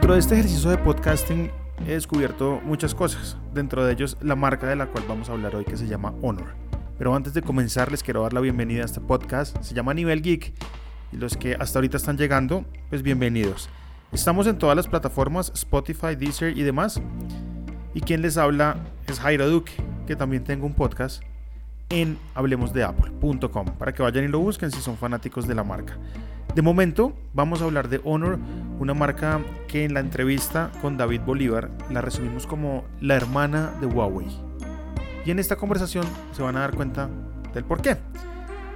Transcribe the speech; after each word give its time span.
Dentro 0.00 0.14
de 0.14 0.20
este 0.20 0.34
ejercicio 0.36 0.70
de 0.70 0.78
podcasting 0.78 1.50
he 1.86 1.90
descubierto 1.90 2.58
muchas 2.64 2.94
cosas, 2.94 3.36
dentro 3.52 3.84
de 3.84 3.92
ellos 3.92 4.16
la 4.22 4.34
marca 4.34 4.66
de 4.66 4.74
la 4.74 4.86
cual 4.86 5.04
vamos 5.06 5.28
a 5.28 5.32
hablar 5.32 5.54
hoy 5.54 5.66
que 5.66 5.76
se 5.76 5.88
llama 5.88 6.14
Honor. 6.22 6.54
Pero 6.96 7.14
antes 7.14 7.34
de 7.34 7.42
comenzar 7.42 7.90
les 7.90 8.02
quiero 8.02 8.22
dar 8.22 8.32
la 8.32 8.40
bienvenida 8.40 8.80
a 8.80 8.86
este 8.86 9.02
podcast, 9.02 9.60
se 9.60 9.74
llama 9.74 9.92
Nivel 9.92 10.22
Geek 10.22 10.54
y 11.12 11.16
los 11.18 11.36
que 11.36 11.54
hasta 11.54 11.78
ahorita 11.80 11.98
están 11.98 12.16
llegando, 12.16 12.64
pues 12.88 13.02
bienvenidos. 13.02 13.68
Estamos 14.10 14.46
en 14.46 14.56
todas 14.56 14.74
las 14.74 14.88
plataformas, 14.88 15.52
Spotify, 15.54 16.16
Deezer 16.16 16.56
y 16.56 16.62
demás. 16.62 16.98
Y 17.92 18.00
quien 18.00 18.22
les 18.22 18.38
habla 18.38 18.78
es 19.06 19.20
Jairo 19.20 19.50
Duque, 19.50 19.74
que 20.06 20.16
también 20.16 20.44
tengo 20.44 20.64
un 20.64 20.72
podcast 20.72 21.22
en 21.90 22.18
hablemosdeapple.com 22.34 23.66
para 23.78 23.92
que 23.92 24.02
vayan 24.02 24.24
y 24.24 24.28
lo 24.28 24.38
busquen 24.38 24.70
si 24.70 24.80
son 24.80 24.96
fanáticos 24.96 25.46
de 25.46 25.54
la 25.54 25.64
marca. 25.64 25.98
De 26.54 26.62
momento 26.62 27.12
vamos 27.34 27.60
a 27.60 27.64
hablar 27.64 27.88
de 27.88 28.00
Honor, 28.04 28.38
una 28.78 28.94
marca 28.94 29.40
que 29.68 29.84
en 29.84 29.94
la 29.94 30.00
entrevista 30.00 30.72
con 30.80 30.96
David 30.96 31.20
Bolívar 31.20 31.70
la 31.90 32.00
resumimos 32.00 32.46
como 32.46 32.84
la 33.00 33.16
hermana 33.16 33.72
de 33.80 33.86
Huawei. 33.86 34.28
Y 35.24 35.30
en 35.30 35.38
esta 35.38 35.56
conversación 35.56 36.04
se 36.32 36.42
van 36.42 36.56
a 36.56 36.60
dar 36.60 36.74
cuenta 36.74 37.08
del 37.52 37.64
por 37.64 37.82
qué. 37.82 37.96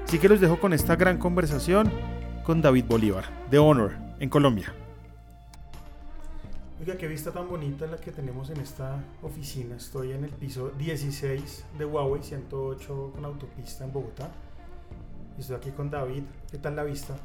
Así 0.04 0.18
que 0.18 0.28
los 0.28 0.40
dejo 0.40 0.60
con 0.60 0.72
esta 0.72 0.96
gran 0.96 1.18
conversación 1.18 1.90
con 2.44 2.60
David 2.60 2.84
Bolívar 2.86 3.24
de 3.50 3.58
Honor 3.58 3.92
en 4.20 4.28
Colombia. 4.28 4.72
Oiga, 6.86 6.98
qué 6.98 7.08
vista 7.08 7.32
tan 7.32 7.48
bonita 7.48 7.86
la 7.86 7.96
que 7.96 8.12
tenemos 8.12 8.50
en 8.50 8.60
esta 8.60 9.02
oficina. 9.22 9.74
Estoy 9.74 10.12
en 10.12 10.22
el 10.22 10.30
piso 10.30 10.68
16 10.68 11.64
de 11.78 11.84
Huawei 11.86 12.22
108 12.22 13.12
con 13.14 13.24
autopista 13.24 13.84
en 13.84 13.92
Bogotá. 13.94 14.30
Y 15.38 15.40
estoy 15.40 15.56
aquí 15.56 15.70
con 15.70 15.90
David. 15.90 16.24
¿Qué 16.50 16.58
tal 16.58 16.76
la 16.76 16.84
vista? 16.84 17.16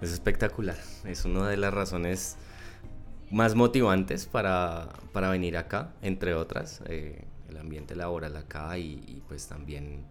Es 0.00 0.12
espectacular. 0.12 0.78
Es 1.04 1.26
una 1.26 1.46
de 1.46 1.58
las 1.58 1.74
razones 1.74 2.38
más 3.30 3.54
motivantes 3.54 4.24
para, 4.24 4.88
para 5.12 5.28
venir 5.28 5.58
acá, 5.58 5.92
entre 6.00 6.32
otras. 6.32 6.80
Eh, 6.86 7.26
el 7.50 7.58
ambiente 7.58 7.94
laboral 7.94 8.34
acá 8.38 8.78
y, 8.78 9.22
pues 9.28 9.46
también 9.46 10.06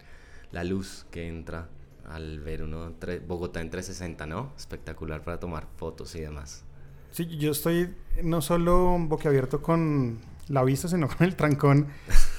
la 0.52 0.62
luz 0.62 1.06
que 1.10 1.26
entra 1.26 1.66
al 2.08 2.38
ver 2.38 2.62
uno 2.62 2.94
Bogotá 3.26 3.62
en 3.62 3.70
360, 3.70 4.26
¿no? 4.26 4.52
Espectacular 4.56 5.24
para 5.24 5.40
tomar 5.40 5.66
fotos 5.76 6.14
y 6.14 6.20
demás. 6.20 6.64
Sí, 7.12 7.26
yo 7.36 7.50
estoy 7.50 7.94
no 8.22 8.40
solo 8.40 8.96
boquiabierto 8.98 9.60
con 9.60 10.18
la 10.48 10.64
vista, 10.64 10.88
sino 10.88 11.08
con 11.08 11.26
el 11.26 11.36
trancón 11.36 11.88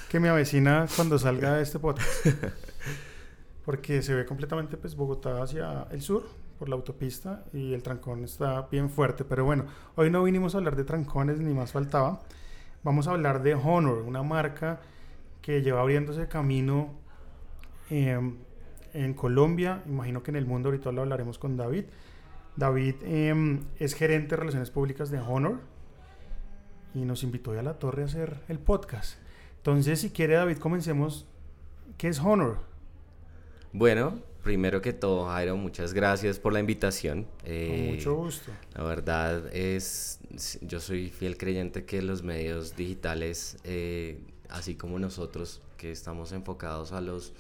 que 0.09 0.19
me 0.19 0.29
avecina 0.29 0.87
cuando 0.95 1.19
salga 1.19 1.61
este 1.61 1.77
podcast. 1.77 2.09
Porque 3.65 4.01
se 4.01 4.15
ve 4.15 4.25
completamente 4.25 4.75
pues 4.77 4.95
Bogotá 4.95 5.43
hacia 5.43 5.85
el 5.91 6.01
sur, 6.01 6.23
por 6.57 6.69
la 6.69 6.75
autopista 6.75 7.45
y 7.53 7.75
el 7.75 7.83
trancón 7.83 8.23
está 8.23 8.63
bien 8.71 8.89
fuerte. 8.89 9.23
Pero 9.23 9.45
bueno, 9.45 9.65
hoy 9.95 10.09
no 10.09 10.23
vinimos 10.23 10.55
a 10.55 10.57
hablar 10.57 10.75
de 10.75 10.85
trancones 10.85 11.39
ni 11.39 11.53
más 11.53 11.71
faltaba. 11.71 12.23
Vamos 12.81 13.07
a 13.07 13.11
hablar 13.11 13.43
de 13.43 13.53
Honor, 13.53 13.99
una 13.99 14.23
marca 14.23 14.81
que 15.43 15.61
lleva 15.61 15.81
abriéndose 15.81 16.27
camino 16.27 16.95
em, 17.91 18.37
en 18.95 19.13
Colombia, 19.13 19.83
imagino 19.85 20.23
que 20.23 20.31
en 20.31 20.37
el 20.37 20.47
mundo, 20.47 20.69
ahorita 20.69 20.91
lo 20.91 21.03
hablaremos 21.03 21.37
con 21.37 21.57
David. 21.57 21.85
David 22.55 22.95
em, 23.03 23.65
es 23.79 23.93
gerente 23.95 24.31
de 24.31 24.37
Relaciones 24.37 24.69
Públicas 24.69 25.09
de 25.09 25.19
Honor 25.19 25.59
y 26.93 27.05
nos 27.05 27.23
invitó 27.23 27.51
a 27.51 27.63
la 27.63 27.79
torre 27.79 28.03
a 28.03 28.05
hacer 28.05 28.41
el 28.47 28.59
podcast. 28.59 29.17
Entonces, 29.57 30.01
si 30.01 30.11
quiere 30.11 30.35
David, 30.35 30.57
comencemos. 30.57 31.25
¿Qué 31.97 32.09
es 32.09 32.19
Honor? 32.19 32.59
Bueno, 33.71 34.19
primero 34.43 34.81
que 34.81 34.93
todo, 34.93 35.25
Jairo, 35.27 35.57
muchas 35.57 35.93
gracias 35.93 36.37
por 36.37 36.53
la 36.53 36.59
invitación. 36.59 37.23
Con 37.23 37.31
eh, 37.45 37.91
mucho 37.95 38.15
gusto. 38.15 38.51
La 38.75 38.83
verdad 38.83 39.53
es, 39.55 40.19
yo 40.61 40.79
soy 40.79 41.09
fiel 41.09 41.37
creyente 41.37 41.85
que 41.85 42.01
los 42.01 42.23
medios 42.23 42.75
digitales, 42.75 43.57
eh, 43.63 44.19
así 44.49 44.75
como 44.75 44.99
nosotros 44.99 45.61
que 45.77 45.91
estamos 45.91 46.31
enfocados 46.33 46.91
a 46.91 47.01
los, 47.01 47.33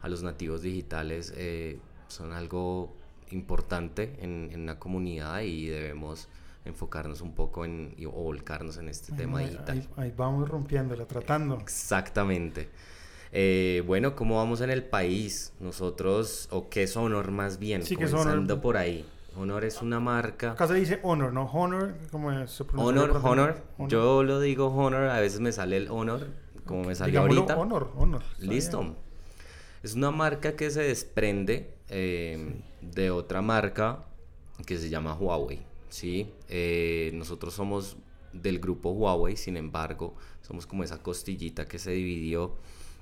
a 0.00 0.08
los 0.08 0.22
nativos 0.22 0.62
digitales, 0.62 1.32
eh, 1.36 1.78
son 2.08 2.32
algo 2.32 2.96
importante 3.30 4.16
en, 4.20 4.50
en, 4.52 4.66
la 4.66 4.78
comunidad 4.78 5.40
y 5.40 5.66
debemos 5.66 6.28
enfocarnos 6.64 7.20
un 7.20 7.32
poco 7.34 7.64
en 7.64 7.94
o 8.06 8.10
volcarnos 8.10 8.76
en 8.78 8.88
este 8.88 9.12
tema 9.12 9.40
digital. 9.40 9.86
Ahí, 9.96 10.12
vamos 10.16 10.48
rompiéndola, 10.48 11.06
tratando. 11.06 11.58
Exactamente. 11.60 12.68
Eh, 13.32 13.82
bueno, 13.86 14.14
¿cómo 14.16 14.36
vamos 14.36 14.60
en 14.60 14.70
el 14.70 14.84
país? 14.84 15.52
Nosotros, 15.60 16.48
o 16.50 16.68
qué 16.68 16.84
es 16.84 16.96
Honor 16.96 17.30
más 17.30 17.58
bien, 17.58 17.82
sí, 17.82 17.94
comenzando 17.94 18.60
por 18.60 18.76
ahí. 18.76 19.04
Honor 19.36 19.64
es 19.64 19.82
una 19.82 20.00
marca. 20.00 20.52
Acá 20.52 20.66
se 20.66 20.74
dice 20.74 21.00
Honor, 21.02 21.32
¿no? 21.32 21.44
Honor, 21.44 21.94
¿cómo 22.10 22.30
se 22.46 22.64
pronuncia? 22.64 23.02
Honor, 23.02 23.20
honor, 23.22 23.62
Yo 23.88 24.22
lo 24.22 24.40
digo 24.40 24.68
Honor, 24.68 25.10
a 25.10 25.20
veces 25.20 25.40
me 25.40 25.52
sale 25.52 25.76
el 25.76 25.90
Honor, 25.90 26.28
como 26.64 26.84
me 26.84 26.94
salió 26.94 27.20
ahorita. 27.20 27.56
Honor, 27.58 27.92
Honor. 27.96 28.22
Listo. 28.38 28.96
Es 29.82 29.94
una 29.94 30.10
marca 30.10 30.56
que 30.56 30.70
se 30.70 30.82
desprende 30.82 31.75
eh, 31.88 32.62
de 32.80 33.10
otra 33.10 33.42
marca 33.42 34.04
que 34.64 34.78
se 34.78 34.88
llama 34.88 35.14
Huawei. 35.14 35.60
¿sí? 35.88 36.28
Eh, 36.48 37.10
nosotros 37.14 37.54
somos 37.54 37.96
del 38.32 38.58
grupo 38.58 38.90
Huawei, 38.90 39.36
sin 39.36 39.56
embargo, 39.56 40.14
somos 40.42 40.66
como 40.66 40.84
esa 40.84 41.02
costillita 41.02 41.66
que 41.66 41.78
se 41.78 41.92
dividió 41.92 42.54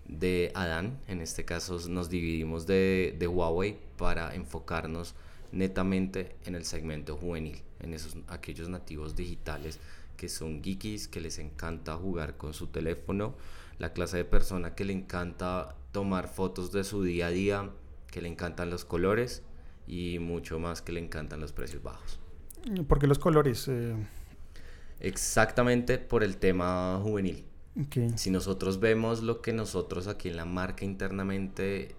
de 0.06 0.52
Adán. 0.54 0.98
En 1.08 1.20
este 1.20 1.44
caso 1.44 1.78
nos 1.88 2.08
dividimos 2.08 2.66
de, 2.66 3.16
de 3.18 3.26
Huawei 3.26 3.78
para 3.96 4.34
enfocarnos 4.34 5.14
netamente 5.52 6.36
en 6.44 6.54
el 6.54 6.64
segmento 6.64 7.16
juvenil, 7.16 7.62
en 7.80 7.94
esos 7.94 8.16
aquellos 8.28 8.68
nativos 8.68 9.14
digitales 9.14 9.78
que 10.16 10.28
son 10.28 10.62
geekies, 10.62 11.08
que 11.08 11.20
les 11.20 11.38
encanta 11.38 11.96
jugar 11.96 12.36
con 12.36 12.54
su 12.54 12.68
teléfono, 12.68 13.34
la 13.78 13.92
clase 13.92 14.18
de 14.18 14.24
persona 14.24 14.74
que 14.74 14.84
le 14.84 14.92
encanta 14.92 15.74
tomar 15.92 16.28
fotos 16.28 16.72
de 16.72 16.84
su 16.84 17.02
día 17.02 17.28
a 17.28 17.30
día, 17.30 17.70
que 18.14 18.22
le 18.22 18.28
encantan 18.28 18.70
los 18.70 18.84
colores 18.84 19.42
y 19.88 20.20
mucho 20.20 20.60
más 20.60 20.82
que 20.82 20.92
le 20.92 21.00
encantan 21.00 21.40
los 21.40 21.50
precios 21.50 21.82
bajos. 21.82 22.20
¿Por 22.86 23.00
qué 23.00 23.08
los 23.08 23.18
colores? 23.18 23.66
Eh, 23.66 23.96
Exactamente 25.00 25.98
por 25.98 26.22
el 26.22 26.36
tema 26.36 27.00
juvenil. 27.02 27.44
Si 28.14 28.30
nosotros 28.30 28.78
vemos 28.78 29.20
lo 29.20 29.42
que 29.42 29.52
nosotros 29.52 30.06
aquí 30.06 30.28
en 30.28 30.36
la 30.36 30.44
marca 30.44 30.84
internamente, 30.84 31.96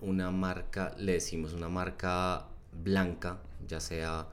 una 0.00 0.32
marca, 0.32 0.96
le 0.98 1.12
decimos 1.12 1.52
una 1.52 1.68
marca 1.68 2.48
blanca, 2.72 3.40
ya 3.68 3.78
sea 3.78 4.26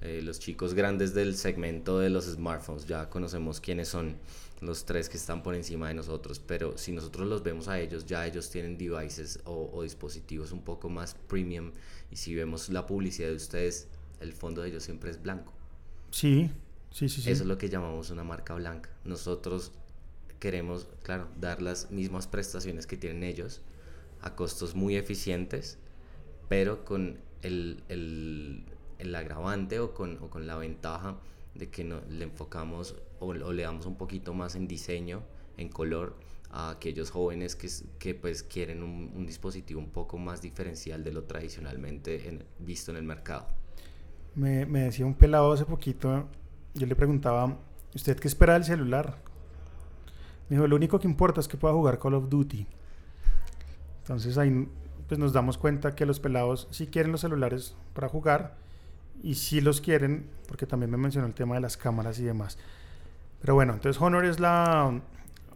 eh, 0.00 0.22
los 0.22 0.40
chicos 0.40 0.72
grandes 0.72 1.12
del 1.12 1.36
segmento 1.36 1.98
de 1.98 2.08
los 2.08 2.24
smartphones, 2.24 2.86
ya 2.86 3.10
conocemos 3.10 3.60
quiénes 3.60 3.88
son 3.88 4.16
los 4.60 4.84
tres 4.84 5.08
que 5.08 5.16
están 5.16 5.42
por 5.42 5.54
encima 5.54 5.88
de 5.88 5.94
nosotros, 5.94 6.38
pero 6.38 6.76
si 6.76 6.92
nosotros 6.92 7.26
los 7.26 7.42
vemos 7.42 7.68
a 7.68 7.80
ellos, 7.80 8.06
ya 8.06 8.26
ellos 8.26 8.50
tienen 8.50 8.76
devices 8.76 9.40
o, 9.44 9.82
dispositivos 9.82 10.52
un 10.52 10.62
poco 10.62 10.88
más 10.88 11.14
premium 11.14 11.72
y 12.10 12.16
si 12.16 12.34
vemos 12.34 12.68
la 12.68 12.86
publicidad 12.86 13.28
de 13.28 13.36
ustedes, 13.36 13.88
el 14.20 14.32
fondo 14.32 14.62
de 14.62 14.68
ellos 14.68 14.82
siempre 14.82 15.10
es 15.10 15.22
blanco. 15.22 15.52
Sí, 16.10 16.50
sí, 16.90 17.08
sí. 17.08 17.22
sí. 17.22 17.30
Eso 17.30 17.42
es 17.42 17.48
lo 17.48 17.56
que 17.56 17.68
llamamos 17.68 18.10
una 18.10 18.24
marca 18.24 18.54
blanca. 18.54 18.90
Nosotros 19.04 19.72
queremos, 20.40 20.88
claro, 21.02 21.28
dar 21.38 21.62
las 21.62 21.90
mismas 21.90 22.26
prestaciones 22.26 22.86
que 22.86 22.96
tienen 22.96 23.22
ellos 23.22 23.60
a 24.22 24.34
costos 24.34 24.74
muy 24.74 24.96
eficientes, 24.96 25.78
pero 26.48 26.84
con 26.84 27.18
el, 27.42 27.82
el, 27.88 28.64
el 28.98 29.14
agravante 29.14 29.78
o 29.80 29.94
con, 29.94 30.18
o 30.20 30.28
con, 30.28 30.46
la 30.46 30.56
ventaja 30.56 31.16
de 31.54 31.68
que 31.70 31.84
no, 31.84 32.00
le 32.08 32.24
enfocamos 32.24 32.96
o, 33.18 33.32
le 33.32 33.62
damos 33.62 33.86
un 33.86 33.96
poquito 33.96 34.34
más 34.34 34.54
en 34.54 34.66
diseño, 34.66 35.22
en 35.56 35.68
color, 35.68 36.16
a 36.52 36.70
aquellos 36.70 37.10
jóvenes 37.10 37.54
que, 37.54 37.68
que 37.98 38.14
pues 38.14 38.42
quieren 38.42 38.82
un, 38.82 39.12
un, 39.14 39.24
dispositivo 39.24 39.80
un 39.80 39.90
poco 39.90 40.18
más 40.18 40.42
diferencial 40.42 41.04
de 41.04 41.12
lo 41.12 41.22
tradicionalmente 41.24 42.44
visto 42.58 42.90
en 42.90 42.96
el 42.96 43.04
mercado. 43.04 43.46
Me, 44.34 44.66
me 44.66 44.80
decía 44.80 45.06
un 45.06 45.14
pelado 45.14 45.52
hace 45.52 45.64
poquito, 45.64 46.28
yo 46.74 46.86
le 46.86 46.96
preguntaba, 46.96 47.56
¿usted 47.94 48.18
qué 48.18 48.26
espera 48.26 48.54
del 48.54 48.64
celular? 48.64 49.16
Me 50.48 50.56
dijo, 50.56 50.66
lo 50.66 50.74
único 50.74 50.98
que 50.98 51.06
importa 51.06 51.40
es 51.40 51.46
que 51.46 51.56
pueda 51.56 51.74
jugar 51.74 52.00
Call 52.00 52.14
of 52.14 52.28
Duty. 52.28 52.66
Entonces 54.02 54.36
ahí 54.38 54.68
pues 55.06 55.18
nos 55.18 55.32
damos 55.32 55.58
cuenta 55.58 55.94
que 55.94 56.06
los 56.06 56.20
pelados 56.20 56.68
sí 56.70 56.86
quieren 56.86 57.12
los 57.12 57.20
celulares 57.20 57.76
para 57.94 58.08
jugar 58.08 58.56
y 59.22 59.34
sí 59.34 59.60
los 59.60 59.80
quieren, 59.80 60.26
porque 60.48 60.66
también 60.66 60.90
me 60.90 60.96
mencionó 60.96 61.26
el 61.26 61.34
tema 61.34 61.54
de 61.54 61.60
las 61.60 61.76
cámaras 61.76 62.18
y 62.18 62.24
demás. 62.24 62.58
Pero 63.40 63.54
bueno, 63.54 63.74
entonces 63.74 64.00
Honor 64.00 64.24
es 64.24 64.40
la... 64.40 65.00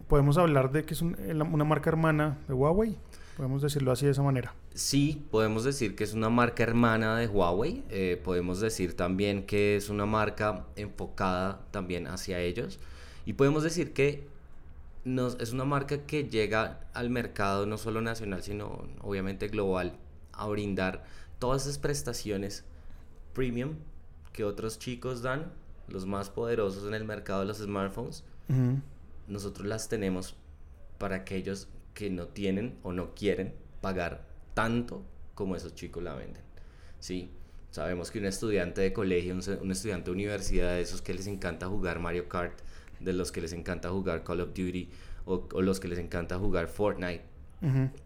Podemos 0.07 0.37
hablar 0.37 0.71
de 0.71 0.83
que 0.83 0.93
es 0.93 1.01
una 1.01 1.63
marca 1.63 1.89
hermana 1.89 2.37
de 2.47 2.53
Huawei. 2.53 2.97
Podemos 3.37 3.61
decirlo 3.61 3.91
así 3.91 4.05
de 4.05 4.11
esa 4.11 4.21
manera. 4.21 4.53
Sí, 4.73 5.25
podemos 5.31 5.63
decir 5.63 5.95
que 5.95 6.03
es 6.03 6.13
una 6.13 6.29
marca 6.29 6.63
hermana 6.63 7.17
de 7.17 7.27
Huawei. 7.27 7.83
Eh, 7.89 8.21
podemos 8.23 8.59
decir 8.59 8.95
también 8.95 9.45
que 9.45 9.75
es 9.75 9.89
una 9.89 10.05
marca 10.05 10.65
enfocada 10.75 11.59
también 11.71 12.07
hacia 12.07 12.39
ellos. 12.39 12.79
Y 13.25 13.33
podemos 13.33 13.63
decir 13.63 13.93
que 13.93 14.27
es 15.39 15.51
una 15.53 15.65
marca 15.65 16.05
que 16.05 16.23
llega 16.29 16.79
al 16.93 17.09
mercado 17.09 17.65
no 17.65 17.77
solo 17.77 18.01
nacional, 18.01 18.41
sino 18.41 18.87
obviamente 19.01 19.47
global, 19.49 19.97
a 20.31 20.47
brindar 20.47 21.03
todas 21.39 21.63
esas 21.63 21.77
prestaciones 21.77 22.63
premium 23.35 23.75
que 24.33 24.43
otros 24.43 24.79
chicos 24.79 25.21
dan, 25.21 25.53
los 25.87 26.07
más 26.07 26.31
poderosos 26.31 26.87
en 26.87 26.95
el 26.95 27.05
mercado 27.05 27.41
de 27.41 27.45
los 27.45 27.59
smartphones, 27.59 28.23
nosotros 29.27 29.67
las 29.67 29.87
tenemos 29.87 30.35
para 30.97 31.17
aquellos 31.17 31.67
que 31.93 32.09
no 32.09 32.27
tienen 32.27 32.77
o 32.81 32.91
no 32.91 33.13
quieren 33.13 33.53
pagar 33.81 34.25
tanto 34.55 35.03
como 35.35 35.55
esos 35.55 35.75
chicos 35.75 36.01
la 36.01 36.15
venden. 36.15 36.41
¿sí? 36.99 37.29
Sabemos 37.69 38.09
que 38.09 38.19
un 38.19 38.25
estudiante 38.25 38.81
de 38.81 38.93
colegio, 38.93 39.33
un, 39.33 39.71
estudiante 39.71 40.05
de 40.05 40.11
universidad, 40.11 40.71
de 40.71 40.81
esos 40.81 41.01
que 41.01 41.13
les 41.13 41.27
encanta 41.27 41.67
jugar 41.67 41.99
Mario 41.99 42.27
Kart, 42.27 42.57
de 42.99 43.13
los 43.13 43.31
que 43.31 43.41
les 43.41 43.53
encanta 43.53 43.89
jugar 43.89 44.23
Call 44.23 44.41
of 44.41 44.49
Duty 44.49 44.89
o, 45.25 45.47
o 45.53 45.61
los 45.61 45.79
que 45.79 45.87
les 45.87 45.99
encanta 45.99 46.39
jugar 46.39 46.67
Fortnite, 46.67 47.23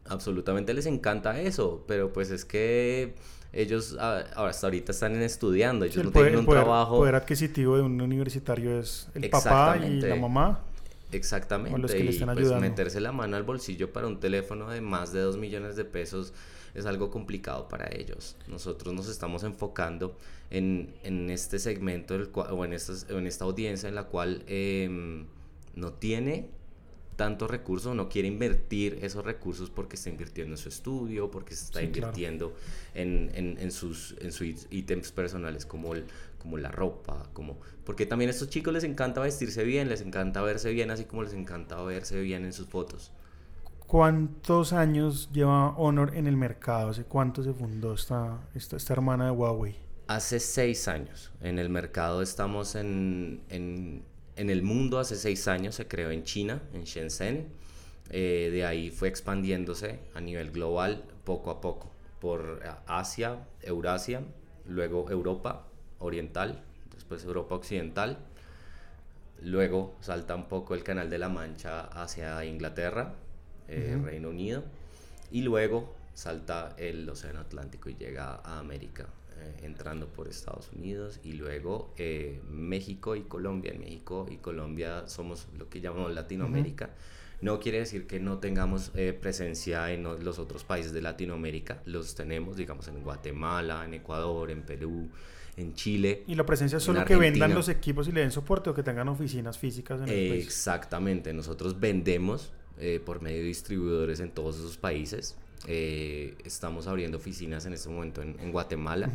Absolutamente 0.08 0.74
les 0.74 0.86
encanta 0.86 1.40
eso, 1.40 1.84
pero 1.88 2.12
pues 2.14 2.32
es 2.32 2.46
que 2.46 3.14
ellos 3.52 3.98
ah, 4.00 4.24
ahora 4.36 4.52
hasta 4.52 4.68
ahorita 4.68 4.92
están 4.92 5.16
estudiando, 5.22 5.86
ellos 5.86 5.98
el 5.98 6.06
no 6.06 6.12
poder, 6.12 6.28
tienen 6.28 6.34
el 6.36 6.40
un 6.42 6.46
poder- 6.46 6.64
trabajo 6.64 6.98
poder 6.98 7.16
adquisitivo 7.16 7.76
de 7.78 7.82
un 7.84 8.00
universitario 8.00 8.80
es 8.80 9.08
el 9.16 9.30
papá 9.30 9.78
y 9.78 10.02
la 10.02 10.16
mamá. 10.16 10.64
Exactamente. 11.12 11.74
O 11.76 11.78
los 11.80 11.92
que 11.92 12.00
le 12.00 12.06
y 12.06 12.10
estén 12.10 12.28
pues 12.28 12.38
ayudando. 12.38 12.62
meterse 12.62 13.00
la 13.02 13.12
mano 13.12 13.36
al 13.36 13.42
bolsillo 13.44 13.92
para 13.92 14.06
un 14.06 14.20
teléfono 14.20 14.70
de 14.70 14.80
más 14.82 15.12
de 15.12 15.22
2 15.22 15.38
millones 15.38 15.76
de 15.76 15.84
pesos 15.86 16.34
es 16.76 16.86
algo 16.86 17.10
complicado 17.10 17.68
para 17.68 17.90
ellos. 17.92 18.36
Nosotros 18.48 18.94
nos 18.94 19.10
estamos 19.10 19.44
enfocando 19.44 20.16
en, 20.52 20.94
en 21.04 21.32
este 21.32 21.58
segmento 21.58 22.14
del 22.14 22.30
o 22.34 22.64
en, 22.64 22.74
estas- 22.74 23.08
en 23.10 23.26
esta 23.26 23.46
audiencia 23.46 23.90
en 23.90 23.96
la 23.96 24.04
cual 24.04 24.44
em, 24.46 25.26
no 25.74 25.94
tiene 25.94 26.52
tantos 27.24 27.50
recursos, 27.52 27.96
no 27.96 28.10
quiere 28.10 28.28
invertir 28.36 29.00
esos 29.02 29.24
recursos 29.26 29.70
porque 29.70 29.96
está 29.98 30.10
invirtiendo 30.10 30.54
en 30.56 30.58
su 30.58 30.70
estudio, 30.70 31.30
porque 31.32 31.54
se 31.56 31.66
está 31.66 31.80
Sí, 31.80 31.88
claro. 31.92 32.22
invirtiendo 32.22 32.46
en, 32.96 33.32
en- 33.36 33.58
en 33.60 33.72
sus, 33.72 34.16
en 34.22 34.32
sus 34.32 34.48
ítems 34.72 35.12
personales 35.12 35.66
como, 35.66 35.94
el, 35.96 36.06
como 36.40 36.58
la 36.58 36.72
ropa, 36.72 37.30
como... 37.34 37.60
Porque 37.86 38.06
también 38.06 38.30
a 38.30 38.34
estos 38.34 38.50
chicos 38.50 38.74
les 38.74 38.84
encanta 38.84 39.22
vestirse 39.22 39.64
bien, 39.64 39.90
les 39.90 40.02
encanta 40.02 40.42
verse 40.42 40.72
bien, 40.72 40.92
así 40.92 41.06
como 41.06 41.24
les 41.24 41.34
encanta 41.34 41.82
verse 41.84 42.20
bien 42.22 42.46
en 42.46 42.54
sus 42.54 42.68
fotos. 42.68 43.12
¿Cuántos 43.88 44.72
años 44.72 45.32
lleva 45.34 45.72
Honor 45.78 46.16
en 46.16 46.28
el 46.28 46.38
mercado? 46.38 46.90
¿Hace 46.92 47.04
cuánto 47.04 47.44
se 47.44 47.54
fundó 47.54 47.94
esta, 47.94 48.48
esta, 48.56 48.78
esta 48.78 48.94
hermana 48.94 49.26
de 49.26 49.32
Huawei? 49.32 49.76
Hace 50.08 50.40
seis 50.40 50.88
años 50.88 51.32
en 51.40 51.60
el 51.60 51.70
mercado 51.70 52.24
estamos 52.24 52.74
en, 52.76 53.44
en, 53.50 54.04
en 54.40 54.50
el 54.50 54.64
mundo, 54.64 55.00
hace 55.00 55.18
seis 55.18 55.50
años 55.50 55.76
se 55.76 55.88
creó 55.88 56.12
en 56.12 56.24
China, 56.24 56.62
en 56.74 56.86
Shenzhen. 56.86 57.50
Eh, 58.10 58.50
de 58.54 58.66
ahí 58.66 58.90
fue 58.90 59.10
expandiéndose 59.10 60.00
a 60.16 60.22
nivel 60.22 60.52
global 60.52 61.04
poco 61.26 61.52
a 61.52 61.60
poco 61.60 61.92
por 62.22 62.62
eh, 62.64 62.70
Asia, 62.88 63.46
Eurasia, 63.62 64.22
luego 64.66 65.12
Europa 65.12 65.68
Oriental, 66.00 66.64
después 66.96 67.26
Europa 67.26 67.56
Occidental. 67.56 68.18
Luego 69.42 69.98
salta 70.00 70.36
un 70.36 70.48
poco 70.48 70.74
el 70.74 70.84
Canal 70.84 71.10
de 71.10 71.18
la 71.18 71.28
Mancha 71.28 71.82
hacia 71.82 72.44
Inglaterra, 72.46 73.16
eh. 73.68 74.00
Reino 74.02 74.30
Unido. 74.30 74.64
Y 75.32 75.42
luego 75.42 75.94
salta 76.14 76.76
el 76.78 77.08
Océano 77.10 77.42
Atlántico 77.42 77.90
y 77.90 77.96
llega 77.96 78.36
a 78.36 78.60
América, 78.60 79.06
eh, 79.42 79.62
entrando 79.64 80.08
por 80.08 80.28
Estados 80.28 80.70
Unidos. 80.76 81.20
Y 81.24 81.34
luego 81.34 81.94
eh, 81.98 82.42
México 82.50 83.16
y 83.16 83.22
Colombia. 83.22 83.72
En 83.72 83.80
México 83.80 84.28
y 84.30 84.38
Colombia 84.38 85.08
somos 85.08 85.48
lo 85.58 85.70
que 85.70 85.82
llamamos 85.82 86.14
Latinoamérica. 86.14 86.92
No 87.42 87.60
quiere 87.60 87.80
decir 87.80 88.06
que 88.06 88.20
no 88.20 88.40
tengamos 88.40 88.92
eh, 88.96 89.14
presencia 89.14 89.92
en 89.92 90.04
los 90.04 90.40
otros 90.40 90.66
países 90.66 90.92
de 90.92 91.02
Latinoamérica. 91.02 91.82
Los 91.86 92.16
tenemos, 92.16 92.58
digamos, 92.58 92.88
en 92.90 93.02
Guatemala, 93.02 93.86
en 93.86 93.94
Ecuador, 93.94 94.52
en 94.52 94.64
Perú, 94.64 95.10
en 95.56 95.74
Chile. 95.74 96.24
¿Y 96.28 96.36
la 96.36 96.46
presencia 96.46 96.78
es 96.78 96.84
solo 96.84 97.06
que 97.06 97.16
vendan 97.16 97.54
los 97.54 97.70
equipos 97.70 98.08
y 98.10 98.12
le 98.12 98.22
den 98.22 98.32
soporte 98.32 98.70
o 98.70 98.74
que 98.74 98.84
tengan 98.84 99.08
oficinas 99.08 99.58
físicas 99.58 100.02
en 100.02 100.10
el 100.10 100.30
país? 100.30 100.46
Exactamente, 100.46 101.34
nosotros 101.34 101.80
vendemos 101.80 102.52
eh, 102.78 103.02
por 103.06 103.22
medio 103.22 103.40
de 103.40 103.46
distribuidores 103.46 104.20
en 104.20 104.32
todos 104.32 104.58
esos 104.58 104.78
países. 104.78 105.38
Eh, 105.68 106.36
estamos 106.46 106.88
abriendo 106.88 107.18
oficinas 107.18 107.66
en 107.66 107.74
este 107.74 107.90
momento 107.90 108.22
en, 108.22 108.40
en 108.40 108.52
Guatemala. 108.52 109.10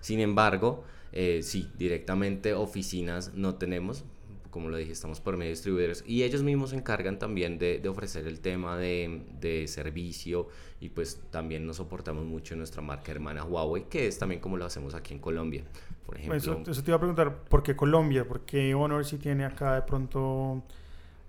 Sin 0.00 0.20
embargo, 0.20 0.84
eh, 1.12 1.40
sí, 1.42 1.70
directamente 1.78 2.52
oficinas 2.54 3.32
no 3.34 3.54
tenemos. 3.54 4.04
Como 4.50 4.68
lo 4.68 4.76
dije, 4.76 4.92
estamos 4.92 5.20
por 5.20 5.36
medio 5.36 5.48
de 5.48 5.54
distribuidores 5.54 6.04
y 6.06 6.22
ellos 6.22 6.44
mismos 6.44 6.70
se 6.70 6.76
encargan 6.76 7.18
también 7.18 7.58
de, 7.58 7.80
de 7.80 7.88
ofrecer 7.88 8.28
el 8.28 8.38
tema 8.38 8.78
de, 8.78 9.22
de 9.40 9.66
servicio 9.66 10.46
y 10.80 10.90
pues 10.90 11.20
también 11.32 11.66
nos 11.66 11.78
soportamos 11.78 12.24
mucho 12.24 12.54
en 12.54 12.58
nuestra 12.58 12.80
marca 12.80 13.10
hermana 13.10 13.42
Huawei, 13.42 13.88
que 13.88 14.06
es 14.06 14.16
también 14.16 14.40
como 14.40 14.56
lo 14.56 14.64
hacemos 14.64 14.94
aquí 14.94 15.12
en 15.12 15.18
Colombia. 15.18 15.64
Por 16.06 16.18
ejemplo, 16.18 16.36
Eso, 16.36 16.62
eso 16.70 16.84
te 16.84 16.90
iba 16.90 16.96
a 16.96 17.00
preguntar, 17.00 17.34
¿por 17.48 17.64
qué 17.64 17.74
Colombia? 17.74 18.28
¿Por 18.28 18.42
qué 18.42 18.74
Honor 18.76 19.04
sí 19.04 19.18
tiene 19.18 19.44
acá 19.44 19.74
de 19.74 19.82
pronto 19.82 20.62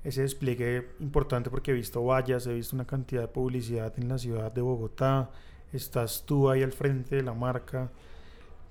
ese 0.05 0.21
despliegue 0.21 0.87
importante? 0.99 1.49
Porque 1.49 1.71
he 1.71 1.73
visto 1.73 2.03
vallas, 2.03 2.47
he 2.47 2.53
visto 2.53 2.75
una 2.75 2.85
cantidad 2.85 3.21
de 3.21 3.27
publicidad 3.27 3.93
en 3.97 4.07
la 4.07 4.17
ciudad 4.17 4.51
de 4.51 4.61
Bogotá, 4.61 5.31
estás 5.73 6.23
tú 6.25 6.49
ahí 6.49 6.63
al 6.63 6.71
frente 6.71 7.17
de 7.17 7.23
la 7.23 7.33
marca. 7.33 7.91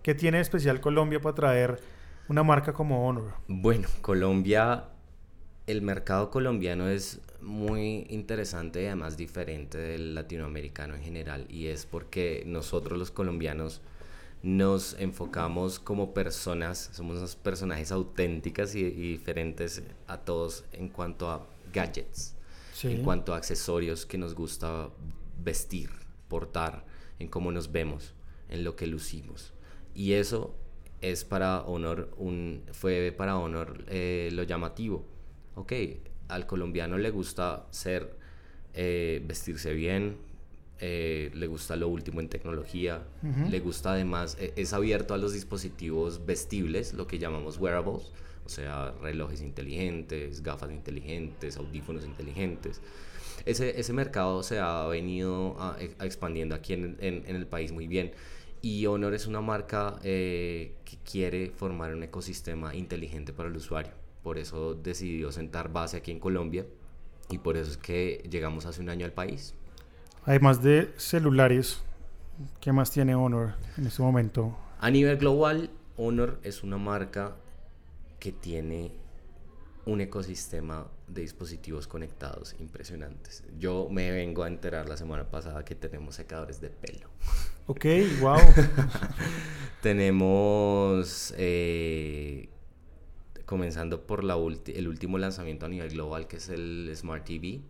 ¿Qué 0.02 0.14
tiene 0.14 0.40
especial 0.40 0.80
Colombia 0.80 1.20
para 1.20 1.34
traer 1.34 1.80
una 2.28 2.42
marca 2.42 2.72
como 2.72 3.06
Honor? 3.06 3.34
Bueno, 3.48 3.88
Colombia, 4.00 4.84
el 5.66 5.82
mercado 5.82 6.30
colombiano 6.30 6.88
es 6.88 7.20
muy 7.40 8.06
interesante 8.08 8.82
y 8.82 8.86
además 8.86 9.16
diferente 9.16 9.76
del 9.76 10.14
latinoamericano 10.14 10.94
en 10.94 11.02
general 11.02 11.46
y 11.50 11.66
es 11.66 11.84
porque 11.84 12.42
nosotros 12.46 12.98
los 12.98 13.10
colombianos 13.10 13.82
nos 14.44 14.94
enfocamos 15.00 15.78
como 15.78 16.12
personas, 16.12 16.90
somos 16.92 17.16
unos 17.16 17.34
personajes 17.34 17.90
auténticas 17.90 18.74
y, 18.74 18.80
y 18.80 19.12
diferentes 19.12 19.82
a 20.06 20.18
todos 20.18 20.64
en 20.72 20.90
cuanto 20.90 21.30
a 21.30 21.46
gadgets, 21.72 22.34
Sí. 22.74 22.88
en 22.92 23.02
cuanto 23.02 23.32
a 23.32 23.38
accesorios 23.38 24.04
que 24.04 24.18
nos 24.18 24.34
gusta 24.34 24.90
vestir, 25.42 25.88
portar, 26.28 26.84
en 27.18 27.28
cómo 27.28 27.52
nos 27.52 27.72
vemos, 27.72 28.12
en 28.50 28.64
lo 28.64 28.76
que 28.76 28.86
lucimos. 28.86 29.54
Y 29.94 30.12
eso 30.12 30.54
es 31.00 31.24
para 31.24 31.62
honor, 31.62 32.10
un, 32.18 32.64
fue 32.72 33.14
para 33.16 33.38
honor 33.38 33.84
eh, 33.88 34.28
lo 34.32 34.42
llamativo. 34.42 35.06
Ok, 35.54 35.72
al 36.28 36.46
colombiano 36.46 36.98
le 36.98 37.10
gusta 37.10 37.66
ser, 37.70 38.14
eh, 38.74 39.22
vestirse 39.24 39.72
bien, 39.72 40.16
eh, 40.80 41.30
le 41.34 41.46
gusta 41.46 41.76
lo 41.76 41.88
último 41.88 42.20
en 42.20 42.28
tecnología, 42.28 43.02
le 43.50 43.60
gusta 43.60 43.92
además, 43.92 44.36
eh, 44.40 44.52
es 44.56 44.72
abierto 44.72 45.14
a 45.14 45.18
los 45.18 45.32
dispositivos 45.32 46.24
vestibles, 46.26 46.92
lo 46.94 47.06
que 47.06 47.18
llamamos 47.18 47.58
wearables, 47.58 48.12
o 48.44 48.48
sea, 48.48 48.92
relojes 49.00 49.40
inteligentes, 49.40 50.42
gafas 50.42 50.70
inteligentes, 50.70 51.56
audífonos 51.56 52.04
inteligentes. 52.04 52.80
Ese, 53.46 53.78
ese 53.80 53.92
mercado 53.92 54.42
se 54.42 54.58
ha 54.58 54.86
venido 54.86 55.56
a- 55.58 55.76
a 55.98 56.06
expandiendo 56.06 56.54
aquí 56.54 56.72
en, 56.74 56.96
en- 57.00 57.24
en 57.26 57.36
el 57.36 57.46
país 57.46 57.72
muy 57.72 57.86
bien. 57.88 58.12
Y 58.62 58.86
Honor 58.86 59.12
es 59.14 59.26
una 59.26 59.40
marca 59.42 59.98
eh, 60.04 60.72
que 60.84 60.96
quiere 61.10 61.50
formar 61.50 61.94
un 61.94 62.02
ecosistema 62.02 62.74
inteligente 62.74 63.32
para 63.32 63.48
el 63.48 63.56
usuario. 63.56 63.92
Por 64.22 64.38
eso 64.38 64.74
decidió 64.74 65.30
sentar 65.32 65.70
base 65.72 65.98
aquí 65.98 66.10
en 66.10 66.18
Colombia 66.18 66.64
y 67.30 67.38
por 67.38 67.56
eso 67.58 67.70
es 67.70 67.76
que 67.76 68.26
llegamos 68.30 68.64
hace 68.66 68.80
un 68.80 68.88
año 68.88 69.04
al 69.04 69.12
país. 69.12 69.54
Además 70.26 70.62
de 70.62 70.90
celulares, 70.96 71.82
¿qué 72.60 72.72
más 72.72 72.90
tiene 72.90 73.14
Honor 73.14 73.56
en 73.76 73.86
este 73.86 74.00
momento? 74.00 74.56
A 74.80 74.90
nivel 74.90 75.18
global, 75.18 75.70
Honor 75.98 76.40
es 76.42 76.62
una 76.62 76.78
marca 76.78 77.36
que 78.18 78.32
tiene 78.32 78.92
un 79.84 80.00
ecosistema 80.00 80.86
de 81.08 81.20
dispositivos 81.20 81.86
conectados 81.86 82.56
impresionantes. 82.58 83.44
Yo 83.58 83.88
me 83.90 84.10
vengo 84.12 84.44
a 84.44 84.48
enterar 84.48 84.88
la 84.88 84.96
semana 84.96 85.30
pasada 85.30 85.62
que 85.62 85.74
tenemos 85.74 86.14
secadores 86.14 86.58
de 86.58 86.70
pelo. 86.70 87.10
Ok, 87.66 87.84
wow. 88.20 88.38
Tenemos, 89.82 91.34
eh, 91.36 92.48
comenzando 93.44 94.06
por 94.06 94.24
la 94.24 94.36
el 94.36 94.88
último 94.88 95.18
lanzamiento 95.18 95.66
a 95.66 95.68
nivel 95.68 95.90
global, 95.90 96.26
que 96.26 96.38
es 96.38 96.48
el 96.48 96.90
Smart 96.94 97.24
TV. 97.26 97.60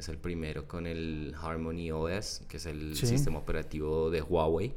Es 0.00 0.08
el 0.08 0.16
primero 0.18 0.66
con 0.66 0.86
el 0.86 1.34
Harmony 1.40 1.90
OS, 1.92 2.42
que 2.48 2.56
es 2.56 2.66
el 2.66 2.96
Sí. 2.96 3.06
sistema 3.06 3.38
operativo 3.38 4.10
de 4.10 4.22
Huawei. 4.22 4.72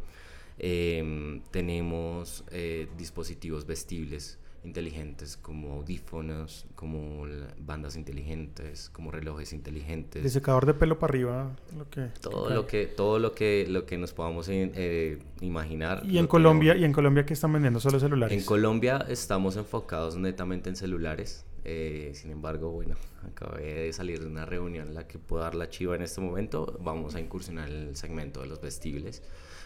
Em, 0.59 1.41
tenemos 1.49 2.43
eh, 2.51 2.87
dispositivos 2.97 3.65
vestibles 3.65 4.37
inteligentes 4.65 5.35
como 5.35 5.73
audífonos, 5.73 6.65
como 6.75 7.25
bandas 7.57 7.95
inteligentes, 7.97 8.89
como 8.91 9.11
relojes 9.11 9.51
inteligentes 9.51 10.23
De 10.23 10.29
secador 10.29 10.65
de 10.65 10.73
pelo 10.73 10.99
para 10.99 11.11
arriba, 11.11 11.55
lo 11.77 11.89
que... 11.89 12.07
todo 12.21 12.49
lo 12.49 12.65
que 12.67 12.85
todo 12.85 13.19
lo 13.19 13.33
que 13.33 13.65
lo 13.67 13.85
que 13.85 13.97
nos 13.97 14.13
podamos 14.13 14.47
eh, 14.49 14.71
eh, 14.75 15.19
imaginar 15.41 16.03
Y 16.05 16.17
en 16.17 16.27
Colombia, 16.27 16.71
y 16.71 16.75
tenemos. 16.75 16.85
en 16.87 16.93
Colombia 16.93 17.25
que 17.25 17.33
están 17.33 17.51
vendiendo 17.51 17.79
solo 17.81 17.99
celulares. 17.99 18.37
en 18.37 18.45
Colombia 18.45 19.05
estamos 19.09 19.57
enfocados 19.57 20.15
netamente 20.17 20.69
en 20.69 20.75
celulares 20.77 21.45
eh, 21.65 22.11
sin 22.13 22.31
embargo 22.31 22.71
bueno 22.71 22.95
acabé 23.27 23.85
de 23.85 23.93
salir 23.93 24.19
de 24.19 24.27
una 24.27 24.45
reunión 24.45 24.87
en 24.89 24.93
la 24.93 25.07
que 25.07 25.19
puedo 25.19 25.43
dar 25.43 25.55
la 25.55 25.69
chiva 25.69 25.95
en 25.95 26.01
este 26.01 26.21
momento 26.21 26.77
vamos 26.81 27.15
a 27.15 27.19
incursionar 27.19 27.69
en 27.69 27.87
el 27.89 27.95
segmento 27.95 28.41
de 28.41 28.47
los 28.47 28.61
vestibles 28.61 29.23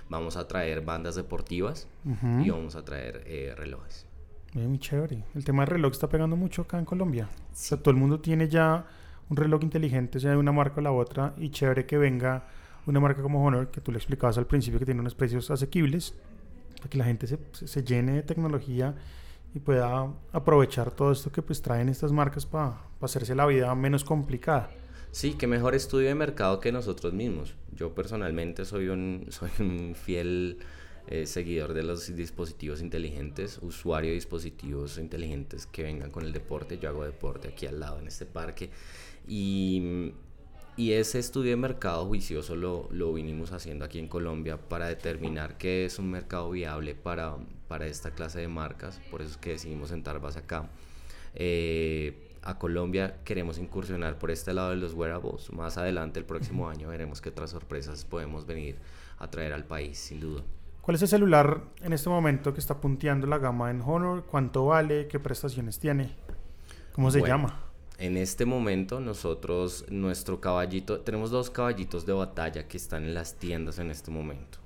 vamos 0.10 0.38
a 0.38 0.48
traer 0.48 0.82
bandas 0.82 1.16
deportivas 1.16 1.88
Ujú. 2.06 2.42
y 2.46 2.50
vamos 2.50 2.76
a 2.76 2.86
traer 2.86 3.24
eh, 3.26 3.54
relojes 3.56 4.06
Muy 4.54 4.80
chévere. 4.80 5.24
El 5.36 5.44
tema 5.44 5.64
del 5.64 5.72
reloj 5.72 5.92
está 5.92 6.08
pegando 6.08 6.36
mucho 6.36 6.62
acá 6.64 6.80
en 6.80 6.86
Colombia. 6.86 7.28
O 7.52 7.56
sea, 7.56 7.78
todo 7.78 7.92
el 7.92 7.98
mundo 7.98 8.20
tiene 8.22 8.48
ya 8.48 8.86
un 9.30 9.36
reloj 9.36 9.62
inteligente, 9.64 10.20
sea 10.20 10.32
de 10.32 10.38
una 10.38 10.52
marca 10.54 10.80
o 10.80 10.82
la 10.82 10.92
otra, 10.92 11.34
y 11.38 11.50
chévere 11.50 11.86
que 11.86 11.98
venga 11.98 12.48
una 12.86 13.00
marca 13.02 13.22
como 13.22 13.46
Honor, 13.46 13.70
que 13.70 13.82
tú 13.82 13.92
le 13.92 13.98
explicabas 13.98 14.38
al 14.38 14.48
principio 14.48 14.80
que 14.80 14.86
tiene 14.86 15.02
unos 15.02 15.14
precios 15.16 15.52
asequibles, 15.52 16.16
para 16.78 16.90
que 16.90 16.98
la 16.98 17.04
gente 17.04 17.28
se, 17.28 17.38
se 17.52 17.84
llene 17.84 18.14
de 18.14 18.24
tecnología 18.24 18.96
y 19.54 19.60
pueda 19.60 20.14
aprovechar 20.32 20.92
todo 20.92 21.12
esto 21.12 21.32
que 21.32 21.42
pues 21.42 21.62
traen 21.62 21.90
estas 21.90 22.12
marcas 22.12 22.46
para 22.46 22.78
hacerse 23.02 23.36
la 23.36 23.46
vida 23.46 23.74
menos 23.76 24.04
complicada. 24.04 24.70
Sí, 25.12 25.34
que 25.34 25.48
mejor 25.48 25.74
estudio 25.74 26.10
de 26.10 26.16
mercado 26.16 26.60
que 26.60 26.72
nosotros 26.72 27.14
mismos. 27.14 27.56
Yo 27.76 27.96
personalmente 27.96 28.66
soy 28.66 28.90
un, 28.90 29.26
soy 29.30 29.50
un 29.60 29.96
fiel 29.96 30.60
eh, 31.08 31.26
seguidor 31.26 31.74
de 31.74 31.84
los 31.84 32.14
dispositivos 32.16 32.82
inteligentes, 32.82 33.60
usuario 33.62 34.10
de 34.10 34.16
dispositivos 34.16 34.98
inteligentes 34.98 35.66
que 35.66 35.84
vengan 35.84 36.12
con 36.12 36.26
el 36.26 36.34
deporte. 36.34 36.78
Yo 36.80 36.90
hago 36.90 37.06
deporte 37.06 37.48
aquí 37.48 37.66
al 37.66 37.80
lado 37.80 38.00
en 38.00 38.08
este 38.08 38.26
parque 38.26 38.70
y, 39.28 40.12
y 40.78 40.94
ese 40.94 41.18
estudio 41.18 41.50
de 41.50 41.58
mercado 41.58 42.06
juicioso 42.06 42.56
lo, 42.56 42.88
lo, 42.92 43.12
vinimos 43.12 43.52
haciendo 43.52 43.84
aquí 43.84 43.98
en 43.98 44.08
Colombia 44.08 44.58
para 44.58 44.88
determinar 44.88 45.58
qué 45.58 45.86
es 45.86 45.98
un 45.98 46.12
mercado 46.12 46.52
viable 46.52 46.94
para, 46.94 47.36
para 47.68 47.88
esta 47.88 48.12
clase 48.12 48.40
de 48.40 48.48
marcas. 48.48 49.02
Por 49.10 49.24
eso 49.24 49.32
es 49.32 49.38
que 49.38 49.50
decidimos 49.50 49.90
sentar 49.90 50.22
base 50.22 50.38
acá. 50.38 50.70
Eh, 51.34 52.36
a 52.44 52.60
Colombia 52.60 53.18
queremos 53.24 53.58
incursionar 53.58 54.20
por 54.20 54.30
este 54.30 54.54
lado 54.54 54.70
de 54.70 54.76
los 54.76 54.94
wearables. 54.94 55.52
Más 55.52 55.80
adelante, 55.80 56.20
el 56.20 56.26
próximo 56.26 56.70
año, 56.70 56.90
veremos 56.90 57.22
qué 57.22 57.30
otras 57.30 57.50
sorpresas 57.50 58.06
podemos 58.06 58.46
venir 58.46 58.78
a 59.18 59.32
traer 59.32 59.54
al 59.54 59.66
país, 59.66 59.98
sin 59.98 60.20
duda. 60.20 60.44
¿Cuál 60.82 60.96
es 60.96 61.02
el 61.02 61.08
celular 61.08 61.64
en 61.82 61.92
este 61.92 62.08
momento 62.08 62.54
que 62.54 62.60
está 62.60 62.80
punteando 62.80 63.26
la 63.26 63.40
gama 63.40 63.72
en 63.72 63.82
Honor? 63.82 64.26
¿Cuánto 64.26 64.68
vale? 64.68 65.08
¿Qué 65.08 65.20
prestaciones 65.20 65.80
tiene? 65.80 66.16
¿Cómo 66.94 67.10
se 67.10 67.22
llama? 67.22 67.67
En 68.00 68.16
este 68.16 68.46
momento 68.46 69.00
nosotros, 69.00 69.86
nuestro 69.90 70.40
caballito, 70.40 71.00
tenemos 71.00 71.32
dos 71.32 71.50
caballitos 71.50 72.06
de 72.06 72.14
batalla 72.14 72.68
que 72.68 72.78
están 72.78 73.04
en 73.06 73.16
las 73.16 73.36
tiendas 73.36 73.80
en 73.80 73.90
este 73.90 74.12
momento. 74.12 74.60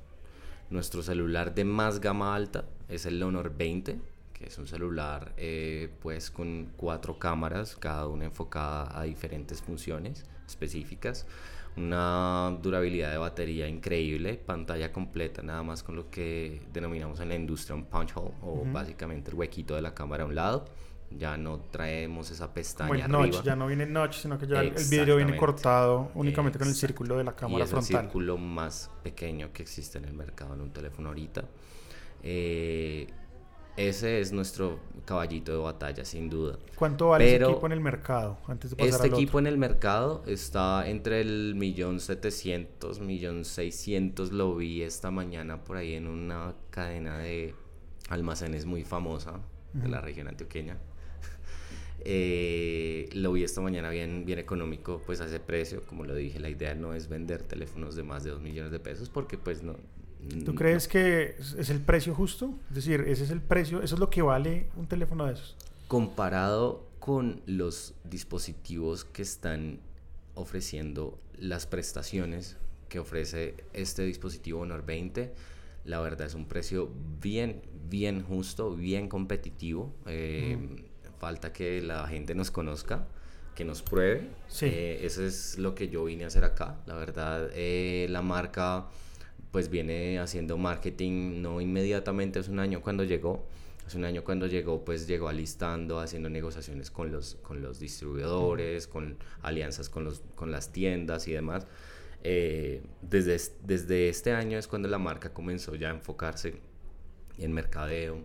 Nuestro 0.70 1.02
celular 1.02 1.56
de 1.56 1.64
más 1.64 2.02
gama 2.02 2.36
alta 2.36 2.66
es 2.90 3.06
el 3.06 3.24
Honor 3.24 3.56
20, 3.56 4.00
que 4.34 4.46
es 4.48 4.58
un 4.58 4.68
celular 4.68 5.32
eh, 5.38 5.90
pues 6.02 6.30
con 6.30 6.74
cuatro 6.76 7.20
cámaras, 7.20 7.78
cada 7.78 8.08
una 8.08 8.26
enfocada 8.26 9.00
a 9.00 9.04
diferentes 9.04 9.62
funciones 9.62 10.26
específicas 10.46 11.26
una 11.78 12.58
durabilidad 12.62 13.12
de 13.12 13.18
batería 13.18 13.68
increíble, 13.68 14.34
pantalla 14.36 14.92
completa, 14.92 15.42
nada 15.42 15.64
más 15.64 15.84
con 15.84 15.96
lo 15.96 16.10
que 16.10 16.62
denominamos 16.74 17.20
en 17.20 17.30
la 17.30 17.36
industria 17.36 17.76
un 17.76 17.86
punch 17.86 18.12
hole 18.16 18.34
o 18.42 18.66
básicamente 18.72 19.32
el 19.32 19.38
huequito 19.38 19.76
de 19.76 19.82
la 19.82 19.94
cámara 19.94 20.24
a 20.24 20.28
un 20.28 20.36
lado. 20.36 20.66
Ya 21.18 21.38
no 21.38 21.60
traemos 21.60 22.32
esa 22.32 22.54
pestaña 22.54 23.06
arriba. 23.06 23.44
ya 23.44 23.56
no 23.56 23.68
viene 23.68 23.86
notch, 23.86 24.22
sino 24.22 24.38
que 24.40 24.48
ya 24.48 24.62
el 24.62 24.72
vidrio 24.72 25.18
viene 25.18 25.36
cortado 25.36 26.12
únicamente 26.16 26.58
con 26.58 26.68
el 26.68 26.76
círculo 26.76 27.18
de 27.18 27.24
la 27.24 27.36
cámara 27.36 27.60
y 27.60 27.68
es 27.68 27.74
el 27.74 27.84
círculo 27.84 28.38
más 28.38 28.90
pequeño 29.04 29.52
que 29.52 29.64
existe 29.64 29.98
en 29.98 30.06
el 30.06 30.14
mercado 30.14 30.54
en 30.54 30.62
un 30.62 30.72
teléfono 30.72 31.10
ahorita. 31.10 31.44
Eh, 32.24 33.08
ese 33.78 34.20
es 34.20 34.34
nuestro 34.34 34.80
caballito 35.06 35.54
de 35.54 35.58
batalla, 35.58 36.04
sin 36.04 36.30
duda. 36.30 36.58
¿Cuánto 36.76 37.10
vale 37.10 37.34
este 37.34 37.46
equipo 37.46 37.66
en 37.66 37.72
el 37.72 37.80
mercado? 37.80 38.38
Antes 38.48 38.72
de 38.72 38.76
pasar 38.76 38.94
este 38.94 39.08
equipo 39.08 39.40
en 39.40 39.48
el 39.48 39.58
mercado 39.58 40.24
está 40.28 40.88
entre 40.90 41.22
el 41.22 41.56
millón 41.56 42.00
setecientos, 42.00 43.00
millón 43.00 43.46
seiscientos. 43.46 44.32
Lo 44.32 44.56
vi 44.56 44.84
esta 44.84 45.10
mañana 45.10 45.64
por 45.64 45.78
ahí 45.78 45.94
en 45.94 46.08
una 46.08 46.54
cadena 46.70 47.20
de 47.20 47.56
almacenes 48.10 48.66
muy 48.66 48.84
famosa 48.84 49.40
de 49.74 49.88
la 49.88 50.02
región 50.02 50.28
antioqueña. 50.28 50.78
Eh, 52.04 53.10
lo 53.14 53.32
vi 53.34 53.44
esta 53.44 53.62
mañana 53.62 53.90
bien, 53.90 54.26
bien 54.26 54.40
económico, 54.40 55.02
pues 55.06 55.22
a 55.22 55.26
ese 55.26 55.40
precio. 55.40 55.84
Como 55.86 56.04
lo 56.04 56.16
dije, 56.16 56.40
la 56.40 56.50
idea 56.50 56.76
no 56.76 56.94
es 56.94 57.08
vender 57.08 57.44
teléfonos 57.44 57.96
de 57.96 58.04
más 58.04 58.24
de 58.24 58.32
2 58.32 58.42
millones 58.42 58.72
de 58.72 58.80
pesos 58.80 59.10
porque 59.10 59.38
pues 59.38 59.64
no, 59.64 59.76
¿Tú 60.46 60.54
crees 60.54 60.88
que 60.88 61.36
es 61.58 61.70
el 61.70 61.82
precio 61.82 62.14
justo? 62.14 62.54
Es 62.70 62.76
decir, 62.76 63.02
ese 63.08 63.24
es 63.24 63.32
el 63.32 63.42
precio, 63.42 63.82
eso 63.82 63.96
es 63.96 64.00
lo 64.00 64.10
que 64.10 64.22
vale 64.22 64.70
un 64.76 64.88
teléfono 64.88 65.26
de 65.26 65.34
esos. 65.34 65.56
Comparado 65.88 66.86
con 67.00 67.42
los 67.48 67.96
dispositivos 68.04 69.04
que 69.04 69.24
están 69.24 69.80
ofreciendo 70.36 71.20
las 71.38 71.66
prestaciones 71.66 72.58
que 72.88 73.00
ofrece 73.00 73.56
este 73.74 74.04
dispositivo 74.04 74.62
Honor 74.62 74.86
20, 74.86 75.34
la 75.86 76.00
verdad 76.00 76.28
es 76.28 76.36
un 76.36 76.46
precio 76.46 76.90
bien, 77.20 77.62
bien 77.90 78.22
justo, 78.22 78.76
bien 78.76 79.10
competitivo. 79.10 79.92
Eh, 80.06 80.86
falta 81.22 81.54
que 81.54 81.82
la 81.82 82.08
gente 82.08 82.34
nos 82.34 82.50
conozca, 82.50 83.06
que 83.54 83.64
nos 83.64 83.84
pruebe. 83.84 84.28
Sí. 84.48 84.66
Eh, 84.66 85.06
eso 85.06 85.24
es 85.24 85.60
lo 85.60 85.76
que 85.76 85.88
yo 85.88 86.06
vine 86.06 86.24
a 86.24 86.28
hacer 86.28 86.44
acá. 86.44 86.78
La 86.88 86.96
verdad, 86.96 87.50
eh, 87.54 88.08
la 88.10 88.24
marca 88.24 88.88
pues 89.52 89.70
viene 89.70 90.18
haciendo 90.18 90.58
marketing 90.58 91.42
no 91.42 91.62
inmediatamente, 91.62 92.40
es 92.40 92.48
un 92.48 92.60
año 92.60 92.82
cuando 92.82 93.04
llegó, 93.04 93.46
hace 93.86 93.98
un 93.98 94.06
año 94.06 94.24
cuando 94.24 94.48
llegó, 94.48 94.84
pues 94.84 95.06
llegó 95.08 95.28
alistando, 95.28 96.00
haciendo 96.00 96.30
negociaciones 96.30 96.90
con 96.90 97.12
los, 97.12 97.36
con 97.44 97.62
los 97.62 97.80
distribuidores, 97.80 98.88
con 98.88 99.18
alianzas 99.44 99.90
con, 99.90 100.06
los, 100.06 100.24
con 100.36 100.52
las 100.52 100.72
tiendas 100.72 101.28
y 101.28 101.34
demás. 101.34 101.68
Eh, 102.24 102.82
desde, 103.02 103.38
desde 103.64 104.10
este 104.10 104.32
año 104.32 104.58
es 104.58 104.68
cuando 104.68 104.88
la 104.88 104.98
marca 104.98 105.34
comenzó 105.34 105.76
ya 105.76 105.90
a 105.90 105.92
enfocarse 105.92 106.56
en 107.38 107.52
mercadeo, 107.52 108.24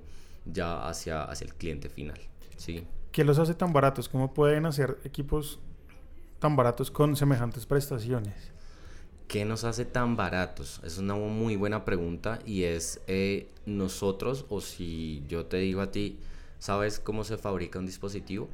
ya 0.53 0.87
hacia, 0.89 1.25
hacia 1.25 1.47
el 1.47 1.55
cliente 1.55 1.89
final. 1.89 2.19
¿sí? 2.57 2.87
¿Qué 3.13 3.25
los 3.25 3.39
hace 3.39 3.55
tan 3.55 3.73
baratos? 3.73 4.09
¿Cómo 4.09 4.35
pueden 4.35 4.67
hacer 4.67 4.99
equipos 5.05 5.59
tan 6.39 6.57
baratos 6.57 6.91
con 6.91 7.17
semejantes 7.17 7.67
prestaciones? 7.67 8.53
¿Qué 9.29 9.45
nos 9.45 9.65
hace 9.65 9.85
tan 9.85 10.17
baratos? 10.17 10.81
Es 10.85 10.99
una 10.99 11.15
muy 11.15 11.57
buena 11.57 11.85
pregunta 11.85 12.39
y 12.45 12.65
es 12.65 13.01
eh, 13.07 13.49
nosotros, 13.65 14.47
o 14.49 14.61
si 14.61 15.25
yo 15.29 15.47
te 15.47 15.57
digo 15.57 15.81
a 15.81 15.91
ti, 15.91 16.19
¿sabes 16.59 17.01
cómo 17.01 17.25
se 17.25 17.37
fabrica 17.37 17.79
un 17.79 17.87
dispositivo? 17.87 18.49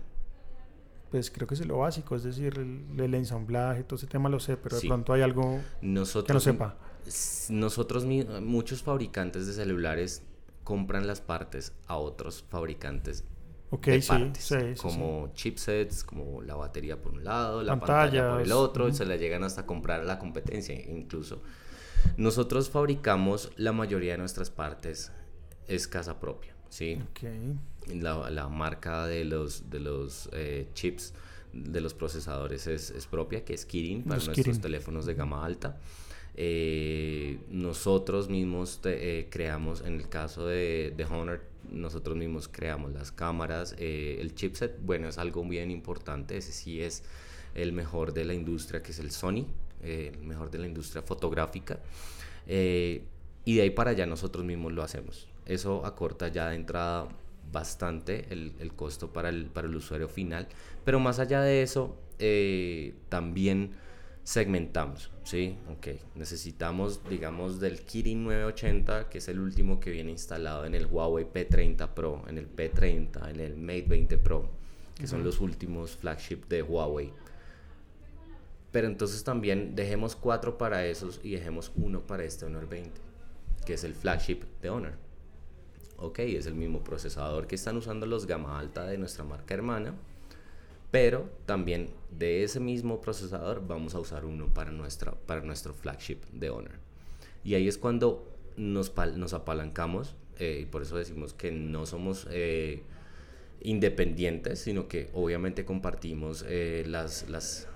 Pues 1.11 1.31
creo 1.31 1.47
que 1.47 1.55
es 1.55 1.67
lo 1.67 1.79
básico, 1.79 2.17
es 2.17 2.23
decir, 2.23 2.59
el, 2.59 3.15
ensamblaje, 3.15 3.85
todo 3.85 3.97
ese 3.97 4.07
tema 4.07 4.31
lo 4.31 4.41
sé, 4.41 4.57
pero 4.57 4.81
de 4.81 4.89
pronto 4.89 5.13
hay 5.13 5.21
algo 5.21 5.61
nosotros, 5.83 6.27
que 6.27 6.33
no 6.33 6.41
sepa. 6.41 6.77
Nosotros, 7.51 8.07
muchos 8.07 8.83
fabricantes 8.83 9.47
de 9.47 9.53
celulares 9.53 10.23
compran 10.73 11.07
las 11.07 11.21
partes 11.21 11.75
a 11.87 11.99
otros 11.99 12.47
fabricantes 12.49 13.25
okay, 13.69 14.01
sí, 14.01 14.15
como 14.81 15.31
chipsets, 15.35 16.03
como 16.03 16.41
la 16.41 16.55
batería 16.55 16.97
por 17.03 17.13
un 17.13 17.25
lado, 17.25 17.63
la 17.63 17.79
pantalla 17.79 18.31
por 18.31 18.41
el 18.41 18.53
otro, 18.53 18.89
y 18.89 18.95
se 18.95 19.05
la 19.05 19.17
llegan 19.17 19.45
hasta 19.45 19.67
comprar 19.67 20.01
a 20.01 20.05
la 20.05 20.19
competencia 20.19 20.75
incluso. 20.75 21.43
Nosotros 22.17 22.71
fabricamos 22.71 23.51
la 23.57 23.73
mayoría 23.73 24.13
de 24.13 24.19
nuestras 24.19 24.49
partes 24.49 25.13
es 25.69 25.87
casa 25.87 26.19
propia, 26.19 26.55
¿sí? 26.71 26.99
Okay. 27.11 27.55
La, 28.01 28.31
la, 28.31 28.49
marca 28.49 29.07
de 29.07 29.27
los, 29.27 29.69
de 29.69 29.79
los 29.79 30.31
eh, 30.33 30.71
chips, 30.73 31.13
de 31.53 31.83
los 31.83 31.93
procesadores 31.93 32.67
es, 32.67 32.91
es, 32.91 33.07
propia, 33.07 33.45
que 33.45 33.53
es 33.53 33.67
Kirin, 33.67 34.05
para 34.05 34.25
nuestros 34.25 34.59
teléfonos 34.59 35.05
de 35.05 35.13
gama 35.13 35.45
alta. 35.45 35.79
Eh, 36.35 37.41
nosotros 37.51 38.31
mismos 38.31 38.81
eh, 38.85 39.29
creamos, 39.31 39.83
en 39.83 40.01
el 40.01 40.09
caso 40.09 40.47
de, 40.47 40.93
de 40.97 41.05
Honor, 41.05 41.43
nosotros 41.71 42.17
mismos 42.17 42.49
creamos 42.49 42.93
las 42.93 43.13
cámaras, 43.13 43.75
eh, 43.79 44.19
el 44.21 44.35
chipset, 44.35 44.81
bueno, 44.83 45.09
es 45.09 45.19
algo 45.19 45.45
bien 45.45 45.71
importante, 45.71 46.37
ese 46.37 46.53
sí 46.53 46.81
es 46.81 47.05
el 47.55 47.73
mejor 47.73 48.15
de 48.15 48.25
la 48.25 48.35
industria, 48.35 48.83
que 48.83 48.93
es 48.93 48.99
el 48.99 49.11
Sony, 49.11 49.47
el 49.83 50.19
mejor 50.23 50.51
de 50.51 50.59
la 50.59 50.67
industria 50.67 51.03
fotográfica, 51.03 51.81
y 52.47 53.57
de 53.57 53.63
ahí 53.63 53.71
para 53.71 53.91
allá 53.91 54.07
nosotros 54.07 54.45
mismos 54.45 54.73
lo 54.73 54.83
hacemos. 54.83 55.29
Eso 55.45 55.85
acorta 55.85 56.29
ya 56.29 56.49
de 56.49 56.57
entrada 56.57 57.09
bastante 57.51 58.27
el, 58.31 58.55
el 58.61 58.73
costo 58.73 59.13
para 59.13 59.29
el, 59.29 59.47
para 59.47 59.69
el 59.69 59.77
usuario 59.77 60.09
final, 60.09 60.49
pero 60.85 60.99
más 60.99 61.19
allá 61.19 61.43
de 61.43 61.63
eso, 61.63 61.97
también 63.09 63.73
segmentamos, 64.25 65.11
¿sí? 65.25 65.59
Ok, 65.71 65.89
necesitamos, 66.15 67.01
digamos, 67.09 67.61
del 67.61 67.81
Kirin 67.81 68.25
980, 68.25 69.09
que 69.09 69.19
es 69.19 69.29
el 69.29 69.41
último 69.41 69.81
que 69.81 69.91
viene 69.91 70.13
instalado 70.13 70.65
en 70.65 70.75
el 70.75 70.87
Huawei 70.87 71.25
P30 71.25 71.89
Pro, 71.89 72.23
en 72.29 72.39
el 72.39 72.49
P30, 72.49 73.31
en 73.31 73.41
el 73.41 73.57
Mate 73.57 73.87
20 73.89 74.19
Pro, 74.19 74.49
que 74.95 75.07
son 75.07 75.25
los 75.25 75.41
últimos 75.41 75.97
flagship 75.97 76.47
de 76.49 76.63
Huawei. 76.63 77.13
Pero 78.71 78.87
entonces 78.87 79.23
también 79.25 79.75
dejemos 79.75 80.17
cuatro 80.17 80.57
para 80.57 80.87
esos 80.87 81.21
y 81.23 81.33
dejemos 81.33 81.73
uno 81.75 82.07
para 82.07 82.25
este 82.25 82.47
Honor 82.47 82.69
20, 82.69 83.01
que 83.67 83.75
es 83.75 83.85
el 83.85 83.95
flagship 83.95 84.45
de 84.63 84.71
Honor. 84.71 84.95
Ok, 85.99 86.21
es 86.21 86.47
el 86.47 86.55
mismo 86.55 86.83
procesador 86.83 87.47
que 87.47 87.57
están 87.57 87.77
usando 87.77 88.07
los 88.07 88.27
gama 88.27 88.59
alta 88.59 88.87
de 88.87 88.99
nuestra 88.99 89.25
marca 89.25 89.55
hermana 89.55 89.95
pero 90.93 91.29
también 91.47 91.89
de 92.11 92.45
ese 92.45 92.61
mismo 92.61 93.01
procesador 93.01 93.67
vamos 93.67 93.95
a 93.97 93.99
usar 93.99 94.27
uno 94.27 94.47
para, 94.53 94.71
nuestra, 94.71 95.13
para 95.13 95.41
nuestro 95.41 95.73
flagship 95.73 96.19
de 96.33 96.51
Honor. 96.51 96.79
Y 97.43 97.55
ahí 97.55 97.67
es 97.67 97.79
cuando 97.79 98.31
nos, 98.57 98.93
nos 99.17 99.33
apalancamos 99.33 100.15
eh, 100.39 100.61
y 100.63 100.67
por 100.67 100.83
eso 100.83 100.97
decimos 100.97 101.33
que 101.33 101.51
no 101.51 101.87
somos 101.87 102.29
eh, 102.31 102.83
independientes, 103.63 104.61
sino 104.61 104.87
que 104.87 105.09
obviamente 105.15 105.65
compartimos 105.65 106.45
eh, 106.47 106.85
las, 106.87 107.29
las, 107.31 107.69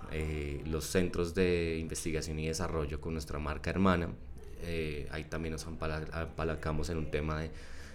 los 0.66 0.84
centros 0.84 1.34
de 1.34 1.78
investigación 1.80 2.38
y 2.38 2.48
desarrollo 2.48 3.00
con 3.00 3.14
nuestra 3.14 3.38
marca 3.38 3.70
hermana. 3.70 4.10
ahí 5.10 5.24
también 5.24 5.52
nos 5.52 5.66
apalancamos 5.66 6.90
en 6.90 6.98
un 6.98 7.10
tema 7.10 7.40
de, 7.40 7.50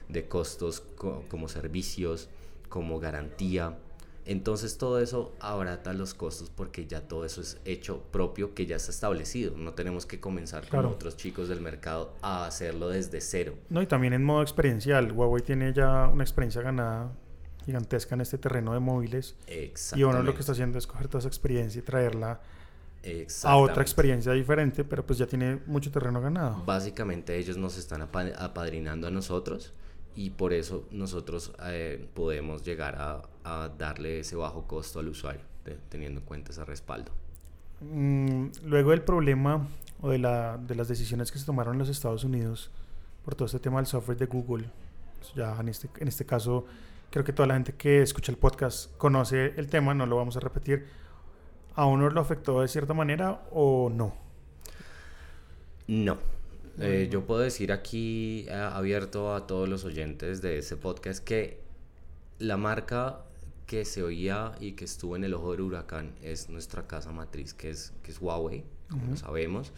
de 0.09 0.27
costos 0.27 0.81
como 1.29 1.47
servicios, 1.47 2.27
como 2.69 2.99
garantía, 2.99 3.77
entonces 4.25 4.77
todo 4.77 4.99
eso 4.99 5.33
abarata 5.39 5.93
los 5.93 6.13
costos 6.13 6.49
porque 6.49 6.85
ya 6.85 7.01
todo 7.01 7.25
eso 7.25 7.41
es 7.41 7.59
hecho 7.65 8.03
propio 8.11 8.53
que 8.53 8.65
ya 8.65 8.75
está 8.75 8.91
establecido. 8.91 9.57
No 9.57 9.73
tenemos 9.73 10.05
que 10.05 10.19
comenzar 10.19 10.67
con 10.67 10.85
otros 10.85 11.17
chicos 11.17 11.49
del 11.49 11.61
mercado 11.61 12.13
a 12.21 12.45
hacerlo 12.45 12.89
desde 12.89 13.21
cero. 13.21 13.55
No, 13.69 13.81
y 13.81 13.87
también 13.87 14.13
en 14.13 14.23
modo 14.23 14.41
experiencial. 14.41 15.11
Huawei 15.11 15.41
tiene 15.43 15.73
ya 15.73 16.07
una 16.07 16.23
experiencia 16.23 16.61
ganada 16.61 17.11
gigantesca 17.65 18.15
en 18.15 18.21
este 18.21 18.37
terreno 18.37 18.73
de 18.73 18.79
móviles. 18.79 19.35
Y 19.95 20.03
uno 20.03 20.21
lo 20.23 20.33
que 20.33 20.41
está 20.41 20.51
haciendo 20.51 20.77
es 20.77 20.87
coger 20.87 21.07
toda 21.07 21.19
esa 21.19 21.27
experiencia 21.27 21.79
y 21.79 21.81
traerla 21.83 22.41
a 23.43 23.57
otra 23.57 23.81
experiencia 23.81 24.31
diferente, 24.33 24.83
pero 24.83 25.05
pues 25.05 25.17
ya 25.17 25.25
tiene 25.25 25.59
mucho 25.65 25.91
terreno 25.91 26.21
ganado. 26.21 26.63
Básicamente 26.65 27.37
ellos 27.37 27.57
nos 27.57 27.77
están 27.77 28.01
apadrinando 28.03 29.07
a 29.07 29.11
nosotros 29.11 29.73
y 30.15 30.31
por 30.31 30.53
eso 30.53 30.87
nosotros 30.91 31.53
eh, 31.65 32.07
podemos 32.13 32.63
llegar 32.63 32.95
a, 32.95 33.21
a, 33.43 33.69
darle 33.69 34.19
ese 34.19 34.35
bajo 34.35 34.67
costo 34.67 34.99
al 34.99 35.07
usuario, 35.07 35.41
teniendo 35.89 36.19
en 36.19 36.25
cuenta 36.25 36.51
ese 36.51 36.65
respaldo. 36.65 37.11
Mm, 37.81 38.47
luego 38.65 38.91
del 38.91 39.01
problema 39.01 39.67
o 40.01 40.09
de, 40.09 40.19
la, 40.19 40.57
de, 40.57 40.75
las 40.75 40.87
decisiones 40.87 41.31
que 41.31 41.39
se 41.39 41.45
tomaron 41.45 41.73
en 41.73 41.79
los 41.79 41.89
Estados 41.89 42.23
Unidos 42.23 42.69
por 43.23 43.35
todo 43.35 43.45
este 43.45 43.59
tema 43.59 43.77
del 43.77 43.87
software 43.87 44.17
de 44.17 44.25
Google, 44.25 44.69
ya 45.35 45.55
en 45.59 45.69
este, 45.69 45.89
en 45.97 46.07
este 46.07 46.25
caso 46.25 46.65
creo 47.09 47.23
que 47.23 47.33
toda 47.33 47.47
la 47.47 47.53
gente 47.55 47.73
que 47.73 48.01
escucha 48.01 48.31
el 48.31 48.37
podcast 48.37 48.95
conoce 48.97 49.53
el 49.57 49.67
tema, 49.67 49.93
no 49.93 50.05
lo 50.05 50.15
vamos 50.17 50.37
a 50.37 50.39
repetir. 50.39 50.87
¿A 51.75 51.85
uno 51.85 52.09
lo 52.09 52.21
afectó 52.21 52.61
de 52.61 52.67
cierta 52.67 52.93
manera 52.93 53.41
o 53.51 53.89
no? 53.89 54.13
No. 55.87 56.17
Eh, 56.79 57.09
yo 57.11 57.25
puedo 57.25 57.41
decir 57.41 57.71
aquí 57.71 58.45
eh, 58.47 58.53
abierto 58.53 59.35
a 59.35 59.45
todos 59.45 59.67
los 59.67 59.83
oyentes 59.83 60.41
de 60.41 60.59
ese 60.59 60.77
podcast 60.77 61.23
que 61.23 61.59
la 62.39 62.57
marca 62.57 63.21
que 63.67 63.85
se 63.85 64.03
oía 64.03 64.53
y 64.59 64.73
que 64.73 64.85
estuvo 64.85 65.15
en 65.15 65.23
el 65.23 65.33
ojo 65.33 65.51
del 65.51 65.61
huracán 65.61 66.13
es 66.21 66.49
nuestra 66.49 66.87
casa 66.87 67.11
matriz, 67.11 67.53
que 67.53 67.69
es, 67.69 67.93
que 68.03 68.11
es 68.11 68.19
Huawei, 68.19 68.63
como 68.89 69.15
sabemos. 69.15 69.71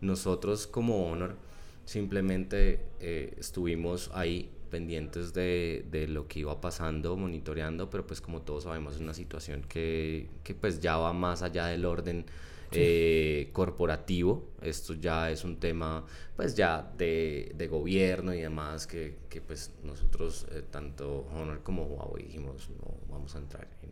Nosotros 0.00 0.66
como 0.66 1.10
Honor 1.10 1.36
simplemente 1.84 2.80
eh, 3.00 3.34
estuvimos 3.38 4.10
ahí 4.14 4.50
pendientes 4.70 5.32
de, 5.32 5.84
de, 5.90 6.06
lo 6.06 6.28
que 6.28 6.40
iba 6.40 6.60
pasando, 6.60 7.16
monitoreando, 7.16 7.90
pero 7.90 8.06
pues 8.06 8.20
como 8.20 8.42
todos 8.42 8.64
sabemos 8.64 8.94
es 8.94 9.00
una 9.00 9.14
situación 9.14 9.62
que, 9.68 10.28
que 10.44 10.54
pues 10.54 10.80
ya 10.80 10.96
va 10.96 11.12
más 11.12 11.42
allá 11.42 11.66
del 11.66 11.84
orden 11.84 12.26
eh, 12.72 13.50
corporativo. 13.52 14.50
Esto 14.62 14.94
ya 14.94 15.30
es 15.30 15.44
un 15.44 15.58
tema, 15.58 16.04
pues 16.36 16.54
ya 16.54 16.92
de, 16.96 17.52
de 17.54 17.66
gobierno 17.68 18.34
y 18.34 18.40
demás, 18.40 18.86
que, 18.86 19.18
que 19.28 19.40
pues 19.40 19.72
nosotros, 19.82 20.46
eh, 20.52 20.62
tanto 20.70 21.26
Honor 21.34 21.62
como 21.62 21.84
Huawei, 21.84 22.24
dijimos, 22.24 22.70
no 22.70 22.94
vamos 23.10 23.34
a 23.34 23.38
entrar 23.38 23.68
en, 23.82 23.90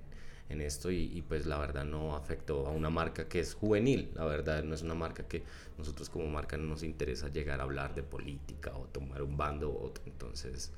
en 0.49 0.61
esto 0.61 0.91
y, 0.91 1.11
y, 1.15 1.23
pues 1.23 1.47
la 1.47 1.59
verdad 1.59 1.85
no 1.85 2.17
afectó 2.17 2.67
a 2.67 2.71
una 2.71 2.91
marca 2.91 3.29
que 3.29 3.41
es 3.41 3.55
juvenil, 3.55 4.11
la 4.15 4.25
verdad 4.25 4.63
no 4.63 4.75
es 4.75 4.83
una 4.83 4.95
marca 4.95 5.25
que 5.27 5.43
nosotros 5.77 6.09
como 6.09 6.27
marca 6.29 6.57
no 6.57 6.65
nos 6.65 6.83
interesa 6.83 7.29
llegar 7.29 7.61
a 7.61 7.65
hablar 7.65 7.95
de 7.95 8.03
política 8.03 8.77
o 8.77 8.87
tomar 8.87 9.23
un 9.23 9.37
bando 9.37 9.71
u 9.71 9.77
otro, 9.77 10.03
entonces 10.07 10.73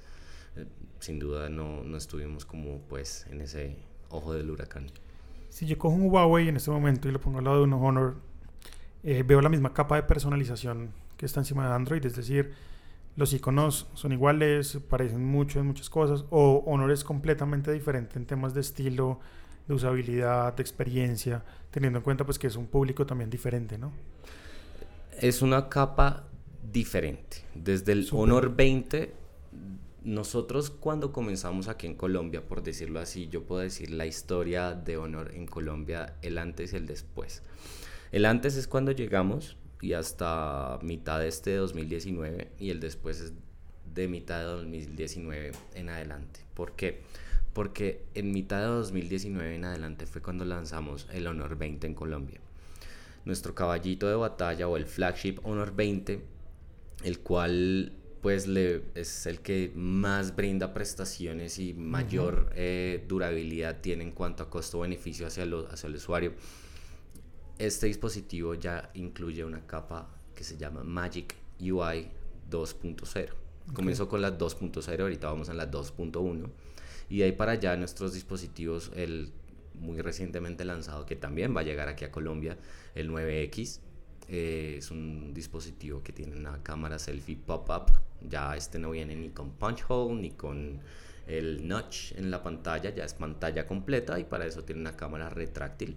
eh, 0.57 0.67
sin 0.99 1.19
duda 1.19 1.49
no, 1.49 1.85
no 1.85 1.97
estuvimos 1.97 2.45
como 2.45 2.81
pues 2.89 3.27
en 3.31 3.41
ese 3.41 3.77
ojo 4.09 4.35
del 4.35 4.51
huracán. 4.51 4.91
Si 5.51 5.67
yo 5.67 5.77
cojo 5.77 5.95
un 5.95 6.11
Huawei 6.11 6.49
en 6.49 6.57
este 6.57 6.71
momento 6.71 7.09
y 7.09 7.13
lo 7.13 7.21
pongo 7.21 7.39
al 7.39 7.45
lado 7.45 7.59
de 7.59 7.65
un 7.65 7.73
Honor, 7.75 8.17
eh, 9.03 9.23
veo 9.27 9.41
la 9.41 9.49
misma 9.49 9.75
capa 9.75 9.97
de 9.97 10.05
personalización 10.05 10.93
que 11.17 11.27
está 11.27 11.41
encima 11.41 11.69
de 11.69 11.75
Android, 11.75 12.05
es 12.07 12.17
decir, 12.17 12.53
los 13.17 13.33
iconos 13.33 13.89
son 13.95 14.13
iguales, 14.13 14.79
parecen 14.89 15.25
mucho 15.25 15.61
en 15.61 15.67
muchas 15.67 15.91
cosas, 15.91 16.25
o 16.31 16.63
Honor 16.67 16.93
es 16.93 17.05
completamente 17.05 17.73
diferente 17.73 18.19
en 18.19 18.25
temas 18.25 18.55
de 18.55 18.61
estilo, 18.61 19.21
de 19.67 19.75
usabilidad, 19.75 20.55
de 20.55 20.63
experiencia, 20.63 21.45
teniendo 21.71 21.99
en 21.99 22.05
cuenta 22.05 22.25
pues 22.25 22.39
que 22.39 22.47
es 22.47 22.57
un 22.57 22.67
público 22.67 23.05
también 23.05 23.29
diferente, 23.29 23.77
¿no? 23.77 23.93
Es 25.21 25.43
una 25.43 25.69
capa 25.69 26.25
diferente. 26.73 27.45
Desde 27.55 27.93
el 27.93 28.09
Honor 28.13 28.55
20 28.55 29.13
nosotros 30.03 30.71
cuando 30.71 31.13
comenzamos 31.13 31.69
aquí 31.69 31.87
en 31.87 31.95
Colombia, 31.95 32.47
por 32.47 32.63
decirlo 32.63 33.01
así, 33.01 33.29
yo 33.29 33.45
puedo 33.45 33.61
decir 33.61 33.91
la 33.91 34.07
historia 34.07 34.75
de 34.75 34.97
honor 34.97 35.35
en 35.35 35.47
Colombia, 35.47 36.17
el 36.23 36.39
antes 36.39 36.73
y 36.73 36.77
el 36.77 36.87
después. 36.87 37.43
El 38.11 38.25
antes 38.25 38.57
es 38.57 38.67
cuando 38.67 38.93
llegamos 38.93 39.57
y 39.81 39.93
hasta 39.93 40.79
mitad 40.83 41.21
de 41.21 41.29
este 41.29 41.55
2019 41.55 42.53
y 42.59 42.71
el 42.71 42.81
después 42.81 43.21
es 43.21 43.33
de 43.95 44.09
mitad 44.09 44.39
de 44.39 44.45
2019 44.45 45.53
en 45.75 45.89
adelante. 45.89 46.41
¿Por 46.55 46.73
qué? 46.73 47.03
Porque 47.53 48.05
en 48.15 48.33
mitad 48.33 48.61
de 48.61 48.67
2019 48.67 49.57
en 49.57 49.65
adelante 49.65 50.07
fue 50.07 50.23
cuando 50.23 50.45
lanzamos 50.45 51.09
el 51.13 51.27
Honor 51.27 51.57
20 51.57 51.87
en 51.87 51.95
Colombia. 51.95 52.41
Nuestro 53.25 53.55
caballito 53.55 54.09
de 54.09 54.15
batalla 54.15 54.67
o 54.67 54.77
el 54.77 54.87
flagship 54.87 55.41
Honor 55.43 55.75
20, 55.75 56.23
el 57.05 57.19
cual 57.21 58.00
pues 58.21 58.47
le, 58.47 58.83
es 58.95 59.27
el 59.27 59.41
que 59.41 59.73
más 59.75 60.37
brinda 60.37 60.75
prestaciones 60.75 61.59
y 61.59 61.73
mayor 61.73 62.51
eh, 62.55 63.05
durabilidad 63.09 63.81
tiene 63.81 64.05
en 64.05 64.13
cuanto 64.13 64.43
a 64.43 64.51
costo-beneficio 64.51 65.27
hacia, 65.27 65.45
hacia 65.71 65.87
el 65.87 65.95
usuario. 65.95 66.35
Este 67.59 67.87
dispositivo 67.87 68.55
ya 68.55 68.91
incluye 68.95 69.45
una 69.45 69.67
capa 69.67 70.09
que 70.35 70.45
se 70.45 70.59
llama 70.59 70.83
Magic 70.83 71.35
UI 71.61 72.09
2.0. 72.51 73.29
Comenzó 73.73 74.09
con 74.09 74.21
la 74.21 74.37
2.0, 74.37 75.01
ahorita 75.01 75.29
vamos 75.29 75.49
a 75.49 75.55
la 75.55 75.71
2.1. 75.71 76.51
Y 77.09 77.19
de 77.19 77.25
ahí 77.25 77.33
para 77.33 77.53
allá 77.53 77.77
nuestros 77.77 78.13
dispositivos, 78.13 78.91
el 78.95 79.33
muy 79.75 80.01
recientemente 80.01 80.65
lanzado, 80.65 81.07
que 81.07 81.17
también 81.17 81.57
va 81.57 81.61
a 81.61 81.65
llegar 81.65 81.89
aquí 81.89 82.05
a 82.05 82.11
Colombia, 82.11 82.59
el 82.95 83.11
9X, 83.11 83.81
eh, 84.29 84.77
es 84.79 84.91
un 84.91 85.33
dispositivo 85.33 86.03
que 86.03 86.13
tiene 86.13 86.37
una 86.37 86.63
cámara 86.63 86.99
selfie 86.99 87.37
pop-up 87.37 87.91
ya 88.29 88.57
este 88.57 88.79
no 88.79 88.91
viene 88.91 89.17
ni 89.17 89.31
con 89.31 89.53
punch 89.53 89.85
hole 89.89 90.21
ni 90.21 90.31
con 90.31 90.81
el 91.27 91.67
notch 91.67 92.13
en 92.13 92.31
la 92.31 92.43
pantalla, 92.43 92.91
ya 92.91 93.05
es 93.05 93.15
pantalla 93.15 93.67
completa 93.67 94.19
y 94.19 94.25
para 94.25 94.47
eso 94.47 94.65
tiene 94.65 94.81
una 94.81 94.97
cámara 94.97 95.29
retráctil. 95.29 95.97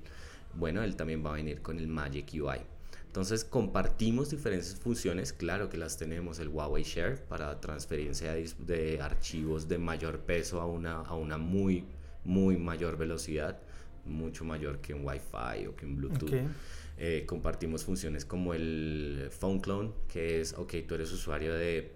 Bueno, 0.54 0.84
él 0.84 0.96
también 0.96 1.26
va 1.26 1.32
a 1.32 1.34
venir 1.34 1.62
con 1.62 1.80
el 1.80 1.88
Magic 1.88 2.28
UI. 2.34 2.60
Entonces 3.14 3.44
compartimos 3.44 4.32
diferentes 4.32 4.76
funciones, 4.76 5.34
claro 5.34 5.70
que 5.70 5.78
las 5.78 5.98
tenemos, 5.98 6.40
el 6.40 6.48
Huawei 6.48 6.84
Share 6.84 7.24
para 7.24 7.60
transferencia 7.60 8.34
de, 8.34 9.00
archivos 9.02 9.68
de 9.68 9.78
mayor 9.78 10.20
peso 10.22 10.60
a 10.60 10.66
una, 10.66 11.02
a 11.02 11.14
una 11.16 11.38
muy, 11.38 11.86
muy 12.24 12.58
mayor 12.58 12.98
velocidad, 12.98 13.60
mucho 14.06 14.44
mayor 14.46 14.80
que 14.80 14.96
un 14.96 15.06
Wi-Fi 15.06 15.68
o 15.68 15.76
que 15.76 15.86
un 15.86 15.96
Bluetooth. 15.96 16.34
Eh, 16.98 17.24
compartimos 17.26 17.84
funciones 17.84 18.24
como 18.24 18.54
el 18.54 19.30
Phone 19.32 19.60
Clone, 19.60 19.92
que 20.08 20.42
es, 20.42 20.54
ok, 20.54 20.74
tú 20.88 20.96
eres 20.96 21.12
usuario 21.12 21.54
de 21.54 21.92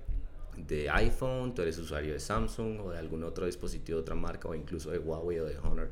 de 0.57 0.89
iPhone, 0.89 1.53
tú 1.53 1.61
eres 1.61 1.77
usuario 1.77 2.13
de 2.13 2.19
Samsung 2.19 2.79
o 2.81 2.91
de 2.91 2.97
algún 2.97 3.23
otro 3.23 3.45
dispositivo 3.45 3.97
de 3.97 4.01
otra 4.01 4.15
marca 4.15 4.47
o 4.47 4.55
incluso 4.55 4.91
de 4.91 4.99
Huawei 4.99 5.39
o 5.39 5.45
de 5.45 5.57
Honor 5.59 5.91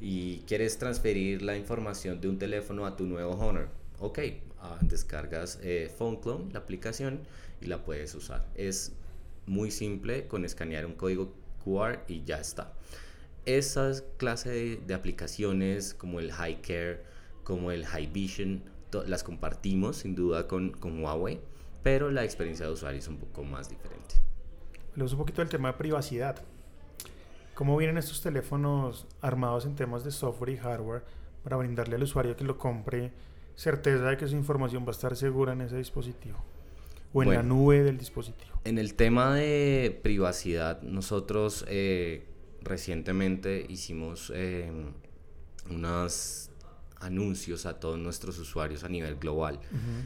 y 0.00 0.38
quieres 0.40 0.78
transferir 0.78 1.42
la 1.42 1.56
información 1.56 2.20
de 2.20 2.28
un 2.28 2.36
teléfono 2.36 2.86
a 2.86 2.96
tu 2.96 3.06
nuevo 3.06 3.34
Honor, 3.34 3.68
ok, 4.00 4.18
ah, 4.60 4.76
descargas 4.82 5.60
eh, 5.62 5.92
Phone 5.96 6.16
Clone, 6.16 6.52
la 6.52 6.58
aplicación, 6.58 7.20
y 7.60 7.66
la 7.66 7.84
puedes 7.84 8.12
usar. 8.16 8.44
Es 8.56 8.92
muy 9.46 9.70
simple 9.70 10.26
con 10.26 10.44
escanear 10.44 10.86
un 10.86 10.94
código 10.94 11.32
QR 11.64 12.00
y 12.08 12.24
ya 12.24 12.40
está. 12.40 12.72
Esas 13.46 14.02
clases 14.16 14.84
de, 14.84 14.94
aplicaciones 14.94 15.94
como 15.94 16.18
el 16.18 16.32
High 16.32 16.62
Care, 16.62 17.04
como 17.44 17.70
el 17.70 17.86
High 17.86 18.08
Vision, 18.08 18.64
las 19.06 19.22
compartimos 19.22 19.98
sin 19.98 20.16
duda 20.16 20.48
con, 20.48 20.72
con 20.72 21.02
Huawei 21.02 21.40
pero 21.82 22.10
la 22.10 22.24
experiencia 22.24 22.66
de 22.66 22.72
usuario 22.72 22.98
es 22.98 23.08
un 23.08 23.18
poco 23.18 23.42
más 23.44 23.68
diferente. 23.68 24.16
Hablamos 24.92 25.12
un 25.12 25.18
poquito 25.18 25.40
del 25.40 25.48
tema 25.48 25.72
de 25.72 25.78
privacidad. 25.78 26.42
¿Cómo 27.54 27.76
vienen 27.76 27.98
estos 27.98 28.22
teléfonos 28.22 29.06
armados 29.20 29.66
en 29.66 29.74
temas 29.74 30.04
de 30.04 30.10
software 30.10 30.50
y 30.50 30.56
hardware 30.56 31.04
para 31.42 31.56
brindarle 31.56 31.96
al 31.96 32.02
usuario 32.02 32.36
que 32.36 32.44
lo 32.44 32.58
compre 32.58 33.12
certeza 33.54 34.04
de 34.04 34.16
que 34.16 34.26
su 34.26 34.36
información 34.36 34.84
va 34.84 34.88
a 34.88 34.92
estar 34.92 35.16
segura 35.16 35.52
en 35.52 35.62
ese 35.62 35.76
dispositivo? 35.76 36.42
O 37.12 37.22
en 37.22 37.30
la 37.30 37.42
nube 37.42 37.82
del 37.82 37.98
dispositivo. 37.98 38.52
En 38.64 38.78
el 38.78 38.94
tema 38.94 39.34
de 39.34 39.98
privacidad, 40.02 40.80
nosotros 40.80 41.64
eh, 41.68 42.24
recientemente 42.62 43.66
hicimos 43.68 44.32
eh, 44.34 44.70
unas 45.68 46.51
anuncios 47.02 47.66
a 47.66 47.78
todos 47.80 47.98
nuestros 47.98 48.38
usuarios 48.38 48.84
a 48.84 48.88
nivel 48.88 49.16
global. 49.16 49.60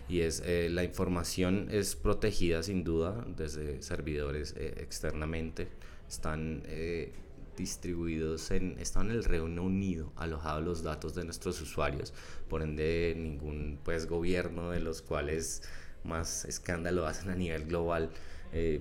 Y 0.08 0.20
es 0.20 0.42
eh, 0.44 0.68
la 0.70 0.84
información 0.84 1.68
es 1.70 1.94
protegida 1.94 2.62
sin 2.62 2.84
duda 2.84 3.24
desde 3.36 3.82
servidores 3.82 4.54
eh, 4.56 4.74
externamente. 4.78 5.68
Están 6.08 6.62
eh, 6.66 7.12
distribuidos 7.56 8.50
en, 8.50 8.78
están 8.78 9.10
en 9.10 9.16
el 9.16 9.24
Reino 9.24 9.62
Unido, 9.62 10.12
alojados 10.16 10.64
los 10.64 10.82
datos 10.82 11.14
de 11.14 11.24
nuestros 11.24 11.60
usuarios. 11.60 12.12
Por 12.48 12.62
ende, 12.62 13.14
ningún 13.16 13.78
pues, 13.84 14.06
gobierno 14.06 14.70
de 14.70 14.80
los 14.80 15.02
cuales 15.02 15.62
más 16.04 16.44
escándalo 16.44 17.06
hacen 17.06 17.30
a 17.30 17.34
nivel 17.34 17.64
global 17.64 18.10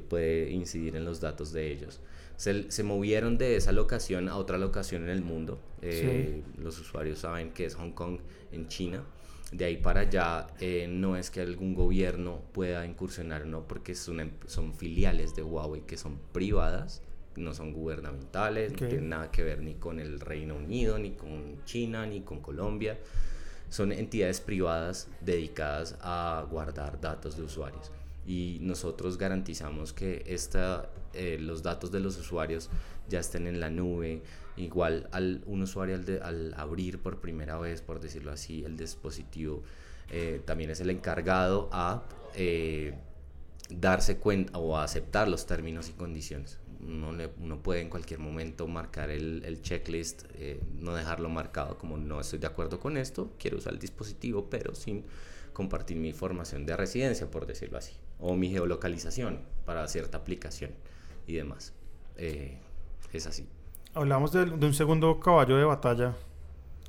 puede 0.09 0.51
incidir 0.51 0.95
en 0.95 1.03
los 1.03 1.19
datos 1.19 1.51
de 1.51 1.69
ellos 1.69 1.99
se, 2.37 2.83
movieron 2.83 3.37
de 3.37 3.55
esa 3.55 3.71
locación 3.71 4.29
a 4.29 4.37
otra 4.37 4.57
locación 4.57 5.03
en 5.03 5.09
el 5.09 5.21
mundo. 5.21 5.59
Eh, 5.81 6.43
los 6.57 6.79
usuarios 6.79 7.19
saben 7.19 7.51
que 7.51 7.65
es 7.65 7.75
Hong 7.75 7.91
Kong 7.91 8.19
en 8.51 8.67
China. 8.67 9.03
De 9.51 9.65
ahí 9.65 9.77
para 9.77 10.01
allá 10.01 10.47
eh, 10.59 10.87
no 10.89 11.15
es 11.15 11.29
que 11.29 11.41
algún 11.41 11.75
gobierno 11.75 12.41
pueda 12.51 12.85
incursionar, 12.85 13.45
no, 13.45 13.67
porque 13.67 13.95
son, 13.95 14.19
em, 14.19 14.31
son 14.47 14.73
filiales 14.73 15.35
de 15.35 15.43
Huawei 15.43 15.81
que 15.81 15.97
son 15.97 16.19
privadas, 16.33 17.03
no 17.35 17.53
son 17.53 17.71
gubernamentales, 17.71 18.71
no 18.71 18.87
tienen 18.87 19.09
nada 19.09 19.31
que 19.31 19.43
ver 19.43 19.61
ni 19.61 19.75
con 19.75 19.99
el 19.99 20.19
Reino 20.19 20.55
Unido, 20.55 20.97
ni 20.97 21.11
con 21.11 21.63
China, 21.65 22.05
ni 22.05 22.21
con 22.21 22.41
Colombia. 22.41 22.99
Son 23.69 23.91
entidades 23.91 24.41
privadas 24.41 25.09
dedicadas 25.21 25.97
a 26.01 26.45
guardar 26.49 26.99
datos 26.99 27.37
de 27.37 27.43
usuarios 27.43 27.91
y 28.25 28.57
nosotros 28.61 29.17
garantizamos 29.17 29.93
que 29.93 30.23
esta, 30.25 30.89
eh, 31.15 31.37
los 31.39 31.63
datos 31.63 31.91
de 31.91 31.99
los 31.99 32.17
usuarios 32.17 32.69
ya 33.07 33.19
estén 33.19 33.47
en 33.47 33.59
la 33.59 33.69
nube. 33.69 34.21
Igual 34.57 35.09
al 35.11 35.41
un 35.45 35.63
usuario 35.63 35.95
al, 35.95 36.21
al 36.23 36.53
abrir 36.55 36.99
por 36.99 37.19
primera 37.19 37.57
vez, 37.57 37.81
por 37.81 37.99
decirlo 37.99 38.31
así, 38.31 38.63
el 38.63 38.77
dispositivo, 38.77 39.63
eh, 40.09 40.41
también 40.45 40.69
es 40.69 40.79
el 40.79 40.89
encargado 40.89 41.69
a 41.71 42.03
eh, 42.35 42.93
darse 43.69 44.17
cuenta 44.17 44.57
o 44.57 44.77
a 44.77 44.83
aceptar 44.83 45.27
los 45.27 45.45
términos 45.45 45.89
y 45.89 45.93
condiciones. 45.93 46.59
Uno, 46.79 47.11
le, 47.11 47.31
uno 47.41 47.63
puede 47.63 47.81
en 47.81 47.89
cualquier 47.89 48.19
momento 48.19 48.67
marcar 48.67 49.09
el, 49.09 49.43
el 49.43 49.61
checklist, 49.61 50.25
no 50.79 50.93
dejarlo 50.93 51.29
marcado 51.29 51.79
como 51.79 51.97
no 51.97 52.21
estoy 52.21 52.37
de 52.37 52.45
acuerdo 52.45 52.79
con 52.79 52.95
esto, 52.95 53.33
quiero 53.39 53.57
usar 53.57 53.73
el 53.73 53.79
dispositivo, 53.79 54.49
pero 54.51 54.75
sin 54.75 55.03
compartir 55.51 55.97
mi 55.97 56.09
información 56.09 56.65
de 56.65 56.77
residencia, 56.77 57.31
por 57.31 57.47
decirlo 57.47 57.79
así 57.79 57.93
o 58.19 58.35
mi 58.35 58.49
geolocalización 58.49 59.39
para 59.65 59.87
cierta 59.87 60.17
aplicación 60.17 60.71
y 61.27 61.33
demás. 61.33 61.73
Eh, 62.17 62.59
es 63.13 63.27
así. 63.27 63.47
Hablamos 63.93 64.31
de, 64.31 64.43
un 64.43 64.73
segundo 64.73 65.19
caballo 65.19 65.57
de 65.57 65.63
batalla, 65.63 66.15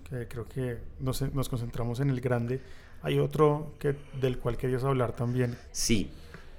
que 0.08 0.26
creo 0.26 0.46
que 0.46 0.78
nos, 0.98 1.22
nos, 1.32 1.48
concentramos 1.48 2.00
en 2.00 2.10
el 2.10 2.20
grande. 2.20 2.60
Hay 3.02 3.18
otro 3.18 3.74
que, 3.78 3.94
del 4.20 4.38
cual 4.38 4.56
querías 4.56 4.82
hablar 4.82 5.14
también. 5.14 5.56
Sí, 5.70 6.10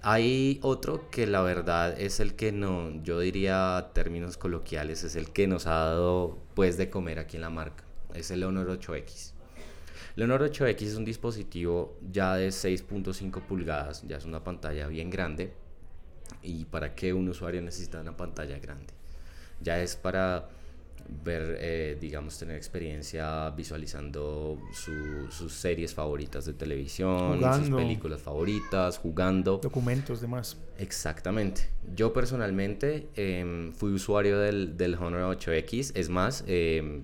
hay 0.01 0.59
otro 0.61 1.09
que 1.09 1.27
la 1.27 1.41
verdad 1.41 1.99
es 1.99 2.19
el 2.21 2.35
que 2.35 2.51
no, 2.51 3.03
yo 3.03 3.19
diría 3.19 3.89
términos 3.93 4.37
coloquiales, 4.37 5.03
es 5.03 5.15
el 5.15 5.31
que 5.31 5.47
nos 5.47 5.67
ha 5.67 5.73
dado 5.73 6.37
pues 6.53 6.77
de 6.77 6.89
comer 6.89 7.19
aquí 7.19 7.35
en 7.35 7.41
la 7.41 7.49
marca. 7.49 7.83
Es 8.13 8.31
el 8.31 8.43
Honor 8.43 8.79
8X. 8.79 9.33
Honor 10.19 10.49
8X 10.49 10.81
es 10.81 10.95
un 10.95 11.05
dispositivo 11.05 11.97
ya 12.09 12.35
de 12.35 12.49
6.5 12.49 13.41
pulgadas, 13.41 14.03
ya 14.07 14.17
es 14.17 14.25
una 14.25 14.43
pantalla 14.43 14.87
bien 14.87 15.09
grande. 15.09 15.53
¿Y 16.43 16.65
para 16.65 16.95
qué 16.95 17.13
un 17.13 17.27
usuario 17.29 17.61
necesita 17.61 18.01
una 18.01 18.15
pantalla 18.15 18.59
grande? 18.59 18.93
Ya 19.61 19.81
es 19.81 19.95
para 19.95 20.49
ver, 21.23 21.57
eh, 21.59 21.97
digamos, 21.99 22.37
tener 22.37 22.55
experiencia 22.55 23.49
visualizando 23.51 24.59
sus 24.73 25.53
series 25.53 25.93
favoritas 25.93 26.45
de 26.45 26.53
televisión, 26.53 27.39
sus 27.55 27.69
películas 27.69 28.21
favoritas, 28.21 28.97
jugando. 28.97 29.57
Documentos, 29.57 30.21
demás. 30.21 30.57
Exactamente. 30.77 31.69
Yo 31.95 32.13
personalmente 32.13 33.07
em, 33.15 33.71
fui 33.73 33.91
usuario 33.91 34.39
del, 34.39 34.77
del 34.77 34.95
Honor 34.95 35.37
8X. 35.37 35.91
Es 35.95 36.09
más, 36.09 36.43
eh, 36.47 37.01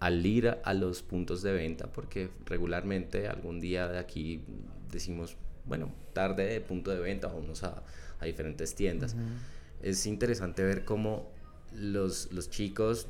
al 0.00 0.24
ir 0.26 0.58
a 0.64 0.74
los 0.74 1.02
puntos 1.02 1.42
de 1.42 1.52
venta, 1.52 1.86
porque 1.86 2.30
regularmente 2.46 3.28
algún 3.28 3.60
día 3.60 3.86
de 3.86 3.98
aquí 3.98 4.40
decimos, 4.90 5.36
bueno, 5.64 5.92
tarde 6.12 6.46
de 6.46 6.60
punto 6.60 6.90
de 6.90 7.00
venta, 7.00 7.28
vamos 7.28 7.62
a, 7.64 7.82
a 8.20 8.24
diferentes 8.24 8.74
tiendas. 8.74 9.16
Es 9.82 10.06
interesante 10.06 10.62
ver 10.62 10.84
cómo 10.84 11.30
los, 11.74 12.32
los 12.32 12.50
chicos 12.50 13.08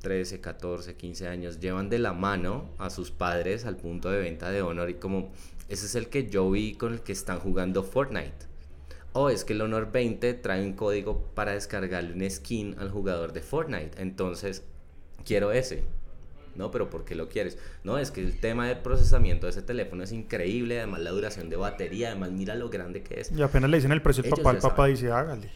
13, 0.00 0.40
14, 0.40 0.96
15 0.96 1.28
años 1.28 1.60
llevan 1.60 1.90
de 1.90 1.98
la 1.98 2.12
mano 2.12 2.70
a 2.78 2.90
sus 2.90 3.10
padres 3.10 3.66
al 3.66 3.76
punto 3.76 4.10
de 4.10 4.20
venta 4.20 4.50
de 4.50 4.62
Honor 4.62 4.90
y 4.90 4.94
como 4.94 5.30
ese 5.68 5.86
es 5.86 5.94
el 5.94 6.08
que 6.08 6.28
yo 6.28 6.50
vi 6.50 6.74
con 6.74 6.94
el 6.94 7.00
que 7.00 7.12
están 7.12 7.38
jugando 7.38 7.84
Fortnite. 7.84 8.50
O 9.12 9.28
es 9.28 9.44
que 9.44 9.52
el 9.52 9.60
Honor 9.60 9.92
20 9.92 10.34
trae 10.34 10.64
un 10.64 10.72
código 10.72 11.26
para 11.34 11.52
descargarle 11.52 12.12
un 12.12 12.30
skin 12.30 12.76
al 12.78 12.90
jugador 12.90 13.32
de 13.32 13.40
Fortnite. 13.40 14.00
Entonces, 14.00 14.62
quiero 15.24 15.52
ese. 15.52 15.84
No, 16.60 16.70
pero 16.70 16.90
¿por 16.90 17.06
qué 17.06 17.14
lo 17.14 17.30
quieres? 17.30 17.56
No, 17.84 17.96
es 17.96 18.10
que 18.10 18.20
el 18.20 18.38
tema 18.38 18.68
del 18.68 18.80
procesamiento 18.80 19.46
de 19.46 19.52
ese 19.52 19.62
teléfono 19.62 20.04
es 20.04 20.12
increíble, 20.12 20.76
además 20.76 21.00
la 21.00 21.10
duración 21.10 21.48
de 21.48 21.56
batería, 21.56 22.08
además 22.08 22.32
mira 22.32 22.54
lo 22.54 22.68
grande 22.68 23.02
que 23.02 23.18
es. 23.18 23.32
Y 23.32 23.40
apenas 23.40 23.70
le 23.70 23.78
dicen 23.78 23.92
el 23.92 24.02
precio 24.02 24.22
al 24.22 24.28
papá, 24.28 24.50
el 24.50 24.58
papá 24.58 24.86
dice, 24.86 25.10
hágale. 25.10 25.50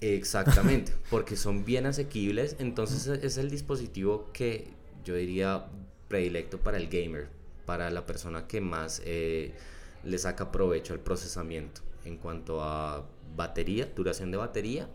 Exactamente, 0.00 0.92
porque 1.10 1.36
son 1.36 1.64
bien 1.64 1.86
asequibles, 1.86 2.56
entonces 2.58 3.06
es 3.06 3.38
el 3.38 3.50
dispositivo 3.50 4.30
que 4.32 4.72
yo 5.04 5.14
diría 5.14 5.66
predilecto 6.08 6.58
para 6.58 6.76
el 6.76 6.88
gamer, 6.88 7.28
para 7.64 7.88
la 7.90 8.04
persona 8.04 8.48
que 8.48 8.60
más 8.60 9.00
eh, 9.04 9.54
le 10.02 10.18
saca 10.18 10.50
provecho 10.50 10.92
al 10.92 10.98
procesamiento 10.98 11.82
en 12.04 12.16
cuanto 12.16 12.64
a 12.64 13.06
batería, 13.36 13.86
duración 13.94 14.32
de 14.32 14.38
batería, 14.38 14.88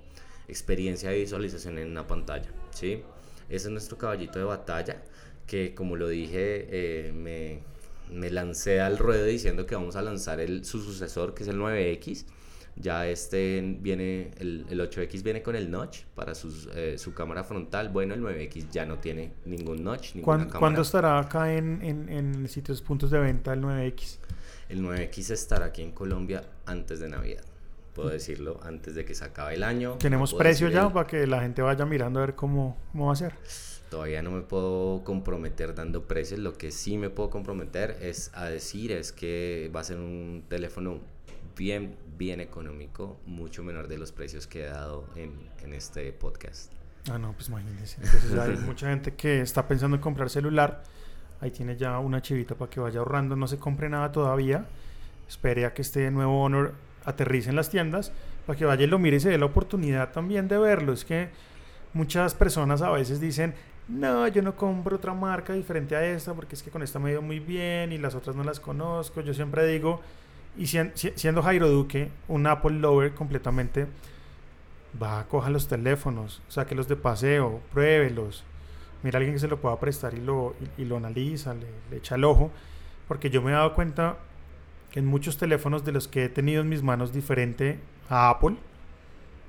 experiencia 0.49 1.09
de 1.11 1.19
visualización 1.19 1.77
en 1.77 1.89
una 1.89 2.05
pantalla, 2.05 2.49
¿sí? 2.71 3.01
Ese 3.47 3.67
es 3.67 3.71
nuestro 3.71 3.97
caballito 3.97 4.39
de 4.39 4.45
batalla 4.45 5.01
que 5.47 5.75
como 5.75 5.95
lo 5.95 6.07
dije, 6.07 6.67
eh, 6.69 7.11
me, 7.13 7.59
me, 8.11 8.29
lancé 8.29 8.81
al 8.81 8.97
ruedo 8.97 9.25
diciendo 9.25 9.65
que 9.65 9.75
vamos 9.75 9.95
a 9.95 10.01
lanzar 10.01 10.39
el, 10.39 10.65
su 10.65 10.81
sucesor, 10.81 11.33
que 11.33 11.43
es 11.43 11.49
el 11.49 11.57
9X. 11.57 12.25
Ya 12.75 13.07
este 13.07 13.61
viene, 13.81 14.31
el, 14.39 14.65
el 14.67 14.79
8X 14.79 15.21
viene 15.21 15.43
con 15.43 15.55
el 15.55 15.69
notch 15.69 16.05
para 16.15 16.33
sus, 16.33 16.67
eh, 16.73 16.97
su 16.97 17.13
cámara 17.13 17.43
frontal. 17.43 17.89
Bueno, 17.89 18.15
el 18.15 18.21
9X 18.21 18.69
ya 18.71 18.85
no 18.85 18.97
tiene 18.97 19.31
ningún 19.45 19.83
notch. 19.83 20.19
¿Cuándo, 20.21 20.57
¿Cuándo, 20.57 20.81
estará 20.81 21.19
acá 21.19 21.53
en, 21.53 21.83
en, 21.83 22.09
en 22.09 22.47
sitios 22.47 22.81
puntos 22.81 23.11
de 23.11 23.19
venta 23.19 23.53
el 23.53 23.61
9X? 23.61 24.17
El 24.69 24.81
9X 24.81 25.29
estará 25.31 25.67
aquí 25.67 25.83
en 25.83 25.91
Colombia 25.91 26.43
antes 26.65 26.99
de 26.99 27.09
Navidad 27.09 27.43
puedo 27.93 28.09
decirlo, 28.09 28.59
antes 28.63 28.95
de 28.95 29.05
que 29.05 29.15
se 29.15 29.25
acabe 29.25 29.55
el 29.55 29.63
año. 29.63 29.97
¿Tenemos 29.99 30.33
precio 30.33 30.69
ya 30.69 30.91
para 30.91 31.07
que 31.07 31.27
la 31.27 31.41
gente 31.41 31.61
vaya 31.61 31.85
mirando 31.85 32.19
a 32.19 32.25
ver 32.25 32.35
cómo, 32.35 32.77
cómo 32.91 33.07
va 33.07 33.13
a 33.13 33.15
ser? 33.15 33.33
todavía 33.93 34.23
no 34.23 34.31
me 34.31 34.41
puedo 34.41 35.03
comprometer 35.03 35.75
dando 35.75 36.07
precios. 36.07 36.39
Lo 36.39 36.57
que 36.57 36.71
sí 36.71 36.97
me 36.97 37.11
puedo 37.11 37.29
comprometer 37.29 37.95
es 38.01 38.31
a 38.33 38.45
decir 38.45 38.91
es 38.91 39.11
que 39.11 39.69
va 39.73 39.81
a 39.81 39.83
ser 39.83 39.97
un 39.97 40.45
teléfono 40.49 40.99
bien, 41.55 41.95
bien 42.17 42.41
económico, 42.41 43.19
mucho 43.27 43.61
menor 43.61 43.87
de 43.87 43.99
los 43.99 44.11
precios 44.11 44.47
que 44.47 44.63
he 44.63 44.65
dado 44.65 45.05
en, 45.15 45.47
en 45.61 45.73
este 45.73 46.11
podcast. 46.11 46.71
Ah, 47.11 47.19
no, 47.19 47.33
pues 47.33 47.49
imagínense. 47.49 47.97
Entonces 48.01 48.33
hay 48.33 48.57
mucha 48.65 48.89
gente 48.89 49.13
que 49.13 49.41
está 49.41 49.67
pensando 49.67 49.95
en 49.97 50.01
comprar 50.01 50.31
celular. 50.31 50.81
Ahí 51.39 51.51
tiene 51.51 51.77
ya 51.77 51.99
una 51.99 52.19
chivita 52.19 52.55
para 52.55 52.71
que 52.71 52.79
vaya 52.79 52.97
ahorrando. 52.97 53.35
No 53.35 53.47
se 53.47 53.59
compre 53.59 53.89
nada 53.89 54.11
todavía. 54.11 54.65
Espere 55.27 55.67
a 55.67 55.73
que 55.75 55.83
este 55.83 56.09
nuevo 56.09 56.43
Honor 56.43 56.73
aterrice 57.05 57.49
en 57.49 57.55
las 57.55 57.69
tiendas 57.69 58.11
para 58.45 58.57
que 58.57 58.65
vaya 58.65 58.83
y 58.83 58.87
lo 58.87 58.99
mire 58.99 59.17
y 59.17 59.19
se 59.19 59.29
dé 59.29 59.37
la 59.37 59.45
oportunidad 59.45 60.11
también 60.11 60.47
de 60.47 60.57
verlo. 60.57 60.93
Es 60.93 61.05
que 61.05 61.29
muchas 61.93 62.33
personas 62.33 62.81
a 62.81 62.91
veces 62.91 63.19
dicen, 63.19 63.53
no, 63.87 64.27
yo 64.27 64.41
no 64.41 64.55
compro 64.55 64.95
otra 64.95 65.13
marca 65.13 65.53
diferente 65.53 65.95
a 65.95 66.05
esta 66.05 66.33
porque 66.33 66.55
es 66.55 66.63
que 66.63 66.71
con 66.71 66.83
esta 66.83 66.99
me 66.99 67.09
ha 67.09 67.13
ido 67.13 67.21
muy 67.21 67.39
bien 67.39 67.91
y 67.91 67.97
las 67.97 68.15
otras 68.15 68.35
no 68.35 68.43
las 68.43 68.59
conozco. 68.59 69.21
Yo 69.21 69.33
siempre 69.33 69.67
digo, 69.67 70.01
y 70.57 70.67
siendo 70.67 71.41
Jairo 71.41 71.69
Duque 71.69 72.09
un 72.27 72.47
Apple 72.47 72.79
lover 72.79 73.13
completamente, 73.13 73.87
va, 75.01 75.25
coja 75.25 75.49
los 75.49 75.67
teléfonos, 75.67 76.41
sáquelos 76.47 76.87
de 76.87 76.95
paseo, 76.95 77.61
pruébelos. 77.71 78.43
Mira 79.01 79.17
a 79.17 79.19
alguien 79.19 79.35
que 79.35 79.39
se 79.39 79.47
lo 79.47 79.59
pueda 79.59 79.79
prestar 79.79 80.13
y 80.13 80.21
lo, 80.21 80.55
y, 80.77 80.85
lo 80.85 80.95
analiza, 80.95 81.53
le, 81.53 81.67
le 81.91 81.97
echa 81.97 82.15
el 82.15 82.23
ojo. 82.23 82.51
Porque 83.07 83.29
yo 83.29 83.41
me 83.41 83.51
he 83.51 83.53
dado 83.53 83.73
cuenta 83.73 84.17
que 84.93 84.99
en 84.99 85.07
muchos 85.07 85.37
teléfonos 85.37 85.83
de 85.83 85.91
los 85.91 86.07
que 86.07 86.25
he 86.25 86.29
tenido 86.29 86.61
en 86.61 86.69
mis 86.69 86.83
manos 86.83 87.11
diferente 87.11 87.79
a 88.09 88.29
Apple, 88.29 88.55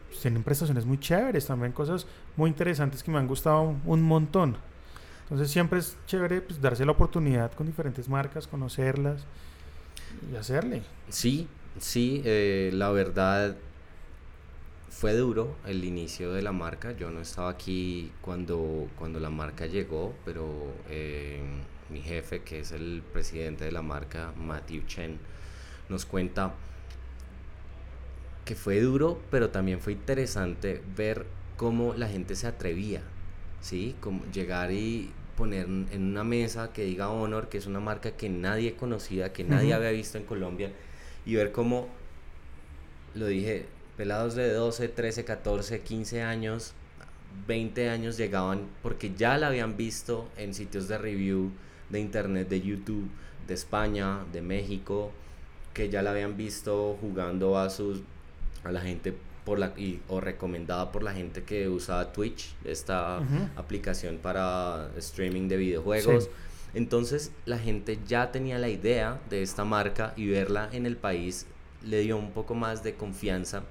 pues, 0.08 0.22
tienen 0.22 0.42
prestaciones 0.42 0.86
muy 0.86 0.98
chéveres, 0.98 1.46
también 1.46 1.72
cosas 1.72 2.06
muy 2.34 2.48
interesantes 2.48 3.02
que 3.02 3.10
me 3.10 3.18
han 3.18 3.28
gustado 3.28 3.76
un, 3.84 4.02
montón. 4.02 4.56
Entonces 5.24 5.50
siempre 5.50 5.80
es 5.80 5.98
chévere 6.06 6.40
pues, 6.40 6.62
darse 6.62 6.86
la 6.86 6.92
oportunidad 6.92 7.52
con 7.52 7.66
diferentes 7.66 8.08
marcas, 8.08 8.46
conocerlas 8.46 9.26
y 10.32 10.36
hacerle. 10.36 10.82
Sí, 11.10 11.46
sí, 11.78 12.22
eh, 12.24 12.70
la 12.72 12.90
verdad 12.90 13.54
fue 14.88 15.12
duro 15.12 15.56
el 15.66 15.84
inicio 15.84 16.32
de 16.32 16.40
la 16.40 16.52
marca. 16.52 16.92
Yo 16.92 17.10
no 17.10 17.20
estaba 17.20 17.50
aquí 17.50 18.12
cuando, 18.22 18.88
cuando 18.98 19.20
la 19.20 19.28
marca 19.28 19.66
llegó, 19.66 20.14
pero 20.24 20.72
eh, 20.88 21.42
mi 21.90 22.00
jefe, 22.00 22.40
que 22.40 22.60
es 22.60 22.72
el 22.72 23.02
presidente 23.12 23.66
de 23.66 23.72
la 23.72 23.82
marca, 23.82 24.32
Matthew 24.38 24.86
Chen, 24.86 25.18
nos 25.88 26.06
cuenta 26.06 26.54
que 28.44 28.54
fue 28.54 28.80
duro, 28.80 29.20
pero 29.30 29.50
también 29.50 29.80
fue 29.80 29.94
interesante 29.94 30.82
ver 30.96 31.26
cómo 31.56 31.94
la 31.94 32.08
gente 32.08 32.36
se 32.36 32.46
atrevía, 32.46 33.02
¿sí? 33.60 33.96
Como 34.00 34.24
llegar 34.32 34.70
y 34.72 35.10
poner 35.36 35.66
en 35.66 36.02
una 36.02 36.24
mesa 36.24 36.72
que 36.72 36.84
diga 36.84 37.08
Honor, 37.08 37.48
que 37.48 37.58
es 37.58 37.66
una 37.66 37.80
marca 37.80 38.12
que 38.12 38.28
nadie 38.28 38.74
conocía, 38.74 39.32
que 39.32 39.44
nadie 39.44 39.74
había 39.74 39.90
visto 39.90 40.18
en 40.18 40.24
Colombia, 40.24 40.72
y 41.26 41.34
ver 41.34 41.52
cómo, 41.52 41.88
lo 43.14 43.26
dije, 43.26 43.66
pelados 43.96 44.34
de 44.34 44.52
12, 44.52 44.88
13, 44.88 45.24
14, 45.24 45.80
15 45.80 46.22
años, 46.22 46.74
20 47.46 47.88
años 47.88 48.16
llegaban 48.16 48.68
porque 48.82 49.12
ya 49.14 49.36
la 49.38 49.48
habían 49.48 49.76
visto 49.76 50.28
en 50.36 50.54
sitios 50.54 50.86
de 50.86 50.98
review 50.98 51.50
de 51.90 52.00
internet, 52.00 52.48
de 52.48 52.60
YouTube, 52.60 53.08
de 53.46 53.54
España, 53.54 54.24
de 54.32 54.40
México, 54.40 55.12
que 55.74 55.90
ya 55.90 56.02
la 56.02 56.12
habían 56.12 56.36
visto 56.36 56.96
jugando 57.00 57.58
a 57.58 57.68
sus 57.68 58.00
a 58.62 58.72
la 58.72 58.80
gente 58.80 59.12
por 59.44 59.58
la 59.58 59.74
y, 59.76 60.00
o 60.08 60.20
recomendada 60.20 60.90
por 60.90 61.02
la 61.02 61.12
gente 61.12 61.42
que 61.42 61.68
usa 61.68 62.12
Twitch, 62.12 62.54
esta 62.64 63.20
aplicación 63.56 64.16
para 64.16 64.88
streaming 64.96 65.48
de 65.48 65.58
videojuegos. 65.58 66.30
Entonces 66.72 67.30
la 67.44 67.58
gente 67.58 67.98
ya 68.06 68.32
tenía 68.32 68.58
la 68.58 68.68
idea 68.68 69.20
de 69.28 69.42
esta 69.42 69.64
marca 69.64 70.14
y 70.16 70.26
verla 70.28 70.68
en 70.72 70.86
el 70.86 70.96
país 70.96 71.46
le 71.84 72.00
dio 72.00 72.16
un 72.16 72.30
poco 72.30 72.54
más 72.54 72.82
de 72.82 72.94
confianza 72.94 73.62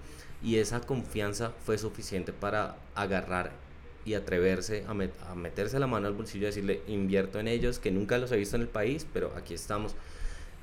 y 0.44 0.58
esa 0.58 0.82
confianza 0.82 1.52
fue 1.66 1.78
suficiente 1.78 2.32
para 2.34 2.76
agarrar 2.96 3.52
y 4.06 4.14
atreverse 4.16 4.86
a, 4.88 4.92
a, 5.32 5.36
meterse 5.36 5.80
la 5.80 5.88
mano 5.88 6.08
al 6.08 6.14
bolsillo 6.14 6.44
y 6.44 6.48
decirle 6.48 6.82
invierto 6.88 7.40
en 7.40 7.48
ellos, 7.48 7.80
que 7.80 7.92
nunca 7.92 8.18
los 8.18 8.32
he 8.34 8.38
visto 8.38 8.58
en 8.58 8.64
el 8.64 8.68
país, 8.68 9.08
pero 9.14 9.32
aquí 9.38 9.54
estamos. 9.54 9.96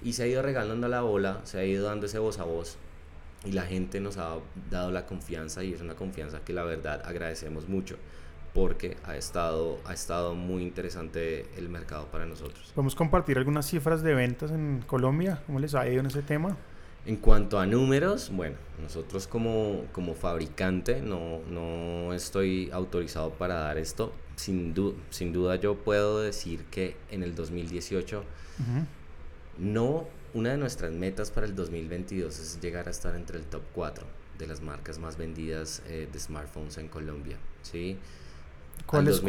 Y 0.03 0.15
se 0.15 0.23
ha 0.23 0.27
ido 0.27 0.43
regalando 0.43 0.89
la 0.89 1.03
bola, 1.03 1.41
se 1.45 1.59
ha 1.59 1.65
ido 1.65 1.87
dando 1.87 2.07
ese 2.07 2.19
voz 2.19 2.39
a 2.39 2.45
voz 2.45 2.79
y 3.45 3.53
la 3.53 3.63
gente 3.63 4.01
nos 4.01 4.19
ha 4.19 4.37
dado 4.71 4.91
la 4.91 5.07
confianza 5.07 5.65
y 5.65 5.73
es 5.73 5.81
una 5.81 5.95
confianza 5.95 6.41
que 6.45 6.53
la 6.53 6.65
verdad 6.65 7.03
agradecemos 7.05 7.69
mucho 7.69 7.97
porque 8.53 8.97
ha 9.05 9.17
estado, 9.17 9.79
ha 9.85 9.95
estado 9.95 10.35
muy 10.35 10.63
interesante 10.63 11.47
el 11.57 11.69
mercado 11.69 12.07
para 12.07 12.27
nosotros. 12.27 12.73
¿Podemos 12.75 12.95
compartir 12.95 13.39
algunas 13.39 13.67
cifras 13.67 14.03
de 14.03 14.15
ventas 14.15 14.51
en 14.51 14.83
Colombia? 14.87 15.43
¿Cómo 15.47 15.61
les 15.61 15.75
ha 15.75 15.89
ido 15.89 16.01
en 16.01 16.07
ese 16.07 16.23
tema? 16.23 16.57
En 17.07 17.17
cuanto 17.17 17.59
a 17.59 17.67
números, 17.67 18.31
bueno, 18.33 18.57
nosotros 18.83 19.27
como, 19.27 19.85
como 19.93 20.15
fabricante 20.15 21.01
no, 21.01 21.41
no 21.49 22.13
estoy 22.13 22.71
autorizado 22.73 23.31
para 23.31 23.55
dar 23.55 23.79
esto. 23.79 24.13
Sin, 24.37 24.75
sin 25.11 25.33
duda 25.33 25.57
yo 25.57 25.77
puedo 25.77 26.21
decir 26.21 26.65
que 26.71 26.97
en 27.11 27.23
el 27.23 27.35
2018 27.35 28.25
no, 29.61 30.07
una 30.35 30.51
de 30.51 30.57
nuestras 30.57 30.92
metas 30.92 31.31
para 31.31 31.46
el 31.46 31.55
2022 31.55 32.38
es 32.38 32.61
llegar 32.61 32.88
a 32.88 32.90
estar 32.90 33.14
entre 33.14 33.38
el 33.38 33.44
top 33.44 33.62
4 33.75 34.07
de 34.38 34.46
las 34.46 34.62
marcas 34.62 34.99
más 34.99 35.16
vendidas 35.16 35.83
eh, 35.87 36.09
de 36.11 36.18
smartphones 36.18 36.79
en 36.79 36.88
Colombia. 36.88 37.37
¿sí? 37.62 37.99
¿Cuáles, 38.87 39.20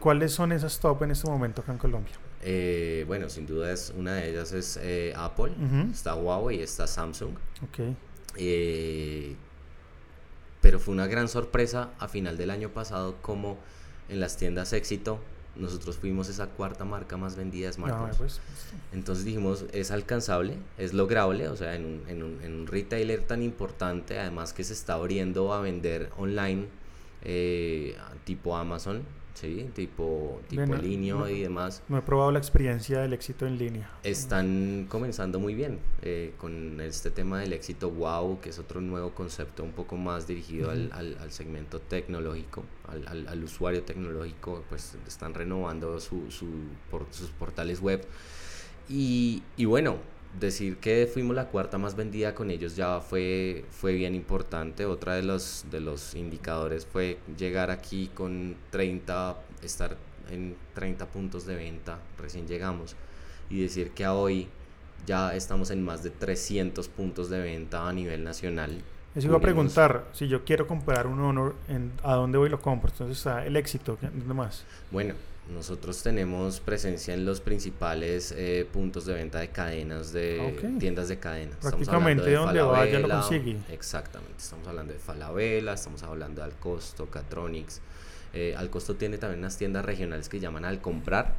¿Cuáles 0.00 0.32
son 0.32 0.52
esas 0.52 0.80
top 0.80 1.02
en 1.02 1.12
este 1.12 1.28
momento 1.28 1.62
acá 1.62 1.72
en 1.72 1.78
Colombia? 1.78 2.14
Eh, 2.42 3.04
bueno, 3.06 3.28
sin 3.28 3.46
duda 3.46 3.72
es 3.72 3.92
una 3.96 4.14
de 4.14 4.30
ellas 4.30 4.52
es 4.52 4.78
eh, 4.80 5.12
Apple, 5.16 5.52
está 5.90 6.14
Huawei, 6.14 6.60
está 6.60 6.86
Samsung. 6.86 7.34
Okay. 7.68 7.96
Eh, 8.36 9.34
pero 10.60 10.78
fue 10.78 10.94
una 10.94 11.06
gran 11.06 11.28
sorpresa 11.28 11.90
a 11.98 12.08
final 12.08 12.36
del 12.36 12.50
año 12.50 12.70
pasado 12.70 13.16
como 13.22 13.58
en 14.08 14.20
las 14.20 14.36
tiendas 14.36 14.72
éxito 14.72 15.20
nosotros 15.58 15.96
fuimos 15.96 16.28
esa 16.28 16.46
cuarta 16.46 16.84
marca 16.84 17.16
más 17.16 17.36
vendida 17.36 17.66
de 17.66 17.72
smartphones. 17.72 18.16
Pues, 18.16 18.40
Entonces 18.92 19.24
dijimos, 19.24 19.64
es 19.72 19.90
alcanzable, 19.90 20.56
es 20.76 20.92
lograble, 20.94 21.48
o 21.48 21.56
sea, 21.56 21.74
en 21.74 21.84
un, 21.84 22.02
en, 22.08 22.22
un, 22.22 22.42
en 22.42 22.54
un, 22.54 22.66
retailer 22.66 23.22
tan 23.22 23.42
importante, 23.42 24.18
además 24.18 24.52
que 24.52 24.64
se 24.64 24.72
está 24.72 24.94
abriendo 24.94 25.52
a 25.52 25.60
vender 25.60 26.10
online 26.16 26.66
tipo 28.24 28.56
Amazon, 28.56 29.02
¿sí? 29.34 29.70
Tipo, 29.74 30.40
tipo 30.48 30.74
línea 30.76 31.30
y 31.30 31.42
demás. 31.42 31.82
No 31.88 31.98
he 31.98 32.02
probado 32.02 32.30
la 32.32 32.38
experiencia 32.38 33.00
del 33.00 33.12
éxito 33.12 33.46
en 33.46 33.58
línea. 33.58 33.90
Están 34.02 34.86
comenzando 34.88 35.38
muy 35.38 35.54
bien 35.54 35.78
eh, 36.02 36.34
con 36.38 36.80
este 36.80 37.10
tema 37.10 37.40
del 37.40 37.52
éxito 37.52 37.90
wow, 37.90 38.40
que 38.40 38.50
es 38.50 38.58
otro 38.58 38.80
nuevo 38.80 39.10
concepto 39.14 39.62
un 39.64 39.72
poco 39.72 39.96
más 39.96 40.26
dirigido 40.26 40.70
al, 40.70 40.92
al, 40.92 41.32
segmento 41.32 41.80
tecnológico, 41.80 42.64
al, 42.90 43.26
al, 43.28 43.44
usuario 43.44 43.82
tecnológico, 43.82 44.64
pues 44.68 44.96
están 45.06 45.34
renovando 45.34 46.00
su, 46.00 46.30
su 46.30 46.46
por, 46.90 47.06
sus 47.10 47.30
portales 47.30 47.80
web. 47.80 48.06
Y, 48.88 49.42
y 49.56 49.64
bueno, 49.66 49.98
decir 50.38 50.76
que 50.78 51.08
fuimos 51.12 51.34
la 51.34 51.48
cuarta 51.48 51.78
más 51.78 51.96
vendida 51.96 52.34
con 52.34 52.50
ellos 52.50 52.76
ya 52.76 53.00
fue, 53.00 53.64
fue 53.70 53.92
bien 53.94 54.14
importante. 54.14 54.86
Otra 54.86 55.14
de 55.14 55.22
los, 55.22 55.64
de 55.70 55.80
los 55.80 56.14
indicadores 56.14 56.86
fue 56.86 57.18
llegar 57.36 57.70
aquí 57.70 58.10
con 58.14 58.56
30, 58.70 59.38
estar 59.62 59.96
en 60.30 60.56
30 60.74 61.06
puntos 61.06 61.46
de 61.46 61.56
venta, 61.56 61.98
recién 62.18 62.46
llegamos, 62.46 62.96
y 63.50 63.60
decir 63.60 63.92
que 63.92 64.06
hoy 64.06 64.48
ya 65.06 65.34
estamos 65.34 65.70
en 65.70 65.82
más 65.82 66.02
de 66.02 66.10
300 66.10 66.88
puntos 66.88 67.30
de 67.30 67.40
venta 67.40 67.88
a 67.88 67.92
nivel 67.92 68.24
nacional. 68.24 68.82
Eso 69.18 69.26
iba 69.26 69.38
a 69.38 69.40
preguntar, 69.40 70.06
si 70.12 70.28
yo 70.28 70.44
quiero 70.44 70.66
comprar 70.66 71.08
un 71.08 71.20
Honor, 71.20 71.56
¿en, 71.68 71.92
¿a 72.04 72.14
dónde 72.14 72.38
voy 72.38 72.46
y 72.46 72.50
lo 72.50 72.60
compro? 72.60 72.90
Entonces 72.90 73.18
está 73.18 73.44
el 73.44 73.56
éxito, 73.56 73.98
¿dónde 74.00 74.32
más? 74.32 74.64
Bueno, 74.92 75.14
nosotros 75.52 76.02
tenemos 76.02 76.60
presencia 76.60 77.14
en 77.14 77.24
los 77.24 77.40
principales 77.40 78.32
eh, 78.36 78.66
puntos 78.70 79.06
de 79.06 79.14
venta 79.14 79.40
de 79.40 79.48
cadenas, 79.48 80.12
de 80.12 80.76
tiendas 80.78 81.08
de 81.08 81.18
cadenas. 81.18 81.56
Prácticamente 81.60 82.32
donde 82.32 82.62
vaya 82.62 83.00
lo 83.00 83.08
consigue. 83.08 83.56
Exactamente, 83.70 84.36
estamos 84.38 84.68
hablando 84.68 84.92
de 84.92 84.98
Falabella, 84.98 85.72
estamos 85.72 86.02
hablando 86.04 86.40
de 86.42 86.46
Alcosto, 86.46 87.06
Catronics. 87.06 87.80
Eh, 88.34 88.54
Alcosto 88.56 88.94
tiene 88.96 89.18
también 89.18 89.40
unas 89.40 89.56
tiendas 89.56 89.84
regionales 89.84 90.28
que 90.28 90.38
llaman 90.38 90.64
Al 90.64 90.80
Comprar. 90.80 91.34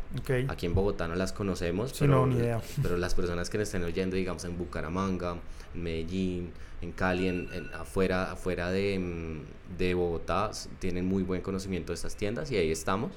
Aquí 0.48 0.66
en 0.66 0.74
Bogotá 0.74 1.08
no 1.08 1.16
las 1.16 1.34
conocemos, 1.34 1.94
pero, 2.00 2.28
pero 2.82 2.98
las 2.98 3.14
personas 3.14 3.50
que 3.50 3.58
nos 3.58 3.68
estén 3.68 3.84
oyendo, 3.84 4.16
digamos 4.16 4.44
en 4.46 4.58
Bucaramanga, 4.58 5.38
en 5.76 5.84
Medellín, 5.84 6.52
en 6.82 6.92
Cali, 6.92 7.28
en, 7.28 7.48
afuera, 7.74 8.32
afuera 8.32 8.72
de, 8.72 8.98
mm, 8.98 9.78
de 9.78 9.94
Bogotá, 9.94 10.52
tienen 10.80 11.06
muy 11.06 11.24
buen 11.24 11.42
conocimiento 11.42 11.92
de 11.92 11.96
estas 11.96 12.16
tiendas 12.16 12.52
y 12.52 12.58
ahí 12.58 12.72
estamos. 12.72 13.12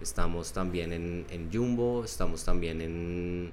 Estamos 0.00 0.52
también 0.52 0.92
en, 0.94 1.26
en 1.30 1.52
Jumbo, 1.52 2.04
estamos 2.04 2.44
también 2.44 2.80
en... 2.80 3.52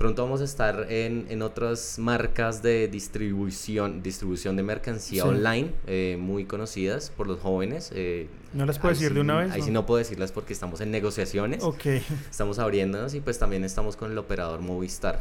Pronto 0.00 0.22
vamos 0.22 0.40
a 0.40 0.44
estar 0.44 0.86
en, 0.88 1.26
en 1.28 1.42
otras 1.42 1.98
marcas 1.98 2.62
de 2.62 2.88
distribución, 2.88 4.02
distribución 4.02 4.56
de 4.56 4.62
mercancía 4.62 5.26
online 5.26 5.72
eh, 5.86 6.16
muy 6.18 6.46
conocidas 6.46 7.12
por 7.14 7.26
los 7.26 7.38
jóvenes. 7.38 7.92
Eh, 7.94 8.26
¿No 8.54 8.64
las 8.64 8.78
puedo 8.78 8.94
decir 8.94 9.12
de 9.12 9.20
una 9.20 9.36
vez? 9.36 9.52
Ahí 9.52 9.60
sí 9.60 9.70
no 9.70 9.84
puedo 9.84 9.98
decirlas 9.98 10.32
porque 10.32 10.54
estamos 10.54 10.80
en 10.80 10.90
negociaciones. 10.90 11.62
Ok. 11.62 11.84
Estamos 12.30 12.58
abriéndonos 12.58 13.12
y 13.12 13.20
pues 13.20 13.38
también 13.38 13.62
estamos 13.62 13.94
con 13.94 14.10
el 14.10 14.16
operador 14.16 14.60
Movistar. 14.60 15.20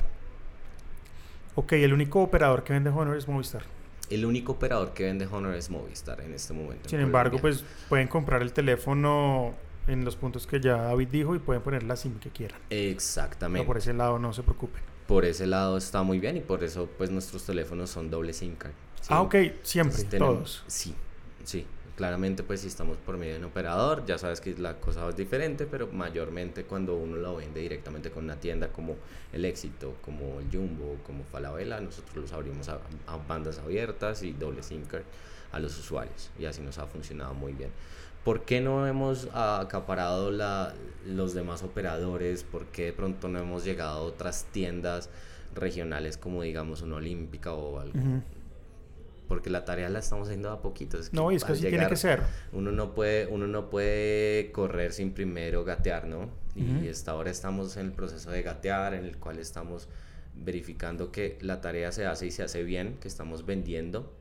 Ok, 1.56 1.74
el 1.74 1.92
único 1.92 2.22
operador 2.22 2.64
que 2.64 2.72
vende 2.72 2.90
Honor 2.90 3.18
es 3.18 3.28
Movistar. 3.28 3.64
El 4.10 4.24
único 4.24 4.54
operador 4.54 4.94
que 4.94 5.04
vende 5.04 5.28
Honor 5.30 5.56
es 5.56 5.70
Movistar 5.70 6.22
en 6.22 6.34
este 6.34 6.54
momento. 6.54 6.88
Sin 6.88 7.02
embargo, 7.02 7.38
pues 7.40 7.66
pueden 7.90 8.08
comprar 8.08 8.42
el 8.42 8.54
teléfono 8.54 9.56
en 9.90 10.06
los 10.06 10.16
puntos 10.16 10.48
que 10.48 10.60
ya 10.60 10.78
David 10.78 11.08
dijo 11.10 11.36
y 11.36 11.40
pueden 11.40 11.62
poner 11.62 11.84
la 11.84 11.96
SIM 11.96 12.20
que 12.20 12.30
quieran. 12.30 12.60
Exactamente. 12.70 13.66
por 13.66 13.78
ese 13.78 13.94
lado 13.94 14.20
no 14.20 14.32
se 14.34 14.44
preocupen. 14.44 14.82
Por 15.08 15.26
ese 15.26 15.48
lado 15.48 15.78
está 15.78 16.04
muy 16.04 16.20
bien 16.20 16.38
y 16.38 16.42
por 16.42 16.64
eso 16.64 16.88
pues 16.98 17.10
nuestros 17.10 17.44
teléfonos 17.44 17.90
son 17.90 18.10
doble 18.10 18.34
SIM 18.34 18.56
card. 18.56 18.74
Ah, 19.08 19.22
ok, 19.22 19.36
siempre, 19.64 20.04
todos. 20.04 20.64
Sí, 20.68 20.94
sí. 21.44 21.66
Claramente 21.96 22.44
pues 22.44 22.62
si 22.62 22.68
estamos 22.68 22.96
por 22.98 23.18
medio 23.18 23.34
de 23.34 23.40
un 23.40 23.46
operador, 23.46 24.06
ya 24.06 24.18
sabes 24.18 24.40
que 24.40 24.56
la 24.58 24.80
cosa 24.80 25.10
es 25.10 25.18
diferente, 25.18 25.66
pero 25.66 25.88
mayormente 25.88 26.64
cuando 26.64 26.96
uno 26.96 27.18
lo 27.18 27.36
vende 27.38 27.60
directamente 27.60 28.10
con 28.10 28.24
una 28.24 28.38
tienda 28.38 28.70
como 28.70 28.96
El 29.34 29.44
Éxito, 29.44 29.96
como 30.02 30.40
el 30.40 30.46
Jumbo, 30.50 30.96
como 31.06 31.26
Falabella, 31.26 31.82
nosotros 31.82 32.16
los 32.16 32.32
abrimos 32.32 32.70
a, 32.70 32.80
a 33.08 33.18
bandas 33.28 33.58
abiertas 33.58 34.24
y 34.24 34.32
doble 34.32 34.64
SIM 34.64 34.86
card 34.86 35.04
a 35.52 35.60
los 35.60 35.78
usuarios 35.78 36.30
y 36.38 36.46
así 36.46 36.62
nos 36.62 36.78
ha 36.78 36.86
funcionado 36.86 37.34
muy 37.34 37.54
bien. 37.54 37.72
¿Por 38.24 38.42
qué 38.42 38.60
no 38.62 38.86
hemos 38.86 39.30
acaparado 39.34 40.32
la, 40.32 40.74
los 41.06 41.34
demás 41.34 41.64
operadores? 41.64 42.44
¿Por 42.44 42.66
qué 42.68 42.86
de 42.86 42.94
pronto 42.94 43.30
no 43.30 43.40
hemos 43.40 43.64
llegado 43.64 44.00
a 44.00 44.02
otras 44.02 44.46
tiendas 44.52 45.10
regionales 45.56 46.18
como 46.18 46.44
digamos 46.44 46.82
una 46.82 46.98
olímpica 46.98 47.54
o 47.54 47.80
algo? 47.80 48.00
Porque 49.28 49.50
la 49.50 49.64
tarea 49.64 49.90
la 49.90 50.00
estamos 50.00 50.28
haciendo 50.28 50.52
a 50.52 50.62
poquitos. 50.62 51.14
no, 51.14 51.32
y 51.32 51.36
es 51.36 51.44
que 51.44 51.54
así 51.54 51.68
tiene 51.68 51.88
que 51.88 51.96
ser. 51.96 52.24
Uno 52.52 52.72
no, 52.72 52.94
puede, 52.94 53.28
uno 53.28 53.48
no 53.48 53.70
puede 53.70 54.52
correr 54.52 54.92
sin 54.92 55.12
primero 55.12 55.64
gatear, 55.64 56.06
¿no? 56.06 56.30
Y 56.56 56.90
hasta 56.90 57.12
ahora 57.12 57.32
estamos 57.32 57.78
en 57.78 57.86
el 57.88 57.92
proceso 57.94 58.32
de 58.32 58.42
gatear, 58.42 58.94
en 58.94 59.06
el 59.06 59.18
cual 59.18 59.40
estamos 59.40 59.88
verificando 60.36 61.12
que 61.12 61.38
la 61.42 61.62
tarea 61.62 61.92
se 61.92 62.06
hace 62.06 62.26
y 62.28 62.32
se 62.32 62.44
hace 62.44 62.64
bien, 62.64 62.98
que 63.00 63.08
estamos 63.08 63.46
vendiendo 63.46 64.19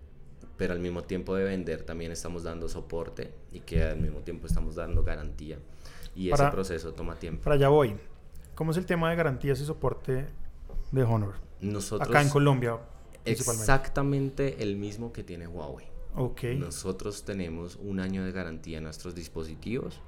pero 0.59 0.75
al 0.75 0.81
mismo 0.81 1.05
tiempo 1.05 1.37
de 1.37 1.45
vender 1.45 1.85
también 1.85 2.11
estamos 2.11 2.43
dando 2.43 2.69
soporte 2.69 3.33
y 3.53 3.61
que 3.61 3.85
al 3.85 4.01
mismo 4.01 4.21
tiempo 4.21 4.47
estamos 4.47 4.75
dando 4.75 5.05
garantía. 5.05 5.59
Y 6.15 6.31
ese 6.33 6.49
proceso 6.49 6.93
toma 6.93 7.15
tiempo. 7.15 7.45
Para 7.45 7.55
allá 7.55 7.69
voy. 7.69 7.95
¿Cómo 8.57 8.73
es 8.73 8.77
el 8.77 8.85
tema 8.85 9.09
de 9.09 9.17
garantías 9.17 9.61
y 9.61 9.65
soporte 9.65 10.27
de 10.91 11.03
Honor? 11.05 11.35
Nosotros, 11.61 12.09
Acá 12.09 12.21
en 12.23 12.29
Colombia. 12.29 12.77
Exactamente 13.25 14.61
el 14.63 14.77
mismo 14.77 15.13
que 15.13 15.23
tiene 15.23 15.47
Huawei. 15.47 15.87
Okay. 16.17 16.59
Nosotros 16.59 17.25
tenemos 17.25 17.77
un 17.77 18.01
año 18.01 18.25
de 18.25 18.33
garantía 18.33 18.79
en 18.79 18.85
nuestros 18.85 19.15
dispositivos. 19.15 20.01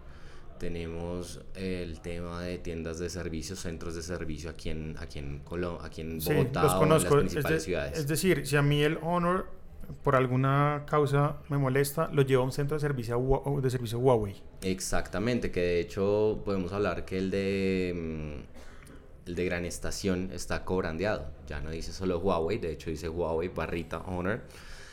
Tenemos 0.59 1.41
el 1.55 2.01
tema 2.01 2.43
de 2.43 2.59
tiendas 2.59 2.99
de 2.99 3.09
servicio, 3.09 3.55
centros 3.55 3.95
de 3.95 4.03
servicio 4.03 4.51
aquí 4.51 4.71
en, 4.71 4.97
aquí 4.99 5.21
en, 5.21 5.43
aquí 5.81 6.01
en 6.01 6.19
Bogotá 6.19 6.65
los 6.65 6.75
conozco. 6.75 7.15
en 7.15 7.25
las 7.25 7.31
principales 7.31 7.63
ciudades. 7.63 7.99
Es 7.99 8.09
decir, 8.09 8.47
si 8.47 8.57
a 8.57 8.63
mí 8.63 8.83
el 8.83 8.99
Honor 9.03 9.60
por 10.03 10.17
alguna 10.17 10.85
causa 10.87 11.37
me 11.49 11.59
molesta, 11.59 12.09
lo 12.13 12.23
llevo 12.23 12.43
a 12.43 12.47
un 12.47 12.53
centro 12.53 12.77
de 12.77 12.81
servicio, 12.81 13.61
de 13.63 13.71
servicio 13.71 13.99
Huawei. 13.99 14.43
Exactamente, 14.63 15.51
que 15.51 15.61
de 15.61 15.81
hecho 15.81 16.43
podemos 16.45 16.73
hablar 16.73 17.05
que 17.05 17.19
el 17.19 17.31
de, 17.31 17.93
mm, 17.97 19.29
el 19.29 19.35
de 19.35 19.45
Gran 19.45 19.65
Estación 19.65 20.31
está 20.33 20.65
cobrandeado. 20.65 21.31
Ya 21.47 21.61
no 21.61 21.71
dice 21.71 21.93
solo 21.93 22.19
Huawei, 22.19 22.59
de 22.59 22.73
hecho 22.73 22.91
dice 22.91 23.09
Huawei 23.09 23.49
barrita 23.49 23.99
Honor. 23.99 24.43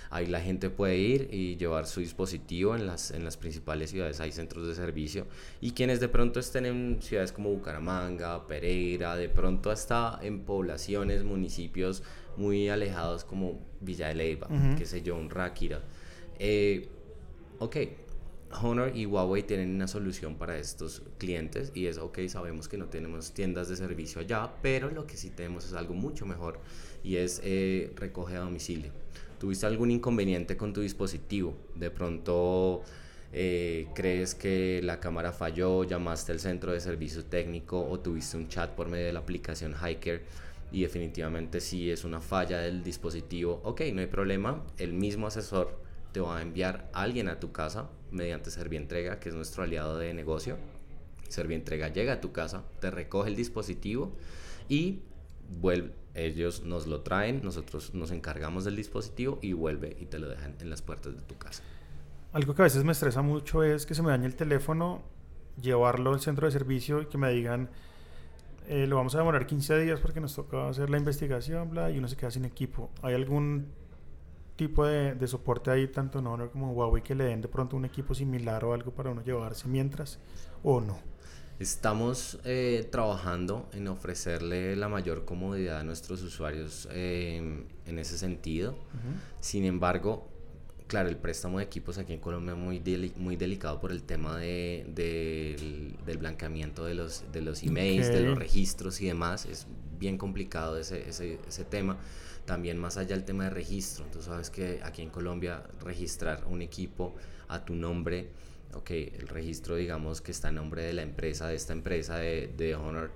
Ahí 0.10 0.26
la 0.26 0.40
gente 0.40 0.70
puede 0.70 0.98
ir 0.98 1.30
y 1.34 1.58
llevar 1.58 1.86
su 1.86 2.00
dispositivo 2.00 2.76
en 2.76 2.88
las, 2.88 3.12
en 3.12 3.26
las 3.26 3.36
principales 3.36 3.90
ciudades, 3.90 4.20
hay 4.22 4.32
centros 4.32 4.68
de 4.68 4.76
servicio. 4.76 5.28
Y 5.60 5.72
quienes 5.72 6.00
de 6.00 6.08
pronto 6.08 6.40
estén 6.40 6.66
en 6.66 7.02
ciudades 7.02 7.32
como 7.32 7.50
Bucaramanga, 7.50 8.48
Pereira, 8.48 9.16
de 9.16 9.28
pronto 9.28 9.70
hasta 9.70 10.20
en 10.22 10.42
poblaciones, 10.42 11.24
municipios 11.24 12.04
muy 12.38 12.70
alejados 12.70 13.24
como 13.24 13.60
Villa 13.82 14.08
de 14.08 14.16
Leyva, 14.16 14.48
qué 14.78 14.86
sé 14.86 15.02
yo, 15.02 15.16
un 15.16 15.30
Ráquira. 15.30 15.82
Eh, 16.40 16.88
ok, 17.60 17.78
Honor 18.62 18.96
y 18.96 19.06
Huawei 19.06 19.44
tienen 19.44 19.76
una 19.76 19.88
solución 19.88 20.36
para 20.36 20.58
estos 20.58 21.04
clientes 21.18 21.72
y 21.74 21.88
es, 21.88 21.98
ok, 21.98 22.20
sabemos 22.28 22.68
que 22.68 22.78
no 22.78 22.86
tenemos 22.86 23.34
tiendas 23.34 23.68
de 23.70 23.76
servicio 23.76 24.22
allá, 24.22 24.54
pero 24.62 24.90
lo 24.92 25.06
que 25.06 25.18
sí 25.18 25.30
tenemos 25.30 25.66
es 25.66 25.74
algo 25.74 25.94
mucho 25.94 26.26
mejor 26.26 26.60
y 27.04 27.18
es 27.18 27.42
eh, 27.44 27.92
recoge 27.96 28.36
a 28.38 28.42
domicilio. 28.42 28.92
¿Tuviste 29.40 29.66
algún 29.66 29.92
inconveniente 29.92 30.58
con 30.58 30.74
tu 30.74 30.82
dispositivo? 30.82 31.56
De 31.76 31.92
pronto... 31.92 32.84
Eh, 33.34 33.88
crees 33.94 34.36
que 34.36 34.80
la 34.82 35.02
cámara 35.02 35.34
falló, 35.34 35.84
llamaste 35.84 36.32
al 36.32 36.40
centro 36.40 36.72
de 36.72 36.80
servicio 36.80 37.26
técnico 37.26 37.86
o 37.86 38.00
tuviste 38.00 38.38
un 38.38 38.48
chat 38.48 38.72
por 38.72 38.88
medio 38.88 39.08
de 39.08 39.14
la 39.14 39.20
aplicación 39.20 39.76
Hiker 39.76 40.24
y 40.72 40.82
definitivamente 40.82 41.62
si 41.62 41.90
es 41.90 42.04
una 42.04 42.20
falla 42.20 42.60
del 42.60 42.84
dispositivo, 42.84 43.62
ok, 43.64 43.82
no 43.94 44.02
hay 44.02 44.08
problema, 44.08 44.64
el 44.78 44.94
mismo 44.94 45.28
asesor 45.28 45.82
te 46.12 46.20
va 46.20 46.38
a 46.38 46.42
enviar 46.42 46.90
a 46.94 47.02
alguien 47.02 47.30
a 47.30 47.40
tu 47.40 47.52
casa 47.52 47.90
mediante 48.12 48.52
Servientrega, 48.52 49.20
que 49.20 49.30
es 49.30 49.36
nuestro 49.36 49.64
aliado 49.64 49.98
de 49.98 50.14
negocio. 50.14 50.58
Servientrega 51.30 51.90
llega 51.90 52.14
a 52.14 52.22
tu 52.22 52.32
casa, 52.32 52.64
te 52.80 52.90
recoge 52.90 53.30
el 53.30 53.36
dispositivo 53.36 54.16
y 54.70 55.02
vuelve, 55.60 55.94
ellos 56.14 56.64
nos 56.64 56.88
lo 56.88 57.02
traen, 57.02 57.42
nosotros 57.44 57.94
nos 57.94 58.12
encargamos 58.12 58.66
del 58.66 58.76
dispositivo 58.76 59.40
y 59.42 59.54
vuelve 59.54 59.96
y 60.00 60.06
te 60.06 60.20
lo 60.20 60.28
dejan 60.28 60.56
en 60.60 60.70
las 60.70 60.82
puertas 60.82 61.16
de 61.16 61.22
tu 61.22 61.38
casa. 61.38 61.64
Algo 62.34 62.56
que 62.56 62.62
a 62.62 62.64
veces 62.64 62.84
me 62.84 62.92
estresa 62.92 63.22
mucho 63.22 63.64
es 63.64 63.86
que 63.86 63.96
se 63.96 64.04
me 64.04 64.10
dañe 64.10 64.26
el 64.26 64.36
teléfono, 64.36 65.04
llevarlo 65.62 66.14
al 66.14 66.20
centro 66.20 66.48
de 66.48 66.52
servicio 66.52 67.02
y 67.02 67.06
que 67.06 67.18
me 67.18 67.32
digan, 67.32 67.70
eh, 68.68 68.86
lo 68.88 68.98
vamos 68.98 69.16
a 69.16 69.20
demorar 69.20 69.46
15 69.46 69.80
días 69.80 70.00
porque 70.00 70.20
nos 70.20 70.36
toca 70.36 70.70
hacer 70.70 70.90
la 70.90 70.98
investigación, 70.98 71.70
bla, 71.70 71.90
y 71.90 71.98
uno 71.98 72.08
se 72.08 72.16
queda 72.16 72.32
sin 72.32 72.46
equipo. 72.46 72.90
¿Hay 73.02 73.16
algún 73.16 73.68
tipo 74.56 74.86
de, 74.86 75.16
de 75.16 75.28
soporte 75.28 75.72
ahí, 75.72 75.88
tanto 75.88 76.20
en 76.20 76.28
Honor 76.28 76.52
como 76.52 76.70
en 76.70 76.76
Huawei, 76.76 77.04
que 77.04 77.16
le 77.16 77.26
den 77.26 77.42
de 77.42 77.48
pronto 77.48 77.76
un 77.78 77.86
equipo 77.86 78.14
similar 78.14 78.66
o 78.66 78.74
algo 78.74 78.92
para 78.92 79.10
uno 79.10 79.24
llevarse 79.24 79.68
mientras 79.68 80.20
o 80.64 80.82
no? 80.82 80.98
Estamos 81.60 82.40
eh, 82.44 82.88
trabajando 82.92 83.68
en 83.74 83.88
ofrecerle 83.88 84.76
la 84.76 84.90
mayor 84.90 85.26
comodidad 85.26 85.80
a 85.80 85.84
nuestros 85.84 86.22
usuarios 86.22 86.88
eh, 86.92 87.66
en 87.86 88.00
ese 88.00 88.20
sentido. 88.20 88.76
Sin 89.40 89.66
embargo, 89.66 90.28
claro, 90.88 91.10
el 91.10 91.18
préstamo 91.18 91.60
de 91.60 91.66
equipos 91.66 91.98
aquí 91.98 92.14
en 92.14 92.20
Colombia 92.20 92.54
es 92.54 92.58
muy, 92.58 93.14
muy 93.18 93.36
delicado 93.36 93.80
por 93.80 93.92
el 93.92 94.04
tema 94.04 94.38
de, 94.38 94.86
del, 94.96 96.18
blanqueamiento 96.18 96.86
de 96.86 96.96
los, 96.96 97.24
de 97.32 97.42
los 97.42 97.64
emails, 97.64 98.08
de 98.08 98.22
los 98.22 98.38
registros 98.38 99.02
y 99.02 99.08
demás. 99.08 99.46
Es 99.46 99.68
bien 100.00 100.18
complicado 100.18 100.78
ese, 100.78 101.08
ese, 101.10 101.40
ese 101.48 101.64
tema. 101.66 101.98
También 102.46 102.78
más 102.78 102.98
allá 102.98 103.16
del 103.16 103.26
tema 103.26 103.46
de 103.46 103.50
registro. 103.50 104.06
Tú 104.12 104.22
sabes 104.22 104.50
que 104.50 104.80
aquí 104.84 105.02
en 105.02 105.10
Colombia 105.10 105.64
registrar 105.84 106.46
un 106.48 106.62
equipo 106.62 107.16
a 107.50 107.66
tu 107.66 107.76
nombre, 107.76 108.30
ok, 108.74 108.92
el 108.92 109.28
registro 109.28 109.76
digamos 109.76 110.22
que 110.22 110.32
está 110.32 110.50
en 110.50 110.56
nombre 110.56 110.84
de 110.84 110.94
la 110.94 111.02
empresa, 111.02 111.48
de 111.48 111.56
esta 111.56 111.74
empresa 111.74 112.18
de, 112.18 112.54
de 112.56 112.76
Honor 112.76 113.12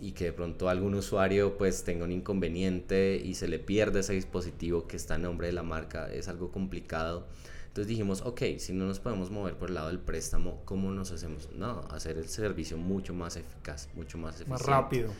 y 0.00 0.12
que 0.12 0.26
de 0.26 0.32
pronto 0.32 0.68
algún 0.68 0.94
usuario 0.94 1.56
pues 1.56 1.84
tenga 1.84 2.04
un 2.04 2.12
inconveniente 2.12 3.20
y 3.22 3.34
se 3.34 3.48
le 3.48 3.58
pierde 3.58 4.00
ese 4.00 4.12
dispositivo 4.12 4.86
que 4.86 4.96
está 4.96 5.16
en 5.16 5.22
nombre 5.22 5.46
de 5.46 5.52
la 5.52 5.62
marca, 5.62 6.12
es 6.12 6.28
algo 6.28 6.50
complicado. 6.50 7.26
Entonces 7.68 7.88
dijimos, 7.88 8.22
ok, 8.22 8.42
si 8.58 8.72
no 8.72 8.86
nos 8.86 9.00
podemos 9.00 9.30
mover 9.30 9.56
por 9.56 9.68
el 9.68 9.74
lado 9.74 9.88
del 9.88 9.98
préstamo, 9.98 10.62
¿cómo 10.64 10.92
nos 10.92 11.10
hacemos? 11.10 11.50
No, 11.52 11.80
hacer 11.90 12.18
el 12.18 12.28
servicio 12.28 12.76
mucho 12.76 13.14
más 13.14 13.36
eficaz, 13.36 13.88
mucho 13.94 14.16
más 14.16 14.36
eficiente. 14.36 14.52
Más 14.52 14.66
rápido. 14.66 15.10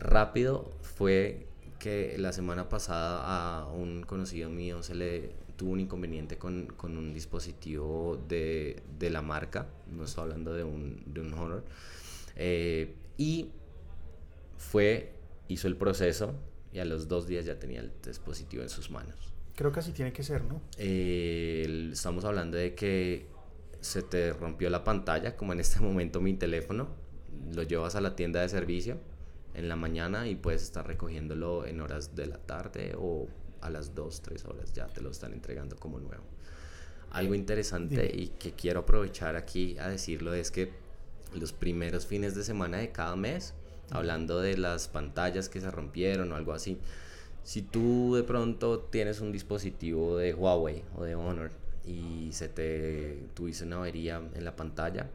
Rápido 0.00 0.72
fue 0.82 1.46
que 1.78 2.16
la 2.18 2.32
semana 2.32 2.68
pasada 2.68 3.60
a 3.60 3.68
un 3.68 4.02
conocido 4.02 4.50
mío 4.50 4.82
se 4.82 4.94
le 4.94 5.44
tuvo 5.56 5.72
un 5.72 5.80
inconveniente 5.80 6.36
con, 6.36 6.66
con 6.66 6.96
un 6.96 7.14
dispositivo 7.14 8.20
de, 8.28 8.82
de, 8.98 9.10
la 9.10 9.22
marca, 9.22 9.68
no 9.90 10.04
estoy 10.04 10.22
hablando 10.22 10.52
de 10.52 10.64
un, 10.64 11.02
de 11.06 11.20
un 11.20 11.32
Honor, 11.34 11.64
eh, 12.36 12.94
y 13.16 13.50
fue, 14.56 15.12
hizo 15.48 15.68
el 15.68 15.76
proceso 15.76 16.34
y 16.72 16.80
a 16.80 16.84
los 16.84 17.08
dos 17.08 17.26
días 17.26 17.44
ya 17.44 17.58
tenía 17.58 17.80
el 17.80 17.92
dispositivo 18.04 18.62
en 18.62 18.68
sus 18.68 18.90
manos. 18.90 19.32
Creo 19.54 19.70
que 19.70 19.80
así 19.80 19.92
tiene 19.92 20.12
que 20.12 20.24
ser, 20.24 20.42
¿no? 20.42 20.60
Eh, 20.78 21.90
estamos 21.92 22.24
hablando 22.24 22.56
de 22.56 22.74
que 22.74 23.28
se 23.80 24.02
te 24.02 24.32
rompió 24.32 24.70
la 24.70 24.82
pantalla, 24.82 25.36
como 25.36 25.52
en 25.52 25.60
este 25.60 25.80
momento 25.84 26.20
mi 26.20 26.34
teléfono, 26.34 26.88
lo 27.52 27.62
llevas 27.62 27.94
a 27.94 28.00
la 28.00 28.16
tienda 28.16 28.40
de 28.40 28.48
servicio 28.48 28.98
en 29.54 29.68
la 29.68 29.76
mañana 29.76 30.26
y 30.26 30.34
puedes 30.34 30.62
estar 30.62 30.86
recogiéndolo 30.86 31.66
en 31.66 31.80
horas 31.80 32.16
de 32.16 32.26
la 32.26 32.38
tarde 32.38 32.94
o 32.98 33.28
a 33.60 33.70
las 33.70 33.94
2, 33.94 34.22
3 34.22 34.44
horas 34.46 34.72
ya 34.72 34.86
te 34.88 35.00
lo 35.00 35.10
están 35.10 35.32
entregando 35.32 35.76
como 35.76 35.98
nuevo. 35.98 36.24
Algo 37.10 37.34
interesante 37.34 38.10
y 38.12 38.28
que 38.28 38.52
quiero 38.52 38.80
aprovechar 38.80 39.36
aquí 39.36 39.78
a 39.78 39.88
decirlo 39.88 40.34
es 40.34 40.50
que 40.50 40.72
los 41.32 41.52
primeros 41.52 42.06
fines 42.06 42.34
de 42.34 42.42
semana 42.42 42.78
de 42.78 42.90
cada 42.90 43.14
mes 43.16 43.54
hablando 43.90 44.40
de 44.40 44.56
las 44.56 44.88
pantallas 44.88 45.48
que 45.48 45.60
se 45.60 45.70
rompieron 45.70 46.32
o 46.32 46.36
algo 46.36 46.52
así. 46.52 46.78
Si 47.42 47.62
tú 47.62 48.14
de 48.14 48.22
pronto 48.22 48.80
tienes 48.80 49.20
un 49.20 49.30
dispositivo 49.30 50.16
de 50.16 50.32
Huawei 50.34 50.82
o 50.96 51.04
de 51.04 51.14
Honor 51.14 51.50
y 51.86 52.30
se 52.32 52.48
te 52.48 53.26
tuviste 53.34 53.64
una 53.64 53.76
avería 53.76 54.22
en 54.34 54.44
la 54.44 54.56
pantalla, 54.56 55.10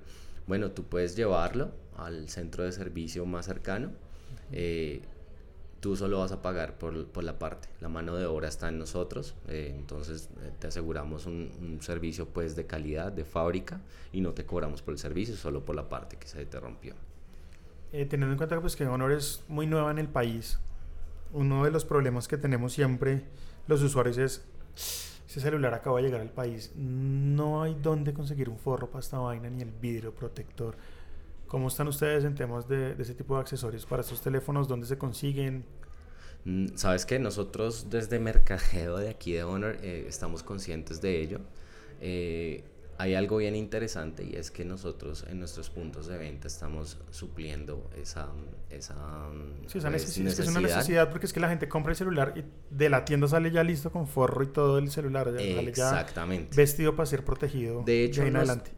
bueno, 0.48 0.72
tú 0.72 0.84
puedes 0.84 1.16
llevarlo 1.16 1.72
al 1.98 2.30
centro 2.30 2.64
de 2.64 2.72
servicio 2.72 3.26
más 3.26 3.46
cercano. 3.46 3.92
Eh, 4.52 5.02
tú 5.80 5.96
solo 5.96 6.20
vas 6.20 6.32
a 6.32 6.42
pagar 6.42 6.78
por, 6.78 7.08
por, 7.08 7.24
la 7.24 7.40
parte. 7.40 7.70
La 7.82 7.90
mano 7.90 8.16
de 8.16 8.26
obra 8.26 8.48
está 8.48 8.70
en 8.70 8.80
nosotros, 8.80 9.36
eh, 9.48 9.74
entonces 9.76 10.30
eh, 10.42 10.52
te 10.60 10.68
aseguramos 10.68 11.26
un, 11.26 11.52
un, 11.62 11.82
servicio 11.82 12.28
pues 12.28 12.56
de 12.56 12.66
calidad, 12.66 13.12
de 13.12 13.26
fábrica, 13.26 13.82
y 14.12 14.22
no 14.22 14.34
te 14.34 14.46
cobramos 14.46 14.82
por 14.82 14.94
el 14.94 15.00
servicio, 15.00 15.36
solo 15.36 15.64
por 15.64 15.76
la 15.76 15.88
parte 15.88 16.18
que 16.18 16.28
se 16.28 16.46
te 16.46 16.60
rompió. 16.60 16.96
Eh, 17.92 18.06
teniendo 18.06 18.34
en 18.34 18.38
cuenta 18.38 18.60
pues, 18.62 18.76
que 18.76 18.86
Honor 18.86 19.12
es 19.12 19.44
muy 19.48 19.66
nueva 19.66 19.90
en 19.92 19.98
el 19.98 20.08
país, 20.08 20.60
uno 21.34 21.64
de 21.64 21.72
los 21.72 21.86
problemas 21.86 22.28
que 22.28 22.38
tenemos 22.38 22.74
siempre 22.74 23.24
los 23.68 23.82
usuarios 23.82 24.18
es, 24.18 24.46
ese 25.28 25.42
celular 25.42 25.74
acaba 25.74 25.98
de 25.98 26.04
llegar 26.04 26.22
al 26.22 26.32
país, 26.32 26.72
no 26.76 27.62
hay 27.62 27.76
dónde 27.82 28.14
conseguir 28.14 28.50
un 28.50 28.58
forro 28.58 28.88
para 28.88 29.00
esta 29.00 29.20
vaina 29.20 29.50
ni 29.50 29.62
el 29.62 29.72
vidrio 29.72 30.14
protector. 30.14 30.76
¿Cómo 31.48 31.68
están 31.68 31.88
ustedes 31.88 32.26
en 32.26 32.36
temas 32.36 32.68
de, 32.68 32.96
ese 33.00 33.16
tipo 33.16 33.36
de 33.36 33.42
accesorios 33.42 33.86
para 33.86 34.02
estos 34.02 34.22
teléfonos? 34.22 34.68
¿Dónde 34.68 34.86
se 34.86 34.98
consiguen? 35.00 35.66
Mm, 36.46 36.76
Sabes 36.76 37.08
que 37.08 37.18
nosotros 37.18 37.90
desde 37.90 38.20
Mercadeo 38.20 38.98
de 38.98 39.10
aquí 39.10 39.34
de 39.34 39.44
Honor 39.44 39.78
eh, 39.82 40.06
estamos 40.08 40.44
conscientes 40.44 41.02
de 41.02 41.22
ello. 41.22 41.40
Eh, 42.02 42.64
hay 43.00 43.16
algo 43.16 43.38
bien 43.38 43.56
interesante 43.56 44.26
y 44.26 44.36
es 44.36 44.52
que 44.52 44.66
nosotros 44.66 45.26
en 45.30 45.40
nuestros 45.40 45.70
puntos 45.70 46.08
de 46.08 46.18
venta 46.18 46.48
estamos 46.48 46.98
supliendo 47.12 47.90
esa, 47.96 48.28
esa, 48.70 48.94
sí, 49.68 49.78
esa 49.78 49.90
pues, 49.90 50.02
necesidad. 50.04 50.28
Es, 50.38 50.48
una 50.50 50.60
necesidad 50.60 51.10
porque 51.10 51.26
es 51.26 51.32
que 51.32 51.40
la 51.40 51.48
gente 51.48 51.70
compra 51.70 51.94
el 51.94 51.98
celular 51.98 52.34
y 52.36 52.44
de 52.76 52.90
la 52.90 53.06
tienda 53.06 53.30
sale 53.30 53.52
ya 53.52 53.64
listo 53.64 53.90
con 53.90 54.06
forro 54.06 54.44
y 54.44 54.48
todo 54.48 54.80
el 54.80 54.92
celular. 54.92 55.34
Exactamente. 55.40 56.54
vestido 56.58 56.94
para 56.98 57.06
ser 57.06 57.24
protegido. 57.24 57.84
De 57.86 58.04
hecho, 58.04 58.22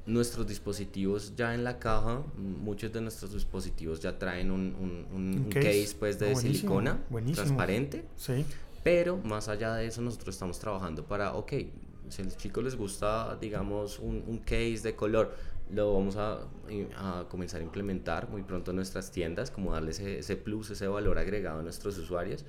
nuestros 0.05 0.47
dispositivos 0.47 1.35
ya 1.35 1.55
en 1.55 1.63
la 1.63 1.79
caja, 1.79 2.21
muchos 2.37 2.93
de 2.93 3.01
nuestros 3.01 3.33
dispositivos 3.33 4.01
ya 4.01 4.19
traen 4.19 4.51
un, 4.51 5.07
un, 5.11 5.49
case? 5.49 5.95
pues 5.97 6.19
de 6.19 6.33
ah, 6.33 6.35
silicona 6.35 6.99
transparente. 7.33 8.05
Sí. 8.17 8.45
Pero 8.83 9.17
más 9.17 9.47
allá 9.47 9.73
de 9.73 9.87
eso, 9.87 10.03
nosotros 10.03 10.35
estamos 10.35 10.59
trabajando 10.59 11.03
para, 11.05 11.33
ok, 11.33 11.53
si 12.11 12.21
a 12.21 12.25
los 12.25 12.37
chicos 12.37 12.63
les 12.63 12.75
gusta, 12.75 13.37
digamos, 13.39 13.99
un, 13.99 14.23
un 14.27 14.39
case 14.39 14.81
de 14.83 14.95
color, 14.95 15.33
lo 15.73 15.93
vamos 15.93 16.17
a, 16.17 16.39
a, 16.97 17.25
comenzar 17.29 17.61
a 17.61 17.63
implementar 17.63 18.29
muy 18.29 18.43
pronto 18.43 18.71
en 18.71 18.77
nuestras 18.77 19.11
tiendas, 19.11 19.51
como 19.51 19.71
darle 19.71 19.91
ese, 19.91 20.19
ese 20.19 20.35
plus, 20.35 20.69
ese 20.69 20.87
valor 20.87 21.17
agregado 21.17 21.59
a 21.59 21.63
nuestros 21.63 21.97
usuarios. 21.97 22.45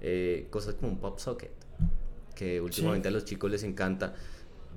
Eh, 0.00 0.46
cosas 0.50 0.74
como 0.74 0.92
un 0.92 0.98
pop 0.98 1.18
socket, 1.18 1.50
que 2.34 2.60
últimamente 2.60 3.08
a 3.08 3.10
los 3.10 3.24
chicos 3.24 3.50
les 3.50 3.62
encanta 3.62 4.14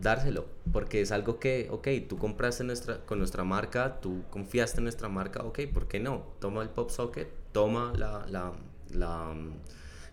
dárselo, 0.02 0.46
porque 0.72 1.02
es 1.02 1.12
algo 1.12 1.40
que, 1.40 1.68
ok, 1.70 1.88
tú 2.08 2.18
compraste 2.18 2.64
nuestra, 2.64 3.06
con 3.06 3.18
nuestra 3.20 3.44
marca, 3.44 4.00
tú 4.00 4.24
confiaste 4.30 4.78
en 4.78 4.86
nuestra 4.86 5.10
marca, 5.10 5.44
ok, 5.44 5.60
¿por 5.74 5.88
qué 5.88 6.00
no? 6.00 6.26
Toma 6.40 6.62
el 6.64 6.70
pop 6.70 6.90
socket, 6.90 7.30
toma 7.52 7.92
la, 7.98 8.26
la, 8.30 8.54
la 8.94 9.36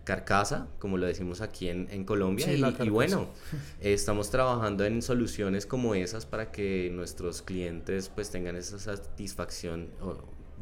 carcasa, 0.07 0.69
como 0.79 0.97
lo 0.97 1.05
decimos 1.05 1.41
aquí 1.41 1.67
en, 1.67 1.89
en 1.91 2.05
Colombia, 2.05 2.47
y, 2.53 2.63
y, 2.63 2.89
bueno, 2.89 3.27
estamos 3.81 4.29
trabajando 4.29 4.85
en 4.85 5.01
soluciones 5.01 5.65
como 5.65 5.95
esas 5.95 6.25
para 6.25 6.49
que 6.49 6.89
nuestros 6.93 7.41
clientes 7.41 8.07
pues 8.07 8.31
tengan 8.31 8.55
esa 8.55 8.79
satisfacción 8.79 9.89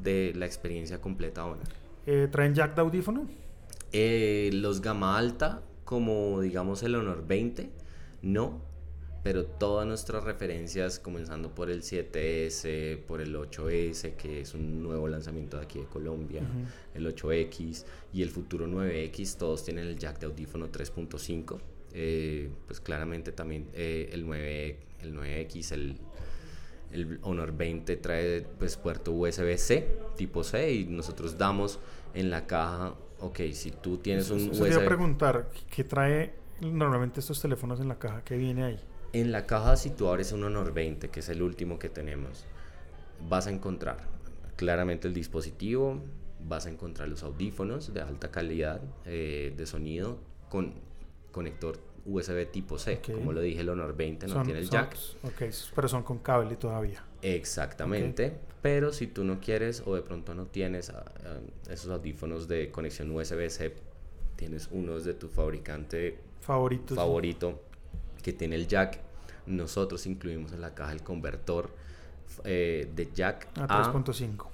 de 0.01 0.33
la 0.35 0.47
experiencia 0.47 0.99
completa 0.99 1.41
ahora. 1.41 1.61
Eh, 2.07 2.27
¿Traen 2.31 2.55
jack 2.55 2.73
de 2.73 2.81
audífono? 2.81 3.27
Eh, 3.91 4.49
los 4.51 4.81
gama 4.81 5.15
alta, 5.15 5.61
como 5.83 6.41
digamos 6.41 6.81
el 6.81 6.95
Honor 6.95 7.27
20, 7.27 7.69
no, 8.23 8.61
pero 9.25 9.43
todas 9.43 9.87
nuestras 9.87 10.23
referencias, 10.23 10.99
comenzando 10.99 11.49
por 11.49 11.71
el 11.71 11.81
7S, 11.81 12.99
por 13.07 13.21
el 13.21 13.35
8S, 13.35 14.15
que 14.15 14.41
es 14.41 14.53
un 14.53 14.83
nuevo 14.83 15.07
lanzamiento 15.07 15.57
de 15.57 15.63
aquí 15.63 15.79
de 15.79 15.85
Colombia, 15.85 16.43
el 16.93 17.07
8X 17.07 17.85
y 18.13 18.21
el 18.21 18.29
futuro 18.29 18.67
9X, 18.67 19.37
todos 19.37 19.65
tienen 19.65 19.87
el 19.87 19.97
jack 19.97 20.19
de 20.19 20.27
audífono 20.27 20.67
3.5. 20.67 21.57
Eh, 21.93 22.51
pues 22.67 22.79
claramente 22.79 23.31
también 23.31 23.67
eh, 23.73 24.11
el, 24.13 24.27
9, 24.27 24.77
el 25.01 25.15
9X, 25.15 25.71
el, 25.71 25.97
el 26.91 27.17
Honor 27.23 27.51
20 27.51 27.97
trae 27.97 28.45
pues 28.59 28.77
puerto 28.77 29.11
USB-C, 29.11 29.87
tipo 30.17 30.43
C, 30.43 30.71
y 30.71 30.85
nosotros 30.85 31.35
damos 31.35 31.79
en 32.13 32.29
la 32.29 32.45
caja, 32.45 32.93
ok, 33.21 33.39
si 33.53 33.71
tú 33.71 33.97
tienes 33.97 34.29
un 34.29 34.51
USB... 34.51 34.69
Te 34.69 34.79
preguntar, 34.81 35.49
¿qué 35.71 35.83
trae 35.83 36.31
normalmente 36.61 37.21
estos 37.21 37.41
teléfonos 37.41 37.79
en 37.79 37.87
la 37.87 37.97
caja? 37.97 38.23
¿Qué 38.23 38.37
viene 38.37 38.65
ahí? 38.65 38.79
En 39.15 39.31
la 39.31 39.45
caja, 39.45 39.77
si 39.77 39.91
tú 39.91 40.09
abres 40.09 40.33
un 40.33 40.43
Honor 40.43 40.73
20, 40.73 41.07
que 41.07 41.21
es 41.21 41.29
el 41.29 41.41
último 41.41 41.79
que 41.79 41.87
tenemos, 41.87 42.43
vas 43.29 43.47
a 43.47 43.49
encontrar 43.49 43.95
claramente 44.57 45.07
el 45.07 45.13
dispositivo, 45.13 46.01
vas 46.41 46.65
a 46.65 46.69
encontrar 46.69 47.07
los 47.07 47.23
audífonos 47.23 47.93
de 47.93 48.01
alta 48.01 48.29
calidad 48.29 48.81
eh, 49.05 49.53
de 49.55 49.65
sonido 49.65 50.17
con 50.49 50.73
conector 51.31 51.79
USB 52.03 52.51
tipo 52.51 52.77
C. 52.77 52.99
Como 52.99 53.31
lo 53.31 53.39
dije, 53.39 53.61
el 53.61 53.69
Honor 53.69 53.95
20 53.95 54.27
no 54.27 54.43
tiene 54.43 54.59
el 54.59 54.69
jack. 54.69 54.97
Ok, 55.23 55.43
pero 55.73 55.87
son 55.87 56.03
con 56.03 56.19
cable 56.19 56.57
todavía. 56.57 57.01
Exactamente. 57.21 58.37
Pero 58.61 58.91
si 58.91 59.07
tú 59.07 59.23
no 59.23 59.39
quieres 59.39 59.81
o 59.85 59.95
de 59.95 60.01
pronto 60.01 60.35
no 60.35 60.47
tienes 60.47 60.89
ah, 60.89 61.05
ah, 61.23 61.71
esos 61.71 61.89
audífonos 61.89 62.49
de 62.49 62.69
conexión 62.69 63.11
USB-C, 63.11 63.75
tienes 64.35 64.67
unos 64.71 65.05
de 65.05 65.13
tu 65.13 65.29
fabricante 65.29 66.19
Favoritos, 66.41 66.97
favorito 66.97 67.61
que 68.21 68.33
tiene 68.33 68.55
el 68.55 68.67
jack 68.67 69.04
nosotros 69.47 70.05
incluimos 70.05 70.51
en 70.53 70.61
la 70.61 70.73
caja 70.73 70.91
el 70.91 71.03
convertor 71.03 71.69
eh, 72.43 72.89
de 72.95 73.09
jack 73.13 73.47
a 73.57 73.91
3.5 73.91 74.47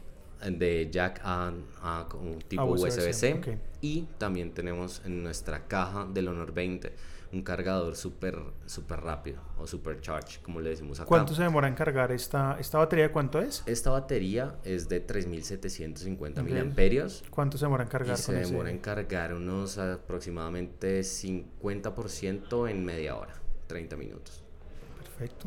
de 0.49 0.89
jack 0.91 1.21
a, 1.23 1.53
a, 1.81 2.07
un 2.15 2.39
tipo 2.39 2.63
USB-C 2.65 3.59
y 3.81 4.03
también 4.17 4.51
tenemos 4.51 5.01
en 5.05 5.21
nuestra 5.21 5.67
caja 5.67 6.05
del 6.05 6.29
Honor 6.29 6.53
20 6.53 6.93
un 7.33 7.43
cargador 7.43 7.95
súper 7.95 8.37
super 8.65 8.99
rápido 8.99 9.39
o 9.57 9.65
super 9.65 10.01
charge, 10.01 10.41
como 10.41 10.59
le 10.59 10.71
decimos 10.71 10.99
acá. 10.99 11.07
¿Cuánto 11.07 11.33
se 11.33 11.43
demora 11.43 11.67
en 11.67 11.75
cargar 11.75 12.11
esta, 12.11 12.57
esta 12.59 12.77
batería? 12.77 13.11
¿Cuánto 13.11 13.39
es? 13.39 13.63
Esta 13.65 13.89
batería 13.91 14.55
es 14.65 14.89
de 14.89 14.99
3750 14.99 16.41
okay. 16.41 16.53
miliamperios. 16.53 17.23
¿Cuánto 17.29 17.57
se 17.57 17.65
demora 17.65 17.83
en 17.83 17.89
cargar? 17.89 18.17
Y 18.17 18.21
se 18.21 18.33
demora 18.33 18.69
en 18.69 18.79
cargar 18.79 19.33
unos 19.33 19.77
aproximadamente 19.77 21.01
50% 21.01 22.69
en 22.69 22.83
media 22.83 23.15
hora, 23.15 23.33
30 23.67 23.95
minutos. 23.95 24.43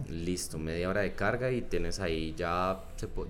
Listo, 0.09 0.59
media 0.59 0.89
hora 0.89 1.01
de 1.01 1.15
carga 1.15 1.51
y 1.51 1.63
tienes 1.63 2.01
ahí 2.01 2.35
ya, 2.37 2.81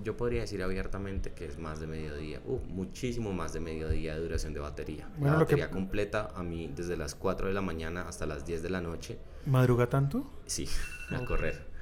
yo 0.03 0.17
podría 0.17 0.41
decir 0.41 0.61
abiertamente 0.61 1.31
que 1.31 1.45
es 1.45 1.57
más 1.57 1.79
de 1.79 1.87
mediodía, 1.87 2.41
uh, 2.45 2.59
muchísimo 2.67 3.33
más 3.33 3.53
de 3.53 3.59
mediodía 3.59 4.15
de 4.15 4.21
duración 4.21 4.53
de 4.53 4.59
batería. 4.59 5.09
la 5.19 5.35
batería 5.35 5.69
completa 5.69 6.31
a 6.35 6.43
mí 6.43 6.71
desde 6.75 6.97
las 6.97 7.15
4 7.15 7.47
de 7.47 7.53
la 7.53 7.61
mañana 7.61 8.07
hasta 8.07 8.25
las 8.25 8.45
10 8.45 8.61
de 8.63 8.69
la 8.69 8.81
noche. 8.81 9.17
¿Madruga 9.45 9.87
tanto? 9.87 10.29
Sí, 10.45 10.67
a 11.09 11.25
correr. 11.25 11.73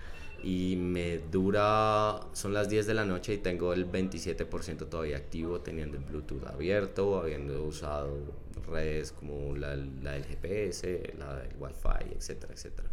Y 0.44 0.76
me 0.76 1.20
dura, 1.20 2.20
son 2.34 2.54
las 2.54 2.68
10 2.68 2.86
de 2.88 2.94
la 2.94 3.06
noche 3.06 3.34
y 3.34 3.38
tengo 3.38 3.72
el 3.74 3.90
27% 3.90 4.90
todavía 4.90 5.16
activo 5.16 5.62
teniendo 5.62 5.98
el 5.98 6.04
Bluetooth 6.04 6.46
abierto, 6.48 7.18
habiendo 7.18 7.64
usado 7.64 8.44
redes 8.70 9.14
como 9.14 9.56
la, 9.56 9.76
la 9.76 10.12
del 10.12 10.26
GPS, 10.26 11.14
la 11.18 11.36
del 11.36 11.56
Wi-Fi, 11.58 12.14
etcétera, 12.16 12.54
etcétera. 12.54 12.90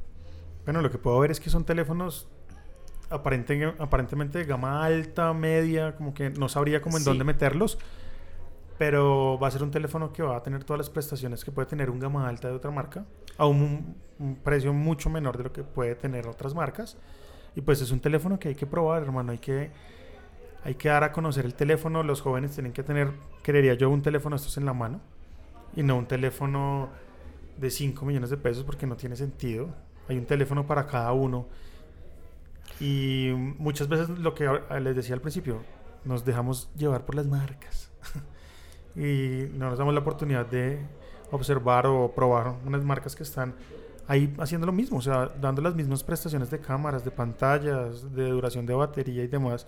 Bueno, 0.64 0.82
lo 0.82 0.90
que 0.90 0.98
puedo 0.98 1.18
ver 1.18 1.30
es 1.30 1.40
que 1.40 1.50
son 1.50 1.64
teléfonos 1.64 2.28
aparentemente 3.10 4.38
de 4.38 4.44
gama 4.44 4.84
alta, 4.84 5.32
media, 5.32 5.96
como 5.96 6.14
que 6.14 6.30
no 6.30 6.48
sabría 6.48 6.80
cómo 6.80 6.96
en 6.96 7.04
dónde 7.04 7.24
meterlos, 7.24 7.78
pero 8.78 9.38
va 9.38 9.48
a 9.48 9.50
ser 9.50 9.62
un 9.62 9.70
teléfono 9.70 10.12
que 10.12 10.22
va 10.22 10.36
a 10.36 10.42
tener 10.42 10.64
todas 10.64 10.78
las 10.78 10.90
prestaciones 10.90 11.44
que 11.44 11.50
puede 11.50 11.66
tener 11.66 11.90
un 11.90 11.98
gama 11.98 12.28
alta 12.28 12.48
de 12.48 12.54
otra 12.54 12.70
marca, 12.70 13.04
a 13.36 13.46
un, 13.46 13.96
precio 14.44 14.72
mucho 14.72 15.10
menor 15.10 15.38
de 15.38 15.44
lo 15.44 15.52
que 15.52 15.64
puede 15.64 15.94
tener 15.94 16.28
otras 16.28 16.54
marcas. 16.54 16.96
Y 17.56 17.62
pues 17.62 17.80
es 17.80 17.90
un 17.90 18.00
teléfono 18.00 18.38
que 18.38 18.48
hay 18.48 18.54
que 18.54 18.66
probar, 18.66 19.02
hermano, 19.02 19.32
hay 19.32 19.38
que, 19.38 19.70
hay 20.62 20.74
que 20.74 20.88
dar 20.88 21.02
a 21.02 21.10
conocer 21.10 21.44
el 21.46 21.54
teléfono, 21.54 22.02
los 22.04 22.20
jóvenes 22.20 22.52
tienen 22.52 22.72
que 22.72 22.82
tener, 22.82 23.10
creería 23.42 23.74
yo, 23.74 23.90
un 23.90 24.02
teléfono 24.02 24.36
estos 24.36 24.56
en 24.56 24.66
la 24.66 24.72
mano 24.72 25.00
y 25.74 25.82
no 25.82 25.96
un 25.96 26.06
teléfono 26.06 26.90
de 27.56 27.70
5 27.70 28.04
millones 28.04 28.30
de 28.30 28.36
pesos 28.36 28.62
porque 28.62 28.86
no 28.86 28.96
tiene 28.96 29.16
sentido 29.16 29.68
hay 30.10 30.18
un 30.18 30.26
teléfono 30.26 30.66
para 30.66 30.86
cada 30.86 31.12
uno. 31.12 31.46
Y 32.80 33.30
muchas 33.58 33.88
veces 33.88 34.08
lo 34.08 34.34
que 34.34 34.48
les 34.80 34.96
decía 34.96 35.14
al 35.14 35.20
principio, 35.20 35.62
nos 36.04 36.24
dejamos 36.24 36.68
llevar 36.76 37.04
por 37.04 37.14
las 37.14 37.26
marcas. 37.26 37.90
y 38.96 39.48
no 39.54 39.70
nos 39.70 39.78
damos 39.78 39.94
la 39.94 40.00
oportunidad 40.00 40.46
de 40.46 40.80
observar 41.30 41.86
o 41.86 42.12
probar 42.12 42.54
unas 42.66 42.82
marcas 42.82 43.14
que 43.14 43.22
están 43.22 43.54
ahí 44.08 44.34
haciendo 44.38 44.66
lo 44.66 44.72
mismo, 44.72 44.98
o 44.98 45.02
sea, 45.02 45.30
dando 45.40 45.62
las 45.62 45.76
mismas 45.76 46.02
prestaciones 46.02 46.50
de 46.50 46.58
cámaras, 46.58 47.04
de 47.04 47.12
pantallas, 47.12 48.12
de 48.12 48.28
duración 48.30 48.66
de 48.66 48.74
batería 48.74 49.22
y 49.22 49.28
demás, 49.28 49.66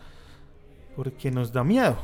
porque 0.97 1.31
nos 1.31 1.53
da 1.53 1.63
miedo. 1.63 1.97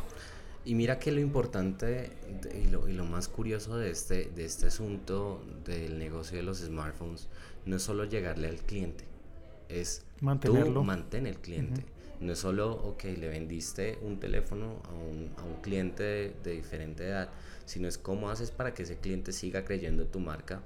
Y 0.64 0.74
mira 0.74 0.98
que 0.98 1.10
lo 1.10 1.20
importante 1.20 2.12
y, 2.54 2.68
lo, 2.68 2.88
y, 2.88 2.92
lo, 2.92 3.04
más 3.04 3.26
curioso 3.26 3.78
de 3.78 3.90
este, 3.90 4.30
de 4.36 4.44
este 4.44 4.66
asunto 4.66 5.42
del 5.64 5.98
negocio 5.98 6.36
de 6.36 6.44
los 6.44 6.58
smartphones 6.58 7.26
no 7.68 7.76
es 7.76 7.82
solo 7.82 8.06
llegarle 8.06 8.48
al 8.48 8.56
cliente, 8.56 9.04
es 9.68 10.02
Mantenerlo. 10.22 10.80
tú 10.80 10.84
mantener 10.84 11.34
el 11.34 11.38
cliente. 11.38 11.84
No 12.18 12.32
es 12.32 12.38
solo, 12.38 12.72
ok, 12.72 13.04
le 13.04 13.28
vendiste 13.28 13.98
un 14.02 14.18
teléfono 14.18 14.82
a 14.88 14.94
un, 14.94 15.30
a 15.36 15.44
un 15.44 15.60
cliente 15.60 16.02
de, 16.02 16.34
de, 16.42 16.52
diferente 16.52 17.06
edad, 17.06 17.28
sino 17.66 17.86
es 17.86 17.98
cómo 17.98 18.30
haces 18.30 18.50
para 18.50 18.72
que 18.72 18.82
ese 18.84 18.96
cliente 18.96 19.32
siga 19.32 19.64
creyendo 19.64 20.02
en 20.02 20.08
tu 20.08 20.18
marca, 20.18 20.62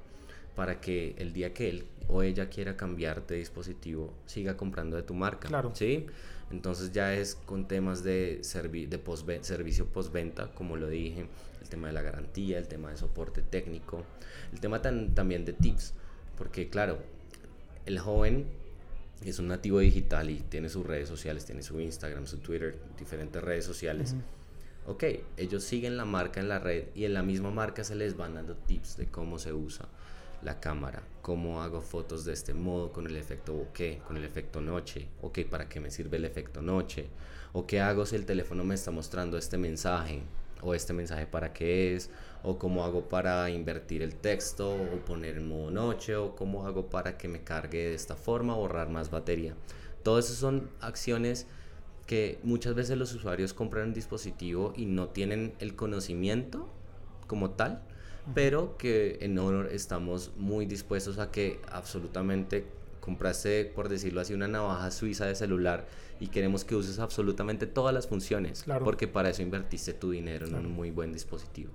para 0.55 0.81
que 0.81 1.15
el 1.19 1.33
día 1.33 1.53
que 1.53 1.69
él 1.69 1.85
o 2.09 2.23
ella 2.23 2.49
quiera 2.49 2.77
cambiar 2.77 3.27
de 3.27 3.37
dispositivo, 3.37 4.15
siga 4.25 4.57
comprando 4.57 4.97
de 4.97 5.03
tu 5.03 5.13
marca. 5.13 5.49
Claro. 5.49 5.73
¿Sí? 5.75 6.07
Entonces 6.53 6.93
ya 6.93 7.15
es 7.15 7.35
con 7.35 7.67
temas 7.67 8.05
de, 8.05 8.39
servi 8.43 8.87
de 8.87 8.99
post 8.99 9.29
servicio 9.41 9.87
postventa, 9.87 10.53
como 10.55 10.77
lo 10.77 10.89
dije, 10.89 11.27
el 11.61 11.69
tema 11.69 11.89
de 11.89 11.95
la 11.95 12.03
garantía, 12.03 12.59
el 12.59 12.69
tema 12.69 12.91
de 12.91 12.97
soporte 12.97 13.43
técnico, 13.43 14.05
el 14.53 14.61
tema 14.61 14.81
tan, 14.81 15.15
también 15.15 15.45
de 15.45 15.53
tips 15.53 15.95
porque 16.37 16.69
claro, 16.69 16.99
el 17.87 17.99
joven 17.99 18.47
es 19.25 19.39
un 19.39 19.49
nativo 19.49 19.79
digital 19.79 20.31
y 20.31 20.41
tiene 20.41 20.69
sus 20.69 20.87
redes 20.87 21.09
sociales, 21.09 21.45
tiene 21.45 21.63
su 21.63 21.81
Instagram, 21.81 22.27
su 22.27 22.39
Twitter, 22.39 22.79
diferentes 22.99 23.43
redes 23.43 23.65
sociales. 23.65 24.15
Ok, 24.87 25.05
ellos 25.37 25.63
siguen 25.63 25.97
la 25.97 26.05
marca 26.05 26.41
en 26.41 26.49
la 26.49 26.59
red 26.59 26.87
y 26.95 27.05
en 27.05 27.15
la 27.15 27.23
misma 27.23 27.51
marca 27.51 27.85
se 27.85 27.95
les 27.95 28.17
van 28.17 28.35
dando 28.35 28.57
tips 28.57 28.97
de 28.97 29.07
cómo 29.07 29.39
se 29.39 29.53
usa 29.53 29.87
la 30.43 30.59
cámara, 30.59 31.03
cómo 31.23 31.63
hago 31.63 31.81
fotos 31.81 32.25
de 32.25 32.33
este 32.33 32.53
modo 32.53 32.93
con 32.93 33.07
el 33.07 33.17
efecto 33.17 33.53
bokeh, 33.53 34.03
con 34.07 34.17
el 34.17 34.25
efecto 34.25 34.61
noche, 34.61 35.07
ok, 35.21 35.41
¿para 35.49 35.69
qué 35.69 35.79
me 35.79 35.91
sirve 35.91 36.17
el 36.17 36.25
efecto 36.25 36.63
noche? 36.63 37.07
¿O 37.53 37.67
qué 37.67 37.81
hago 37.81 38.07
si 38.07 38.17
el 38.17 38.27
teléfono 38.27 38.65
me 38.65 38.75
está 38.75 38.91
mostrando 38.91 39.39
este 39.39 39.57
mensaje? 39.57 40.23
¿O 40.63 40.75
este 40.75 40.93
mensaje 40.93 41.27
para 41.27 41.53
qué 41.53 41.95
es? 41.95 42.11
o 42.43 42.59
cómo 42.59 42.85
hago 42.85 43.09
para 43.09 43.49
invertir 43.51 44.03
el 44.03 44.15
texto 44.15 44.75
o 44.75 45.05
poner 45.05 45.37
en 45.37 45.49
modo 45.49 45.71
noche 45.71 46.17
o 46.17 46.35
cómo 46.35 46.67
hago 46.67 46.91
para 46.91 47.17
que 47.17 47.29
me 47.29 47.43
cargue 47.43 47.89
de 47.89 47.95
esta 47.95 48.17
forma, 48.17 48.55
ahorrar 48.55 48.89
más 48.89 49.11
batería. 49.11 49.55
Todas 50.03 50.27
esas 50.27 50.39
son 50.39 50.71
acciones 50.81 51.47
que 52.07 52.41
muchas 52.43 52.75
veces 52.75 52.99
los 52.99 53.15
usuarios 53.15 53.55
compran 53.55 53.89
un 53.89 53.95
dispositivo 53.95 54.73
y 54.77 54.87
no 54.87 55.09
tienen 55.09 55.55
el 55.61 55.77
conocimiento 55.77 56.69
como 57.29 57.51
tal, 57.51 57.83
pero 58.35 58.77
que 58.77 59.19
en 59.21 59.39
Honor 59.39 59.69
estamos 59.73 60.33
muy 60.37 60.67
dispuestos 60.67 61.19
a 61.19 61.31
que 61.31 61.61
absolutamente 61.71 62.67
compraste, 63.03 63.67
por 63.67 63.91
decirlo 63.91 64.23
así, 64.23 64.33
una 64.33 64.49
navaja 64.49 64.91
suiza 64.91 65.27
de 65.27 65.35
celular 65.35 65.87
y 66.21 66.29
queremos 66.29 66.65
que 66.65 66.75
uses 66.77 66.99
absolutamente 67.01 67.67
todas 67.67 67.93
las 67.93 68.07
funciones, 68.07 68.63
Claro. 68.63 68.85
porque 68.85 69.07
para 69.09 69.29
eso 69.29 69.43
invertiste 69.43 69.93
tu 69.93 70.11
dinero 70.13 70.47
en 70.47 70.55
un 70.55 70.73
muy 70.73 70.91
buen 70.91 71.13
dispositivo. 71.13 71.71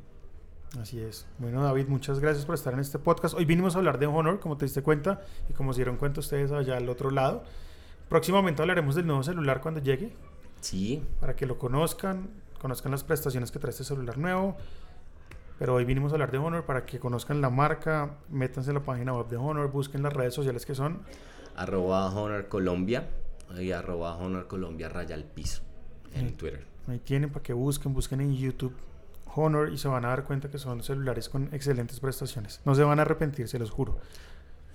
Así 0.81 0.99
es. 0.99 1.25
Bueno, 1.37 1.63
David, 1.63 1.87
muchas 1.87 2.19
gracias 2.19 2.45
por 2.45 2.55
estar 2.55 2.73
en 2.73 2.79
este 2.79 2.97
podcast. 2.97 3.35
Hoy 3.35 3.45
vinimos 3.45 3.75
a 3.75 3.77
hablar 3.79 3.99
de 3.99 4.05
Honor, 4.07 4.39
como 4.39 4.57
te 4.57 4.65
diste 4.65 4.81
cuenta, 4.81 5.21
y 5.49 5.53
como 5.53 5.73
se 5.73 5.77
dieron 5.79 5.97
cuenta 5.97 6.19
ustedes 6.21 6.51
allá 6.51 6.77
al 6.77 6.89
otro 6.89 7.11
lado. 7.11 7.43
Próximamente 8.09 8.61
hablaremos 8.61 8.95
del 8.95 9.05
nuevo 9.05 9.21
celular 9.23 9.61
cuando 9.61 9.81
llegue, 9.81 10.11
Sí, 10.61 11.03
para 11.19 11.35
que 11.35 11.45
lo 11.45 11.59
conozcan, 11.59 12.29
conozcan 12.59 12.91
las 12.91 13.03
prestaciones 13.03 13.51
que 13.51 13.59
trae 13.59 13.69
este 13.71 13.83
celular 13.83 14.17
nuevo. 14.17 14.57
Pero 15.59 15.73
hoy 15.73 15.85
vinimos 15.85 16.11
a 16.11 16.15
hablar 16.15 16.31
de 16.31 16.37
Honor 16.37 16.65
para 16.65 16.85
que 16.85 16.99
conozcan 16.99 17.41
la 17.41 17.49
marca, 17.49 18.17
métanse 18.29 18.69
en 18.69 18.75
la 18.75 18.83
página 18.83 19.13
web 19.13 19.27
de 19.27 19.37
Honor, 19.37 19.71
busquen 19.71 20.03
las 20.03 20.13
redes 20.13 20.33
sociales 20.33 20.65
que 20.65 20.75
son. 20.75 20.99
arroba 21.55 22.13
Honor 22.13 22.47
Colombia 22.47 23.07
y 23.59 23.71
arroba 23.71 24.15
Honor 24.17 24.47
Colombia 24.47 24.89
raya 24.89 25.15
al 25.15 25.23
piso 25.23 25.63
en. 26.13 26.35
Twitter. 26.35 26.65
Ahí 26.87 26.99
tienen 26.99 27.29
para 27.29 27.43
que 27.43 27.53
busquen, 27.53 27.93
busquen 27.93 28.21
en 28.21 28.35
YouTube 28.35 28.73
Honor 29.35 29.71
y 29.71 29.77
se 29.77 29.87
van 29.87 30.05
a 30.05 30.09
dar 30.09 30.23
cuenta 30.23 30.49
que 30.49 30.57
son 30.57 30.83
celulares 30.83 31.29
con 31.29 31.49
excelentes 31.53 31.99
prestaciones. 31.99 32.61
No 32.65 32.75
se 32.75 32.83
van 32.83 32.99
a 32.99 33.01
arrepentir, 33.03 33.47
se 33.47 33.59
los 33.59 33.71
juro. 33.71 33.97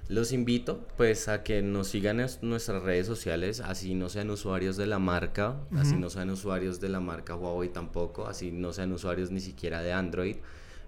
Los 0.08 0.32
invito 0.32 0.86
pues 0.96 1.28
a 1.28 1.42
que 1.42 1.62
nos 1.62 1.88
sigan 1.88 2.20
en 2.20 2.28
nuestras 2.42 2.82
redes 2.82 3.06
sociales, 3.06 3.60
así 3.60 3.94
no 3.94 4.08
sean 4.08 4.30
usuarios 4.30 4.76
de 4.76 4.86
la 4.86 4.98
marca, 4.98 5.56
así 5.76 5.96
no 5.96 6.10
sean 6.10 6.28
usuarios 6.30 6.80
de 6.80 6.88
la 6.88 7.00
marca 7.00 7.34
Huawei 7.34 7.68
tampoco, 7.68 8.26
así 8.26 8.50
no 8.50 8.72
sean 8.72 8.92
usuarios 8.92 9.30
ni 9.30 9.40
siquiera 9.40 9.80
de 9.80 9.92
Android. 9.92 10.36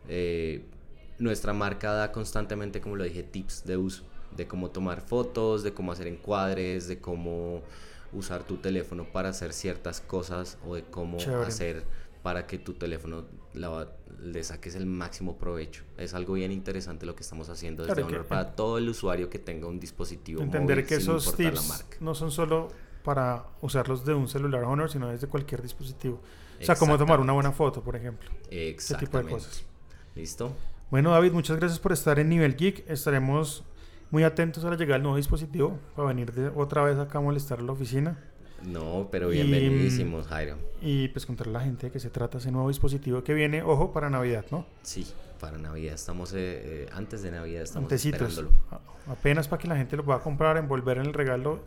Eh, 0.08 0.64
nuestra 1.18 1.52
marca 1.52 1.92
da 1.92 2.12
constantemente, 2.12 2.80
como 2.80 2.96
lo 2.96 3.04
dije, 3.04 3.22
tips 3.22 3.64
de 3.64 3.76
uso, 3.76 4.04
de 4.36 4.46
cómo 4.46 4.70
tomar 4.70 5.00
fotos, 5.00 5.62
de 5.62 5.72
cómo 5.72 5.92
hacer 5.92 6.06
encuadres, 6.08 6.88
de 6.88 6.98
cómo 6.98 7.62
usar 8.12 8.42
tu 8.44 8.56
teléfono 8.56 9.04
para 9.04 9.28
hacer 9.30 9.52
ciertas 9.52 10.00
cosas 10.00 10.58
o 10.66 10.74
de 10.74 10.82
cómo 10.84 11.18
Chévere. 11.18 11.46
hacer 11.46 11.84
para 12.22 12.46
que 12.46 12.58
tu 12.58 12.72
teléfono 12.74 13.24
la- 13.54 13.88
le 14.22 14.42
saques 14.42 14.74
el 14.76 14.86
máximo 14.86 15.36
provecho. 15.36 15.82
Es 15.98 16.14
algo 16.14 16.34
bien 16.34 16.50
interesante 16.52 17.04
lo 17.06 17.14
que 17.14 17.22
estamos 17.22 17.48
haciendo 17.48 17.82
desde 17.82 17.94
Claro 17.96 18.08
que 18.08 18.14
Honor 18.16 18.26
para 18.26 18.56
todo 18.56 18.78
el 18.78 18.88
usuario 18.88 19.28
que 19.28 19.38
tenga 19.38 19.66
un 19.66 19.78
dispositivo 19.78 20.40
Entender 20.42 20.76
móvil, 20.78 20.86
que 20.88 20.94
esos 20.96 21.34
tips 21.36 21.68
marca. 21.68 21.96
no 22.00 22.14
son 22.14 22.30
solo 22.30 22.68
para 23.04 23.44
usarlos 23.60 24.04
de 24.06 24.14
un 24.14 24.26
celular 24.28 24.64
Honor, 24.64 24.90
sino 24.90 25.08
desde 25.10 25.26
cualquier 25.26 25.60
dispositivo. 25.60 26.20
O 26.60 26.64
sea, 26.64 26.76
cómo 26.76 26.96
tomar 26.96 27.20
una 27.20 27.32
buena 27.34 27.52
foto, 27.52 27.82
por 27.82 27.94
ejemplo. 27.96 28.30
Ese 28.30 28.46
tipo 28.48 28.52
de 28.56 28.68
Exactamente. 28.70 29.30
cosas. 29.32 29.64
¿Listo? 30.14 30.52
Bueno, 30.90 31.10
David, 31.10 31.32
muchas 31.32 31.56
gracias 31.56 31.80
por 31.80 31.92
estar 31.92 32.18
en 32.18 32.28
Nivel 32.28 32.56
Geek. 32.56 32.88
Estaremos 32.88 33.64
muy 34.10 34.22
atentos 34.22 34.64
a 34.64 34.70
la 34.70 34.76
llegada 34.76 34.94
del 34.94 35.02
nuevo 35.02 35.16
dispositivo 35.16 35.78
para 35.96 36.08
venir 36.08 36.32
de 36.32 36.48
otra 36.54 36.84
vez 36.84 36.98
acá 36.98 37.18
a 37.18 37.20
molestar 37.20 37.58
a 37.58 37.62
la 37.62 37.72
oficina 37.72 38.16
No, 38.62 39.08
pero 39.10 39.28
bienvenidísimos, 39.30 40.26
Jairo. 40.28 40.56
y 40.80 41.08
pues 41.08 41.26
contarle 41.26 41.56
a 41.56 41.58
la 41.58 41.64
gente 41.64 41.86
de 41.86 41.92
qué 41.92 41.98
se 41.98 42.10
trata 42.10 42.38
ese 42.38 42.52
nuevo 42.52 42.68
dispositivo 42.68 43.24
que 43.24 43.34
viene, 43.34 43.62
ojo, 43.62 43.92
para 43.92 44.08
Navidad, 44.08 44.44
¿no? 44.52 44.66
Sí, 44.82 45.06
para 45.40 45.58
Navidad 45.58 45.94
estamos, 45.94 46.32
eh, 46.32 46.36
eh, 46.38 46.88
antes 46.92 47.22
de 47.22 47.32
Navidad 47.32 47.62
estamos 47.62 47.86
Antecitos. 47.86 48.44
Apenas 49.08 49.48
para 49.48 49.60
que 49.60 49.68
la 49.68 49.76
gente 49.76 49.96
lo 49.96 50.04
pueda 50.04 50.20
comprar, 50.20 50.56
envolver 50.58 50.98
en 50.98 51.06
el 51.06 51.12
regalo 51.12 51.60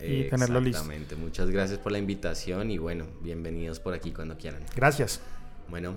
y 0.00 0.24
tenerlo 0.24 0.60
listo. 0.60 0.78
Exactamente. 0.78 1.16
Muchas 1.16 1.50
gracias 1.50 1.78
por 1.78 1.92
la 1.92 1.98
invitación 1.98 2.70
y 2.70 2.78
bueno, 2.78 3.04
bienvenidos 3.20 3.80
por 3.80 3.92
aquí 3.92 4.12
cuando 4.12 4.38
quieran. 4.38 4.62
Gracias. 4.74 5.20
Bueno, 5.68 5.96